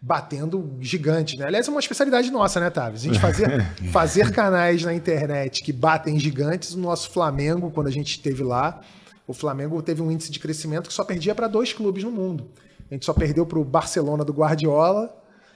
[0.02, 1.46] batendo gigantes, né?
[1.46, 3.02] Aliás, é uma especialidade nossa, né, Tavis?
[3.02, 6.74] A gente fazer, fazer canais na internet que batem gigantes.
[6.74, 8.82] O nosso Flamengo, quando a gente esteve lá,
[9.28, 12.50] o Flamengo teve um índice de crescimento que só perdia para dois clubes no mundo.
[12.90, 15.14] A gente só perdeu para o Barcelona do Guardiola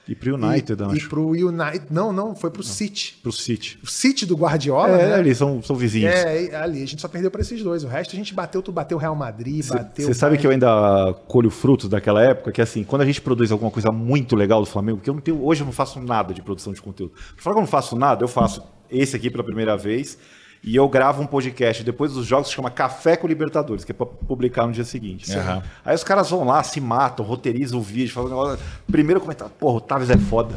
[0.08, 0.96] E pro United, e, acho.
[0.96, 1.86] e para o United.
[1.90, 3.18] Não, não, foi para o City.
[3.22, 3.78] Pro City.
[3.82, 5.20] O City do Guardiola, É, né?
[5.20, 6.12] eles são, são vizinhos.
[6.12, 7.84] É, ali a gente só perdeu para esses dois.
[7.84, 10.06] O resto a gente bateu, tu bateu o Real Madrid, bateu.
[10.06, 13.52] Você sabe que eu ainda colho frutos daquela época, que assim, quando a gente produz
[13.52, 16.34] alguma coisa muito legal do Flamengo, porque eu não tenho, hoje eu não faço nada
[16.34, 17.12] de produção de conteúdo.
[17.34, 20.18] Pra falar que eu não faço nada, eu faço esse aqui pela primeira vez
[20.64, 23.94] e eu gravo um podcast depois dos jogos que chama Café com Libertadores, que é
[23.94, 25.32] pra publicar no dia seguinte.
[25.36, 25.62] Aham.
[25.84, 28.58] Aí os caras vão lá, se matam, roteirizam o vídeo, falam, "Olha,
[28.90, 30.54] primeiro comentário, porra, o Taves é foda.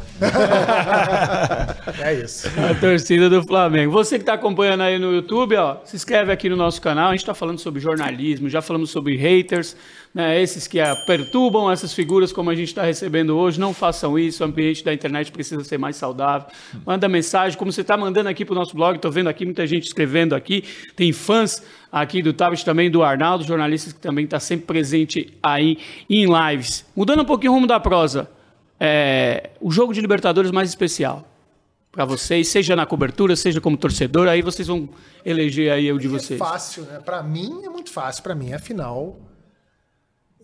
[2.02, 2.48] É isso.
[2.70, 3.92] A torcida do Flamengo.
[3.92, 7.08] Você que está acompanhando aí no YouTube, ó, se inscreve aqui no nosso canal.
[7.08, 9.76] A gente está falando sobre jornalismo, já falamos sobre haters,
[10.16, 10.40] né?
[10.40, 13.60] Esses que perturbam essas figuras como a gente está recebendo hoje.
[13.60, 14.42] Não façam isso.
[14.42, 16.48] O ambiente da internet precisa ser mais saudável.
[16.86, 18.96] Manda mensagem, como você está mandando aqui para o nosso blog.
[18.96, 20.64] Estou vendo aqui muita gente escrevendo aqui.
[20.96, 21.62] Tem fãs
[21.92, 25.76] aqui do Tabet também, do Arnaldo, jornalistas que também está sempre presente aí
[26.08, 26.86] em lives.
[26.96, 28.30] Mudando um pouquinho o rumo da prosa.
[28.80, 31.28] É, o jogo de Libertadores mais especial
[31.92, 34.86] para vocês, seja na cobertura, seja como torcedor, aí vocês vão
[35.24, 36.38] eleger aí o de É vocês.
[36.38, 37.00] fácil, né?
[37.04, 38.22] Pra mim é muito fácil.
[38.22, 39.16] Pra mim é a final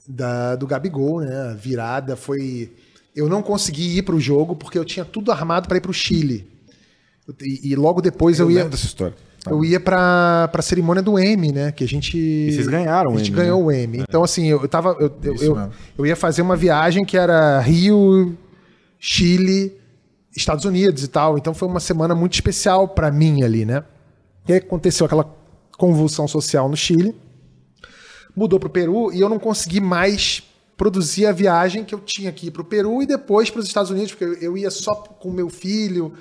[0.09, 1.51] da, do Gabigol, né?
[1.51, 2.73] A virada foi.
[3.15, 6.49] Eu não consegui ir pro jogo porque eu tinha tudo armado pra ir pro Chile.
[7.41, 8.69] E, e logo depois eu, Eu ia.
[8.69, 9.15] dessa história.
[9.49, 11.73] Eu ia pra, pra cerimônia do M, né?
[11.73, 12.17] Que a gente.
[12.17, 13.99] E vocês ganharam o A gente ganhou o M.
[13.99, 14.97] Então, assim, eu, tava.
[15.01, 18.37] Eu, eu, eu, eu ia fazer uma viagem que era Rio,
[19.01, 19.77] Chile,
[20.37, 21.37] Estados Unidos e tal.
[21.37, 23.83] Então foi uma semana muito especial pra mim ali, né?
[24.47, 25.29] E aí aconteceu aquela
[25.77, 27.15] convulsão social no Chile.
[28.35, 30.43] Mudou pro Peru e eu não consegui mais
[30.77, 33.91] produzir a viagem que eu tinha que ir pro Peru e depois para os Estados
[33.91, 36.13] Unidos, porque eu- ia só com meu filho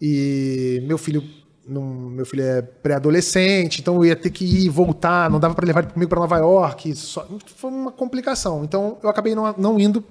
[0.00, 1.22] e meu filho
[1.68, 5.84] meu filho é pré-adolescente, então eu ia ter que ir voltar, não dava para levar
[5.84, 7.24] ele comigo para Nova York, só-
[7.54, 8.64] foi uma complicação.
[8.64, 10.02] Então eu acabei não, não indo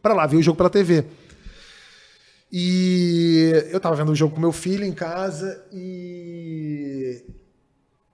[0.00, 1.04] para lá ver o jogo pela TV.
[2.52, 6.35] E eu tava vendo o jogo com meu filho em casa e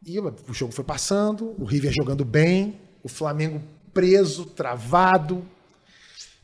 [0.05, 3.61] e o jogo foi passando, o River jogando bem, o Flamengo
[3.93, 5.45] preso, travado.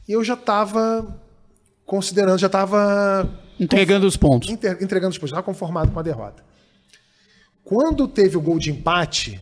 [0.09, 1.21] E eu já estava
[1.85, 3.29] considerando, já estava
[3.59, 4.49] Entregando os pontos.
[4.51, 6.45] Inter- entregando os pontos, já conformado com a derrota.
[7.65, 9.41] Quando teve o gol de empate,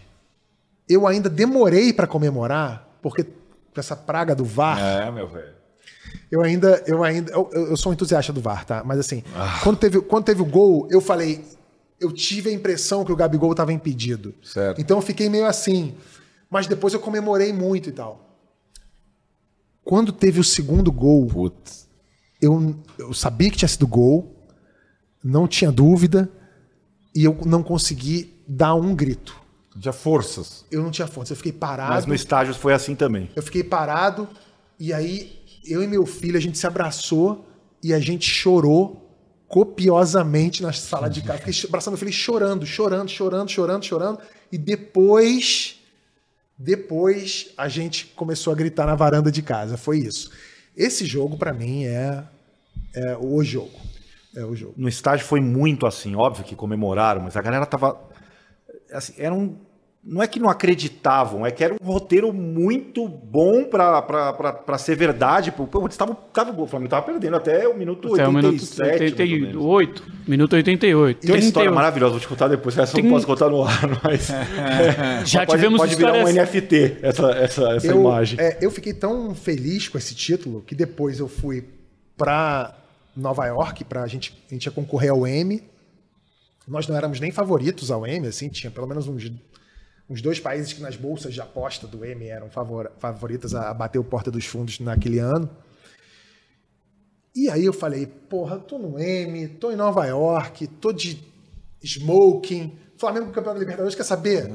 [0.89, 5.53] eu ainda demorei para comemorar, porque com essa praga do VAR, É, meu velho.
[6.31, 8.83] eu ainda, eu ainda, eu, eu- eu sou um entusiasta do VAR, tá?
[8.85, 9.61] Mas assim, Ah.
[9.63, 11.45] quando, teve, quando teve o gol, eu falei,
[12.01, 14.35] eu tive a impressão que o Gabigol estava impedido.
[14.43, 14.81] Certo.
[14.81, 15.95] Então eu fiquei meio assim,
[16.51, 18.37] mas depois eu comemorei muito e tal.
[19.83, 21.87] Quando teve o segundo gol, Putz.
[22.41, 24.49] eu, eu sabia que tinha sido gol,
[25.23, 26.31] não tinha dúvida,
[27.15, 29.41] e eu não consegui dar um grito.
[29.81, 30.65] Tinha forças.
[30.71, 31.93] Eu não tinha força, eu fiquei parado.
[31.93, 33.31] Mas no estágio foi assim também.
[33.37, 34.29] Eu fiquei parado
[34.79, 35.33] e aí
[35.65, 37.47] eu e meu filho, a gente se abraçou
[37.83, 39.06] e a gente chorou
[39.49, 41.39] copiosamente na sala de casa.
[41.39, 44.19] Fiquei abraçando meu filho chorando, chorando, chorando, chorando, chorando.
[44.51, 45.81] E depois,
[46.59, 49.77] depois a gente começou a gritar na varanda de casa.
[49.77, 50.31] Foi isso.
[50.77, 52.25] Esse jogo, pra mim, é,
[52.95, 53.81] é o jogo.
[54.35, 54.75] É o jogo.
[54.77, 57.99] No estádio foi muito assim, óbvio que comemoraram, mas a galera tava.
[58.93, 59.57] Assim, era um.
[60.09, 65.51] Não é que não acreditavam, é que era um roteiro muito bom pra ser verdade.
[65.51, 65.67] Pô,
[65.99, 68.87] tavam- tava, o Flamengo tava perdendo até o minuto Até o minuto 87.
[68.89, 69.57] mais ou menos.
[69.65, 70.05] 88.
[70.29, 71.21] Minuto 88.
[71.21, 71.75] Tem uma história 38.
[71.75, 72.79] maravilhosa, vou te contar depois.
[72.79, 74.29] Essa eu Tem- não posso contar no ar, mas.
[75.29, 78.39] Já pode, tivemos pode virar um NFT, essa, essa, essa eu, imagem.
[78.41, 81.65] é, eu fiquei tão feliz com esse título que depois eu fui
[82.17, 82.77] pra
[83.17, 85.61] Nova York, pra gente, a gente ia concorrer ao M.
[86.69, 89.33] Nós não éramos nem favoritos ao M, assim, tinha pelo menos uns,
[90.09, 93.99] uns dois países que nas bolsas de aposta do M eram favor, favoritas a, bater
[93.99, 95.49] o porta dos fundos naquele ano.
[97.35, 101.23] E aí eu falei, porra, tô no M, tô em Nova York, tô de
[101.83, 104.51] smoking, Flamengo campeão da Libertadores, quer saber?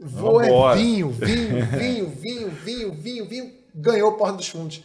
[0.00, 0.76] Vou é Vambora.
[0.78, 4.82] vinho, vinho, vinho, vinho, vinho, vinho, vinho, ganhou o porta dos fundos.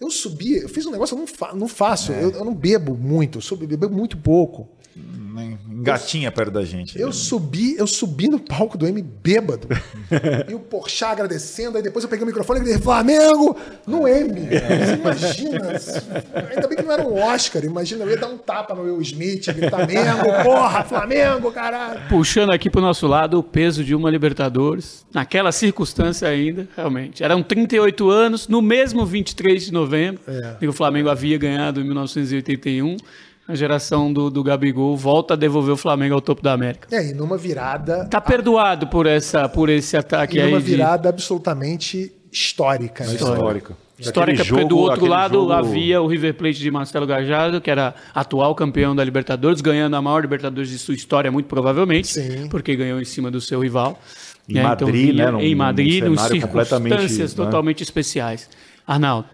[0.00, 2.94] Eu subi, eu fiz um negócio, eu não, fa- não faço, eu, eu não bebo
[2.96, 4.68] muito, eu subi, bebo muito pouco.
[5.32, 6.98] Nem- Engatinha perto da gente.
[7.00, 9.66] Eu subi, eu subi no palco do M bêbado.
[10.48, 13.56] e o Porchat agradecendo, aí depois eu peguei o microfone e gritei, Flamengo
[13.86, 14.28] no M.
[14.40, 15.72] Você imagina?
[16.54, 19.00] Ainda bem que não era um Oscar, imagina, eu ia dar um tapa no Will
[19.02, 22.00] Smith, gritar Mengo, porra, Flamengo, caralho.
[22.08, 27.22] Puxando aqui pro nosso lado o peso de uma Libertadores, naquela circunstância ainda, realmente.
[27.24, 30.56] Eram 38 anos, no mesmo 23 de novembro, É.
[30.58, 32.96] que o Flamengo havia ganhado em 1981.
[33.52, 36.88] A geração do, do Gabigol volta a devolver o Flamengo ao topo da América.
[36.90, 40.46] É, e numa virada, Tá perdoado por, essa, por esse ataque e aí.
[40.50, 43.04] numa de- virada absolutamente histórica.
[43.04, 43.12] né?
[43.12, 43.76] Histórica.
[43.98, 47.70] Histórica, Aquele porque do outro lado jogo- havia o River Plate de Marcelo Gajardo, que
[47.70, 52.48] era atual campeão da Libertadores, ganhando a maior Libertadores de sua história, muito provavelmente, Sim.
[52.48, 54.00] porque ganhou em cima do seu rival.
[54.48, 54.62] Em né?
[54.62, 57.44] Madrid, vinha né, num- em Madrid, num em circunstâncias né?
[57.44, 58.48] totalmente especiais.
[58.86, 59.28] Arnaldo,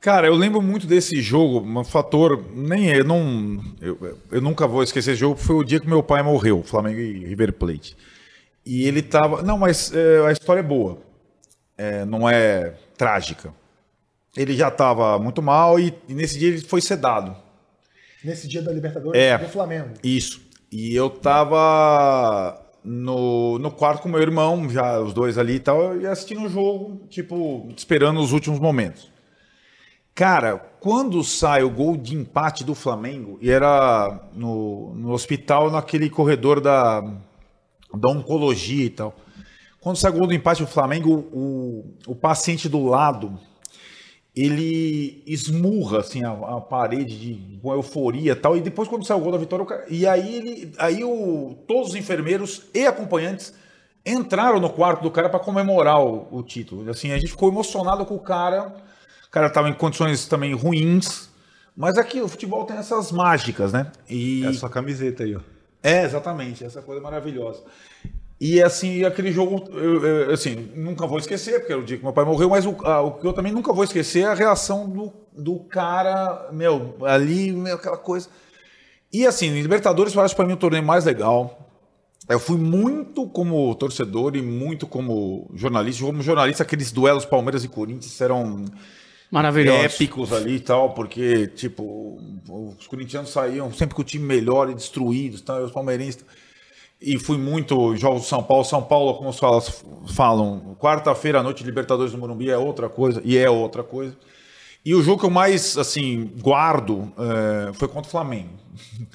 [0.00, 4.82] Cara, eu lembro muito desse jogo, um fator, nem eu não, eu, eu nunca vou
[4.82, 7.96] esquecer esse jogo, foi o dia que meu pai morreu, Flamengo e River Plate.
[8.64, 10.98] E ele tava, não, mas é, a história é boa,
[11.76, 13.52] É, não é trágica.
[14.36, 17.34] Ele já estava muito mal e, e nesse dia ele foi sedado.
[18.22, 19.36] Nesse dia da Libertadores É.
[19.38, 19.90] do Flamengo.
[20.02, 20.40] Isso.
[20.70, 26.00] E eu tava no, no quarto com meu irmão, já os dois ali e tal,
[26.00, 29.10] e assistindo o jogo, tipo, esperando os últimos momentos.
[30.18, 36.10] Cara, quando sai o gol de empate do Flamengo, e era no, no hospital, naquele
[36.10, 39.14] corredor da, da oncologia e tal.
[39.80, 43.38] Quando sai o gol do empate do Flamengo, o, o paciente do lado,
[44.34, 49.16] ele esmurra assim a, a parede de, com euforia e tal e depois quando sai
[49.16, 53.54] o gol da vitória cara- e aí ele aí o, todos os enfermeiros e acompanhantes
[54.04, 58.04] entraram no quarto do cara para comemorar o, o título assim a gente ficou emocionado
[58.04, 58.74] com o cara
[59.28, 61.28] o cara estava em condições também ruins
[61.76, 65.40] mas aqui o futebol tem essas mágicas né e Essa camiseta aí, ó.
[65.82, 67.62] é, exatamente, essa coisa maravilhosa.
[68.40, 72.04] E assim, aquele jogo, eu, eu, assim, nunca vou esquecer, porque era o dia que
[72.04, 74.34] meu pai morreu, mas o, a- o que eu também nunca vou esquecer é a
[74.34, 78.28] reação do, do cara, meu, ali, meu, aquela coisa.
[79.12, 81.68] E assim, Libertadores eu acho para mim o torneio mais legal.
[82.28, 86.04] Eu fui muito como torcedor e muito como jornalista.
[86.04, 88.64] Como jornalista, aqueles duelos Palmeiras e Corinthians eram
[89.30, 89.78] maravilhoso.
[89.78, 92.18] épicos ali e tal, porque, tipo,
[92.78, 95.58] os corintianos saíam sempre com o time melhor e destruídos, tá?
[95.60, 96.24] os palmeirenses.
[97.00, 98.64] E fui muito jogos do São Paulo.
[98.64, 99.84] São Paulo, como os falas-
[100.14, 104.16] falam, quarta-feira à noite, Libertadores do Morumbi é outra coisa, e é outra coisa.
[104.84, 108.50] E o jogo que eu mais, assim, guardo eh, foi contra o Flamengo.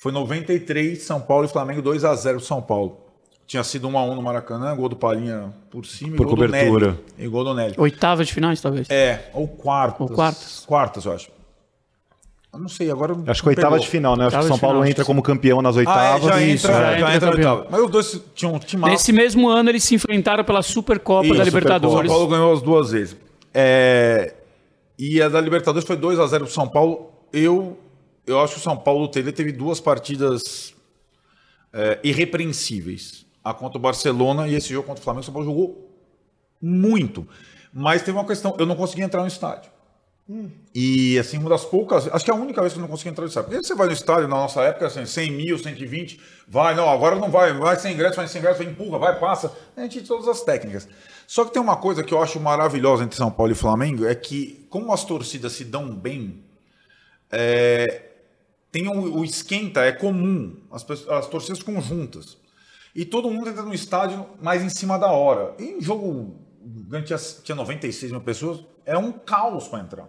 [0.00, 3.00] Foi 93, São Paulo e Flamengo, 2 a 0 São Paulo.
[3.48, 6.36] Tinha sido 1 a 1 no Maracanã, gol do Palinha por cima Por e gol
[6.36, 6.86] cobertura.
[6.92, 7.26] do Nelly.
[7.26, 7.74] E gol do Nelly.
[7.78, 8.88] Oitava de finais, talvez.
[8.90, 10.00] É, ou quartas.
[10.02, 10.64] Ou quartas.
[10.66, 11.30] Quartas, eu acho.
[12.52, 13.16] Eu não sei, agora.
[13.26, 13.84] Acho que oitava pegou.
[13.84, 14.26] de final, né?
[14.26, 16.24] Acho que Oitava o São Paulo final, entra como campeão nas Ah, é, oitavas.
[16.24, 16.82] já Isso, entra, é.
[16.82, 17.54] já já entra entra na campeão.
[17.56, 17.70] oitava.
[17.70, 21.34] Mas os dois tinham um time Nesse mesmo ano eles se enfrentaram pela Supercopa Isso,
[21.36, 22.10] da São Libertadores.
[22.10, 23.16] Paulo ganhou as duas vezes.
[23.54, 24.34] É,
[24.98, 27.10] E a da Libertadores foi 2 a 0 pro São Paulo.
[27.32, 27.78] Eu,
[28.26, 30.74] eu acho que o São Paulo teve, teve duas partidas
[31.72, 33.26] é, irrepreensíveis.
[33.50, 35.22] A contra o Barcelona e esse jogo contra o Flamengo.
[35.22, 35.90] O São Paulo jogou
[36.60, 37.26] muito.
[37.72, 39.70] Mas teve uma questão, eu não consegui entrar no estádio.
[40.74, 43.08] E assim, uma das poucas, acho que é a única vez que eu não consegui
[43.08, 43.48] entrar no estádio.
[43.48, 47.16] Porque você vai no estádio na nossa época, assim, 100 mil, 120, vai, não, agora
[47.16, 49.50] não vai, vai sem ingresso, vai sem ingresso, vai, empurra, vai, passa.
[49.74, 50.86] A gente tinha todas as técnicas.
[51.26, 54.14] Só que tem uma coisa que eu acho maravilhosa entre São Paulo e Flamengo, é
[54.14, 56.44] que como as torcidas se dão bem,
[57.30, 58.02] é,
[58.70, 62.36] tem um, o esquenta, é comum, as, as torcidas conjuntas.
[62.98, 65.54] E todo mundo entra no estádio mais em cima da hora.
[65.56, 66.34] E em jogo,
[67.04, 70.08] tinha, tinha 96 mil pessoas, é um caos para entrar.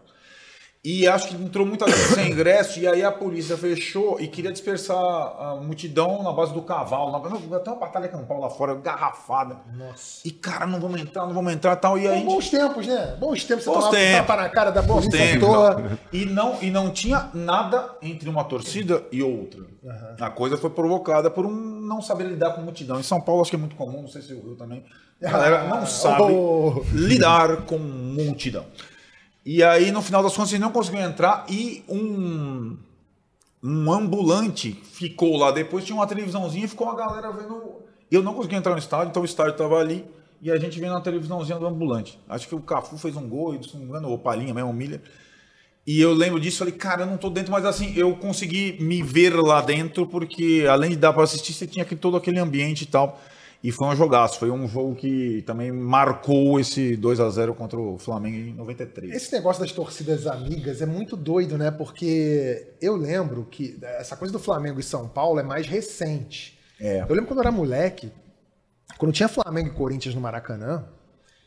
[0.82, 4.50] E acho que entrou muita gente sem ingresso, e aí a polícia fechou e queria
[4.50, 7.12] dispersar a multidão na base do cavalo.
[7.12, 9.58] Na, até uma batalha campal lá fora, garrafada.
[9.76, 10.26] Nossa.
[10.26, 11.98] E cara, não vamos entrar, não vamos entrar tal.
[11.98, 12.24] E aí.
[12.24, 13.18] Bons tempos, né?
[13.20, 14.28] Bons tempos você Bons tomava tempos.
[14.28, 15.98] tapa na cara da boa não.
[16.14, 19.66] E não, e não tinha nada entre uma torcida e outra.
[20.18, 22.98] A coisa foi provocada por um não saber lidar com multidão.
[22.98, 24.82] Em São Paulo acho que é muito comum, não sei se o Rio também.
[25.22, 26.86] A galera não sabe oh.
[26.94, 28.66] lidar com multidão.
[29.52, 32.78] E aí, no final das contas, eles não conseguiram entrar e um,
[33.64, 35.50] um ambulante ficou lá.
[35.50, 37.82] Depois tinha uma televisãozinha e ficou a galera vendo.
[38.12, 40.06] Eu não consegui entrar no estádio, então o estádio estava ali
[40.40, 42.20] e a gente vendo a televisãozinha do ambulante.
[42.30, 44.72] Acho que o Cafu fez um gol, e, se não me engano, o Palinha mesmo,
[44.72, 45.02] Milha.
[45.88, 49.02] E eu lembro disso, falei, cara, eu não tô dentro, mas assim, eu consegui me
[49.02, 52.84] ver lá dentro, porque além de dar para assistir, você tinha que todo aquele ambiente
[52.84, 53.20] e tal.
[53.62, 57.78] E foi um jogaço, foi um jogo que também marcou esse 2 a 0 contra
[57.78, 59.14] o Flamengo em 93.
[59.14, 61.70] Esse negócio das torcidas amigas é muito doido, né?
[61.70, 66.58] Porque eu lembro que essa coisa do Flamengo e São Paulo é mais recente.
[66.80, 67.02] É.
[67.02, 68.10] Eu lembro quando eu era moleque,
[68.98, 70.86] quando tinha Flamengo e Corinthians no Maracanã,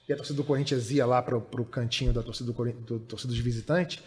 [0.06, 3.32] e a torcida do Corinthians ia lá pro, pro cantinho da torcida, do, do, torcida
[3.32, 4.02] dos visitantes,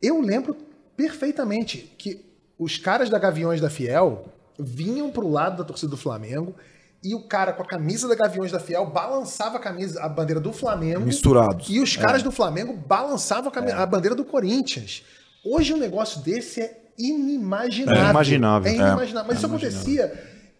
[0.00, 0.56] eu lembro
[0.96, 2.24] perfeitamente que
[2.58, 4.24] os caras da Gaviões da Fiel
[4.58, 6.54] vinham pro lado da torcida do Flamengo
[7.02, 10.40] e o cara com a camisa da Gaviões da Fiel balançava a camisa, a bandeira
[10.40, 11.00] do Flamengo.
[11.00, 11.68] Misturados.
[11.68, 15.02] E os caras do Flamengo balançavam a, cami- a bandeira do Corinthians.
[15.44, 18.00] Hoje um negócio desse é inimaginável.
[18.00, 18.70] É inimaginável.
[18.70, 19.28] É inimaginável.
[19.28, 20.12] Mas isso acontecia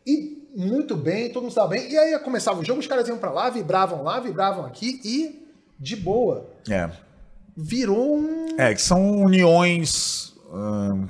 [0.07, 1.91] e muito bem, todo mundo estava bem.
[1.91, 5.47] E aí começava o jogo, os caras iam pra lá, vibravam lá, vibravam aqui e
[5.79, 6.51] de boa.
[6.69, 6.91] É.
[7.57, 8.47] Virou um.
[8.59, 11.07] É, que são uniões hum,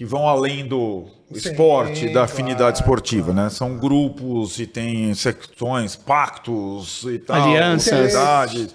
[0.00, 3.50] que vão além do Sim, esporte, da claro, afinidade esportiva, né?
[3.50, 7.36] São grupos e tem secções, pactos e tal.
[7.36, 7.84] Alianças.
[7.90, 8.74] sociedades,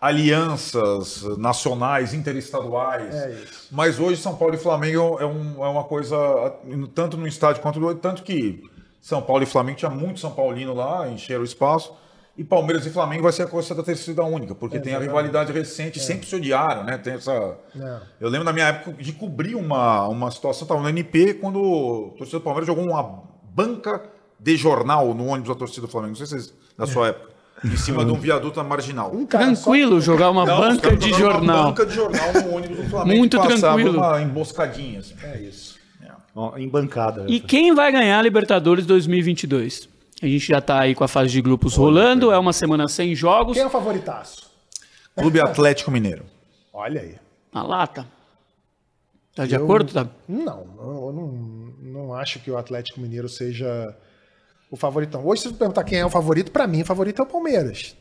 [0.00, 3.12] alianças nacionais, interestaduais.
[3.12, 3.66] É isso.
[3.72, 6.16] Mas hoje São Paulo e Flamengo é, um- é uma coisa,
[6.94, 8.62] tanto no estádio quanto no outro, tanto que
[9.00, 11.92] São Paulo e Flamengo tinha muito São Paulino lá, encheram o espaço.
[12.40, 15.52] E Palmeiras e Flamengo vai ser a coisa da torcida única, porque tem a rivalidade
[15.52, 16.96] recente, sempre se odiaram, né?
[16.96, 17.32] Tem essa.
[17.78, 17.98] É.
[18.18, 22.14] Eu lembro na minha época de cobrir uma, uma situação, estava no NP, quando o
[22.16, 24.00] torcedor do Palmeiras jogou uma banca
[24.40, 26.12] de jornal no ônibus da torcida do Flamengo.
[26.12, 27.28] Não sei se vocês, da sua época.
[27.62, 29.14] Em cima de um viaduto na marginal.
[29.14, 31.56] Um cara só- Tranquilo jogar uma Não, banca de jornal.
[31.58, 33.18] Uma banca de jornal no ônibus do Flamengo.
[33.18, 33.98] Muito tranquilo.
[33.98, 35.00] Uma emboscadinha.
[35.00, 35.14] Assim.
[35.22, 35.78] É isso.
[36.34, 37.26] Ó, em bancada.
[37.28, 39.89] E quem vai ganhar a Libertadores 2022?
[40.22, 43.14] A gente já tá aí com a fase de grupos rolando, é uma semana sem
[43.14, 43.54] jogos.
[43.54, 44.50] Quem é o favoritaço?
[45.16, 46.24] Clube Atlético Mineiro.
[46.72, 47.16] Olha aí.
[47.52, 48.06] Na lata.
[49.34, 49.92] Tá de Eu- acordo?
[49.92, 50.06] Tá?
[50.28, 51.26] Não, eu não,
[52.06, 53.96] não acho que o Atlético Mineiro seja
[54.70, 55.26] o favoritão.
[55.26, 57.96] Hoje, se você perguntar quem é o favorito, pra mim, o favorito é o Palmeiras.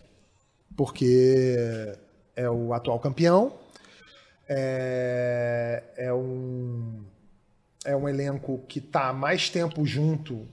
[0.76, 1.96] Porque
[2.36, 3.54] é o atual campeão,
[4.48, 7.04] é, é um,
[7.86, 10.48] é um elenco que está mais tempo junto,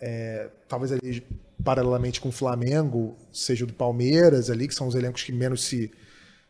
[0.00, 1.22] é, talvez ali
[1.62, 5.62] paralelamente com o Flamengo, seja o do Palmeiras ali, que são os elencos que menos
[5.64, 5.90] se,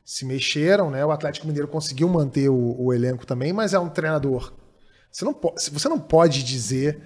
[0.05, 1.05] se mexeram, né?
[1.05, 4.53] O Atlético Mineiro conseguiu manter o, o elenco também, mas é um treinador.
[5.11, 7.01] Você não, po- você não pode dizer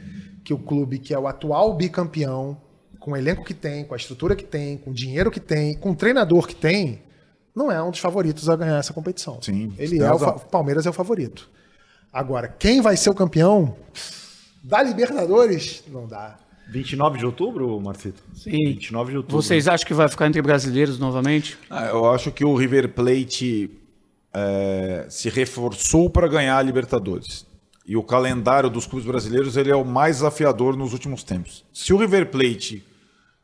[0.44, 2.60] que o clube que é o atual bicampeão,
[3.00, 5.74] com o elenco que tem, com a estrutura que tem, com o dinheiro que tem,
[5.74, 7.02] com o treinador que tem,
[7.54, 9.40] não é um dos favoritos a ganhar essa competição.
[9.40, 11.48] Sim, Ele é o, o Palmeiras é o favorito.
[12.12, 13.76] Agora, quem vai ser o campeão
[14.64, 15.84] da Libertadores?
[15.88, 16.38] Não dá.
[16.70, 18.22] 29 de outubro, Marcito?
[18.34, 18.50] Sim.
[18.50, 19.42] 29 de outubro.
[19.42, 21.58] Vocês acham que vai ficar entre brasileiros novamente?
[21.68, 23.70] Ah, eu acho que o River Plate
[24.32, 27.46] é, se reforçou para ganhar a Libertadores.
[27.86, 31.66] E o calendário dos clubes brasileiros ele é o mais desafiador nos últimos tempos.
[31.70, 32.82] Se o River Plate,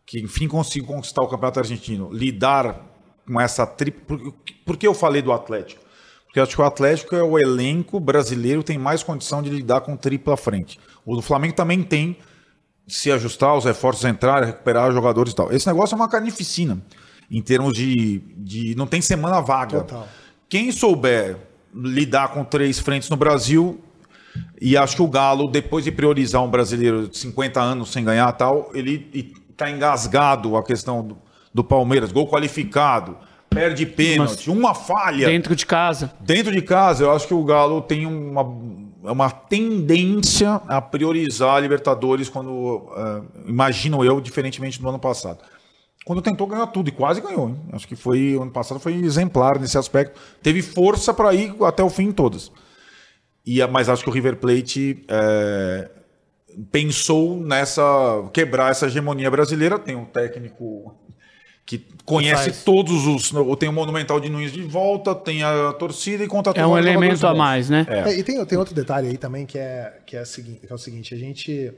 [0.07, 2.87] que enfim conseguiu conquistar o Campeonato Argentino, lidar
[3.27, 4.17] com essa tripla.
[4.17, 4.35] Por,
[4.65, 5.83] por que eu falei do Atlético?
[6.25, 9.51] Porque eu acho que o Atlético é o elenco brasileiro que tem mais condição de
[9.51, 10.79] lidar com tripla frente.
[11.05, 12.17] O do Flamengo também tem,
[12.87, 15.53] se ajustar, os reforços entrarem, recuperar os jogadores e tal.
[15.53, 16.81] Esse negócio é uma carnificina,
[17.31, 18.19] em termos de.
[18.37, 19.81] de não tem semana vaga.
[19.81, 20.09] Total.
[20.49, 21.37] Quem souber
[21.73, 23.81] lidar com três frentes no Brasil,
[24.61, 28.31] e acho que o Galo, depois de priorizar um brasileiro de 50 anos sem ganhar
[28.33, 31.19] tal, ele está engasgado a questão do,
[31.53, 33.17] do Palmeiras, gol qualificado,
[33.49, 35.27] perde pênalti, uma falha.
[35.27, 36.13] Dentro de casa.
[36.21, 38.43] Dentro de casa, eu acho que o Galo tem uma,
[39.03, 45.39] uma tendência a priorizar a Libertadores quando, eh, imagino eu, diferentemente do ano passado.
[46.05, 47.49] Quando tentou ganhar tudo e quase ganhou.
[47.51, 47.61] Hein?
[47.73, 50.19] Acho que foi ano passado foi exemplar nesse aspecto.
[50.43, 52.51] Teve força para ir até o fim em todas.
[53.45, 55.91] E, a- mas acho que o River Plate eh,
[56.73, 57.83] pensou nessa
[58.33, 59.79] quebrar essa hegemonia brasileira.
[59.79, 60.95] Tem um técnico
[61.71, 62.65] que conhece faz.
[62.65, 63.33] todos os.
[63.57, 67.25] Tem o Monumental de Nunes de volta, tem a torcida e contratou É um elemento
[67.25, 67.87] a mais, né?
[67.89, 70.73] É, e tem, tem outro detalhe aí também que é, que, é o seguinte, que
[70.73, 71.73] é o seguinte: a gente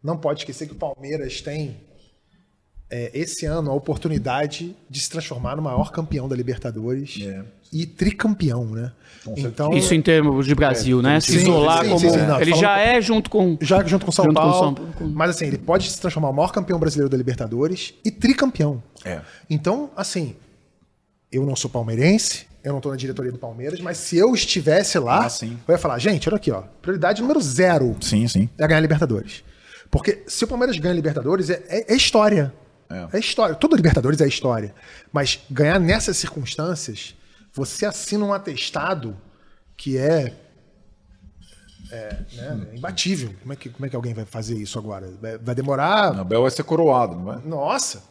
[0.00, 1.76] não pode esquecer que o Palmeiras tem
[2.90, 7.42] é, esse ano a oportunidade de se transformar no maior campeão da Libertadores É.
[7.72, 8.92] e tricampeão, né?
[9.36, 11.18] Então, Isso em termos de Brasil, né?
[11.18, 12.00] Se isolar sim, como.
[12.00, 13.58] sim, sim, não, ele já é junto com.
[13.60, 14.58] já junto com São Junto com Paulo.
[14.66, 17.92] São Paulo, com- Mas assim, ele pode se transformar no maior campeão brasileiro da Libertadores
[18.04, 18.80] e tricampeão.
[19.04, 19.20] É.
[19.50, 20.36] Então, assim,
[21.32, 24.96] eu não sou palmeirense, eu não tô na diretoria do Palmeiras, mas se eu estivesse
[25.00, 25.58] lá, Ah, sim.
[25.66, 28.48] eu ia falar, gente, olha aqui, ó, prioridade número zero Sim, sim.
[28.56, 29.42] é ganhar Libertadores.
[29.90, 32.52] Porque se o Palmeiras ganha Libertadores, é, é- é história.
[32.88, 33.16] É.
[33.16, 33.18] É.
[33.18, 33.54] história.
[33.54, 34.74] Todo Libertadores é história.
[35.12, 37.14] Mas ganhar nessas circunstâncias,
[37.52, 39.16] você assina um atestado
[39.76, 40.32] que é,
[41.90, 43.34] é, né, imbatível.
[43.40, 45.10] Como é, que, como é que alguém vai fazer isso agora?
[45.20, 46.18] Vai, vai demorar.
[46.18, 47.40] Abel vai ser coroado, não vai?
[47.44, 48.02] Nossa!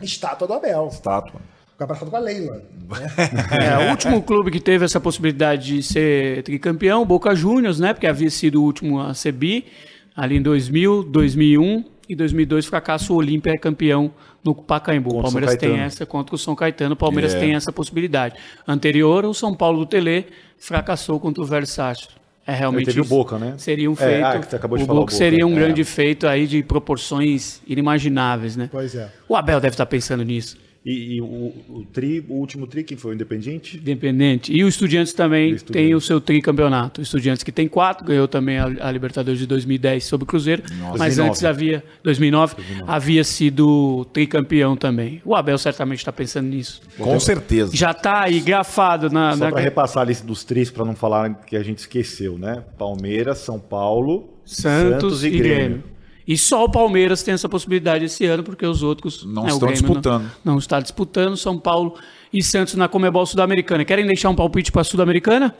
[0.00, 0.88] Estátua do Abel.
[0.92, 1.40] Estátua.
[1.72, 2.56] Fica abraçado com a Leila.
[2.56, 3.12] né?
[3.82, 7.92] É, o último clube que teve essa possibilidade de ser tricampeão, Boca Juniors, né?
[7.92, 9.66] Porque havia sido o último a ser bi,
[10.14, 14.10] ali em 2000, 2001 e 2002 fracasso o Olímpia é campeão
[14.44, 15.18] no Pacaembu.
[15.18, 17.40] O Palmeiras tem essa contra o São Caetano, o Palmeiras É.
[17.40, 18.34] tem essa possibilidade.
[18.66, 20.26] Anterior, o São Paulo do Tele
[20.58, 22.08] fracassou contra o Versátil.
[22.44, 23.04] É realmente teve o.
[23.04, 23.54] Boca, né?
[23.56, 24.24] Seria um É, feito.
[24.24, 25.14] ah, que você acabou de o falar Boca.
[25.14, 25.54] seria um É.
[25.54, 28.68] grande feito aí de proporções inimagináveis, né?
[28.70, 29.08] Pois é.
[29.28, 30.56] O Abel deve estar pensando nisso.
[30.84, 33.76] E, e o, o, tri, o último tri, quem foi o Independiente?
[33.76, 34.52] Independente.
[34.52, 35.86] E o Estudiantes também O Estudiantes.
[35.88, 37.00] tem o seu tricampeonato.
[37.00, 40.64] O Estudiantes que tem quatro, ganhou também a, a Libertadores de 2010 sobre o Cruzeiro.
[40.98, 41.28] Mas 2009.
[41.28, 45.22] antes havia, 2009, havia sido tricampeão também.
[45.24, 46.82] O Abel certamente está pensando nisso.
[46.98, 47.76] Com certeza.
[47.76, 49.36] Já está aí grafado na.
[49.36, 52.36] Só na- para repassar a lista dos tris, para não falar que a gente esqueceu,
[52.36, 52.64] né?
[52.76, 55.84] Palmeiras, São Paulo, Santos, e Grêmio.
[56.32, 59.68] E só o Palmeiras tem essa possibilidade esse ano, porque os outros Não né, estão
[59.68, 60.22] Grêmio disputando.
[60.42, 61.36] Não, não está disputando.
[61.36, 61.94] São Paulo
[62.32, 63.84] e Santos na Comebol Sul-Americana.
[63.84, 65.54] Querem deixar um palpite para a Sul-Americana?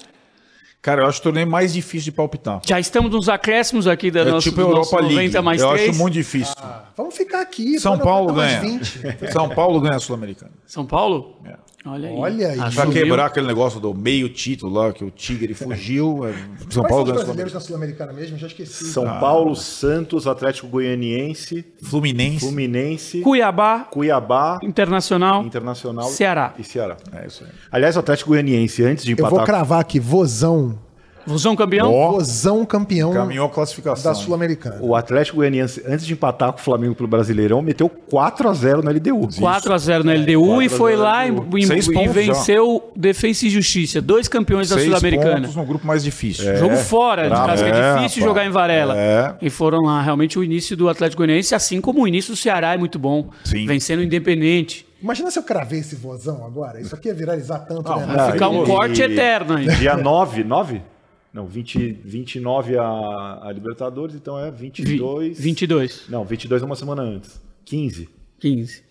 [0.80, 2.62] Cara, eu acho o torneio mais difícil de palpitar.
[2.66, 5.14] Já estamos nos acréscimos aqui da É nossa tipo a Europa League.
[5.14, 5.90] 90 mais eu 3.
[5.90, 6.54] acho muito difícil.
[6.96, 7.78] Vamos ficar aqui.
[7.78, 8.60] São Paulo ganha.
[8.62, 9.30] 20.
[9.30, 10.52] São Paulo ganha a Sul-Americana.
[10.66, 11.36] São Paulo?
[11.44, 11.54] É.
[11.84, 12.14] Olha aí.
[12.16, 12.56] Olha aí.
[12.56, 12.92] Pra Assumiu.
[12.92, 16.26] quebrar aquele negócio do meio título lá, que o Tigre fugiu.
[16.26, 16.32] é,
[16.70, 18.38] São Quais Paulo a brasileiros na Sul-Americana mesmo?
[18.38, 18.84] Já esqueci.
[18.84, 22.40] São Paulo, Santos, Atlético Goianiense, Fluminense.
[22.40, 25.44] Fluminense, Cuiabá, Cuiabá, Internacional.
[25.44, 26.54] Internacional Ceará.
[26.58, 26.96] e Ceará.
[27.12, 27.50] É isso aí.
[27.70, 30.78] Aliás, o Atlético Goianiense, antes de Eu vou empatar cravar aqui, Vozão.
[31.26, 31.92] Vozão campeão?
[31.92, 34.12] Ó, Vozão campeão caminhou a classificação.
[34.12, 34.78] da Sul-Americana.
[34.80, 38.82] O Atlético Goianiense, antes de empatar com o Flamengo pelo Brasileirão, meteu 4 a 0
[38.82, 39.28] na LDU.
[39.38, 41.58] 4 a 0 na LDU e 4 a foi 0 lá e, LDU.
[41.58, 45.48] e- e venceu Defensa e Justiça, dois campeões da Sul-Americana.
[45.54, 46.56] no grupo mais difícil.
[46.56, 48.28] Jogo fora, de casa que é É, difícil pá.
[48.28, 48.94] jogar em Varela.
[48.96, 49.34] É.
[49.42, 50.02] E foram lá.
[50.02, 53.28] Realmente o início do Atlético Goianiense, assim como o início do Ceará é muito bom.
[53.44, 53.66] Sim.
[53.66, 54.86] Vencendo o Independente.
[55.02, 56.80] Imagina se eu cravei esse vozão agora.
[56.80, 58.14] Isso aqui ia viralizar tanto, Não, né?
[58.14, 59.66] vai ficar um e- corte eterno aí.
[59.76, 60.80] Dia 9, 9?
[61.32, 62.82] Não, 20, 29 a,
[63.44, 65.38] a Libertadores, então é Vi- 22.
[65.40, 67.40] 22, Não, 22 é uma semana antes.
[67.64, 68.08] 15.
[68.38, 68.82] 15.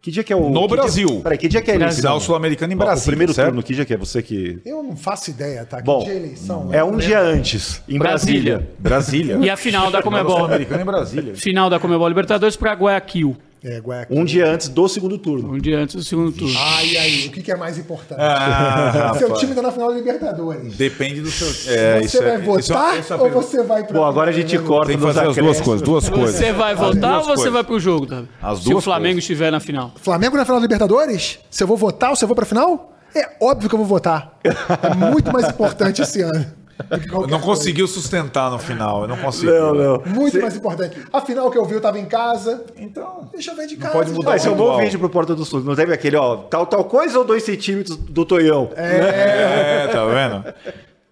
[0.00, 0.48] Que dia que é o.
[0.48, 1.20] No que dia- Brasil.
[1.22, 1.94] Peraí, que dia que é Brasil.
[1.94, 2.02] isso?
[2.02, 3.48] Dá o Sul-Americano em Brasília, O primeiro certo?
[3.48, 3.96] turno, que dia que é?
[3.96, 4.60] Você que.
[4.64, 5.78] Eu não faço ideia, tá?
[5.78, 6.72] Que Bom, dia é eleição?
[6.72, 7.38] É Eu um não dia lembro.
[7.40, 8.58] antes, em Brasília.
[8.78, 9.34] Brasília.
[9.34, 9.46] Brasília.
[9.46, 10.36] E a final da Comebol.
[10.36, 11.34] Sul-Americana em Brasília.
[11.34, 13.36] Final da Comebol Libertadores para Guayaquil.
[13.68, 14.16] É, Guayaquil.
[14.16, 15.52] Um dia antes do segundo turno.
[15.54, 16.54] Um dia antes do segundo turno.
[16.56, 18.20] Ai, aí, o que, que é mais importante?
[18.20, 19.40] Ah, Seu rapaz.
[19.40, 20.76] time tá na final da Libertadores.
[20.76, 21.48] Depende do seu.
[21.72, 23.98] É, você isso vai é- isso é- votar isso é- ou você vai pra.
[23.98, 26.36] Bom, agora a gente corta Tem que fazer as duas coisas, duas coisas.
[26.36, 27.52] Você vai votar ou duas você coisas.
[27.52, 28.28] vai pro jogo, Davi?
[28.40, 29.24] As Se o duas Flamengo coisas.
[29.24, 29.92] estiver na final.
[30.00, 31.40] Flamengo na final da Libertadores?
[31.50, 32.92] Se eu vou votar ou se eu vou pra final?
[33.14, 34.38] É óbvio que eu vou votar.
[34.44, 36.46] É muito mais importante esse ano.
[36.90, 37.38] Não coisa.
[37.38, 39.02] conseguiu sustentar no final.
[39.02, 39.50] Eu não consegui.
[39.50, 40.02] Não, não.
[40.06, 40.96] Muito mais importante.
[41.12, 42.64] Afinal, que eu vi, eu tava em casa.
[42.76, 43.28] Então.
[43.32, 43.92] Deixa eu ver de casa.
[43.92, 44.80] pode mudar Vai ser um bom Igual.
[44.80, 45.60] vídeo pro Porta do Sul.
[45.60, 48.70] Não teve aquele, ó, tal, tal coisa ou dois centímetros do Tonhão?
[48.76, 50.54] É, tá vendo?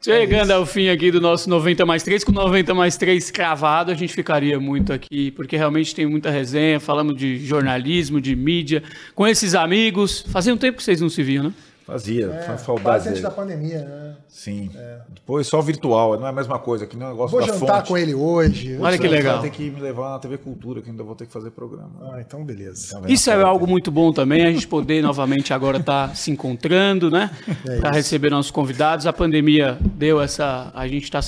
[0.02, 3.94] Chegando ao fim aqui do nosso 90 mais 3, com 90 mais 3 cravado, a
[3.94, 8.82] gente ficaria muito aqui, porque realmente tem muita resenha, falamos de jornalismo, de mídia,
[9.14, 10.22] com esses amigos.
[10.28, 11.52] Fazia um tempo que vocês não se viam, né?
[11.86, 14.16] Fazia, É, foi quase saudade antes da pandemia, né?
[14.26, 14.70] Sim.
[15.14, 17.52] Depois só virtual, não é a mesma coisa, que não é um negócio Vou da
[17.52, 17.88] jantar fonte.
[17.88, 18.78] com ele hoje.
[18.80, 19.40] Olha que legal.
[19.40, 21.90] Vai ter que me levar na TV Cultura, que ainda vou ter que fazer programa.
[22.12, 22.98] Ah, então beleza.
[23.00, 23.08] Tá?
[23.08, 27.30] Isso é algo muito bom também, a gente poder novamente agora estar se encontrando, né?
[27.66, 27.98] É para isso.
[27.98, 29.06] receber nossos convidados.
[29.06, 30.72] A pandemia deu essa.
[30.74, 31.20] A gente está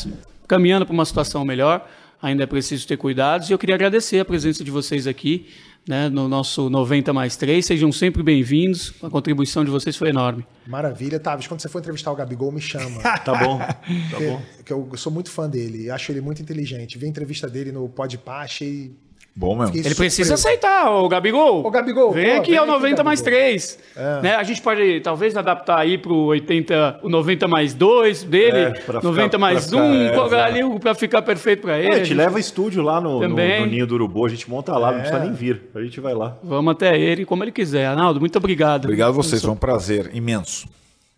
[0.48, 1.86] caminhando para uma situação melhor,
[2.20, 3.50] ainda é preciso ter cuidados.
[3.50, 5.48] E eu queria agradecer a presença de vocês aqui,
[5.88, 7.64] né, no nosso 90 mais 3.
[7.64, 8.92] Sejam sempre bem-vindos.
[9.02, 10.44] A contribuição de vocês foi enorme.
[10.66, 11.20] Maravilha.
[11.20, 13.00] Tavis, quando você for entrevistar o Gabigol, me chama.
[13.26, 13.76] Tá bom, tá
[14.20, 14.42] bom.
[14.64, 15.90] que, eu sou muito fã dele.
[15.90, 16.98] Acho ele muito inteligente.
[16.98, 18.94] Vi a entrevista dele no Podpah, achei...
[19.38, 19.66] Bom mesmo.
[19.74, 20.48] Fiquei Ele precisa surpreso.
[20.48, 21.62] aceitar, o Gabigol.
[21.66, 23.40] Ô, Gabigol, Vem pô, aqui vem ao aqui, 90 mais Gabigol.
[23.42, 23.78] 3.
[24.22, 24.34] Né?
[24.34, 29.02] A gente pode talvez adaptar aí pro 80, o 90 mais 2 dele, É, pra
[29.02, 30.66] 90 ficar- mais pra 1, ficar, é, colocar exato.
[30.66, 31.88] ali para ficar perfeito para ele.
[31.88, 33.60] É, a gente leva estúdio lá no, no, Também.
[33.60, 35.60] no Ninho do Urubu, a gente monta lá, não precisa nem vir.
[35.74, 36.34] A gente vai lá.
[36.42, 37.84] Vamos até ele como ele quiser.
[37.86, 38.84] Arnaldo, muito obrigado.
[38.86, 40.66] Obrigado a vocês, foi um prazer imenso.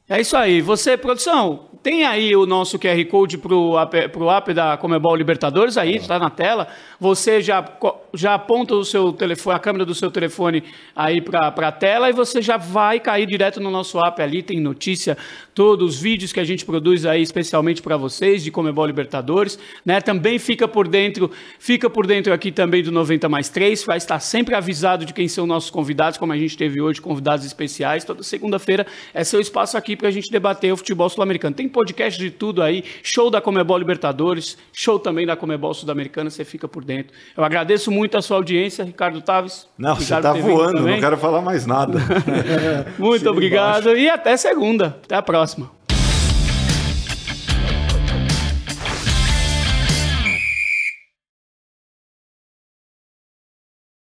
[0.09, 0.63] É isso aí.
[0.63, 3.75] Você, produção, tem aí o nosso QR Code pro
[4.11, 6.67] pro app da Comebol Libertadores aí, está na tela.
[6.99, 7.63] Você já,
[8.15, 10.65] já aponta o seu telefone, a câmera do seu telefone
[10.95, 14.61] aí para a tela e você já vai cair direto no nosso app ali, tem
[14.61, 15.17] notícia,
[15.55, 20.01] todos os vídeos que a gente produz aí especialmente para vocês de Comebol Libertadores, né?
[20.01, 24.21] Também fica por dentro, fica por dentro aqui também do 90 mais 3, vai estar
[24.21, 28.05] sempre avisado de quem são nossos convidados, como a gente teve hoje, convidados especiais.
[28.05, 31.55] Toda segunda-feira é seu espaço aqui para a gente debater o futebol sul-americano.
[31.55, 36.45] Tem podcast de tudo aí, show da Comebol Libertadores, show também da Comebol Sul-Americana, você
[36.45, 37.13] fica por dentro.
[37.37, 39.67] Eu agradeço muito a sua audiência, Ricardo Taves.
[39.77, 40.95] Não, Obrigado você tá vindo voando, também.
[40.95, 41.99] não quero falar mais nada.
[42.99, 44.97] Muito obrigado e até segunda.
[45.05, 45.78] Até a próxima.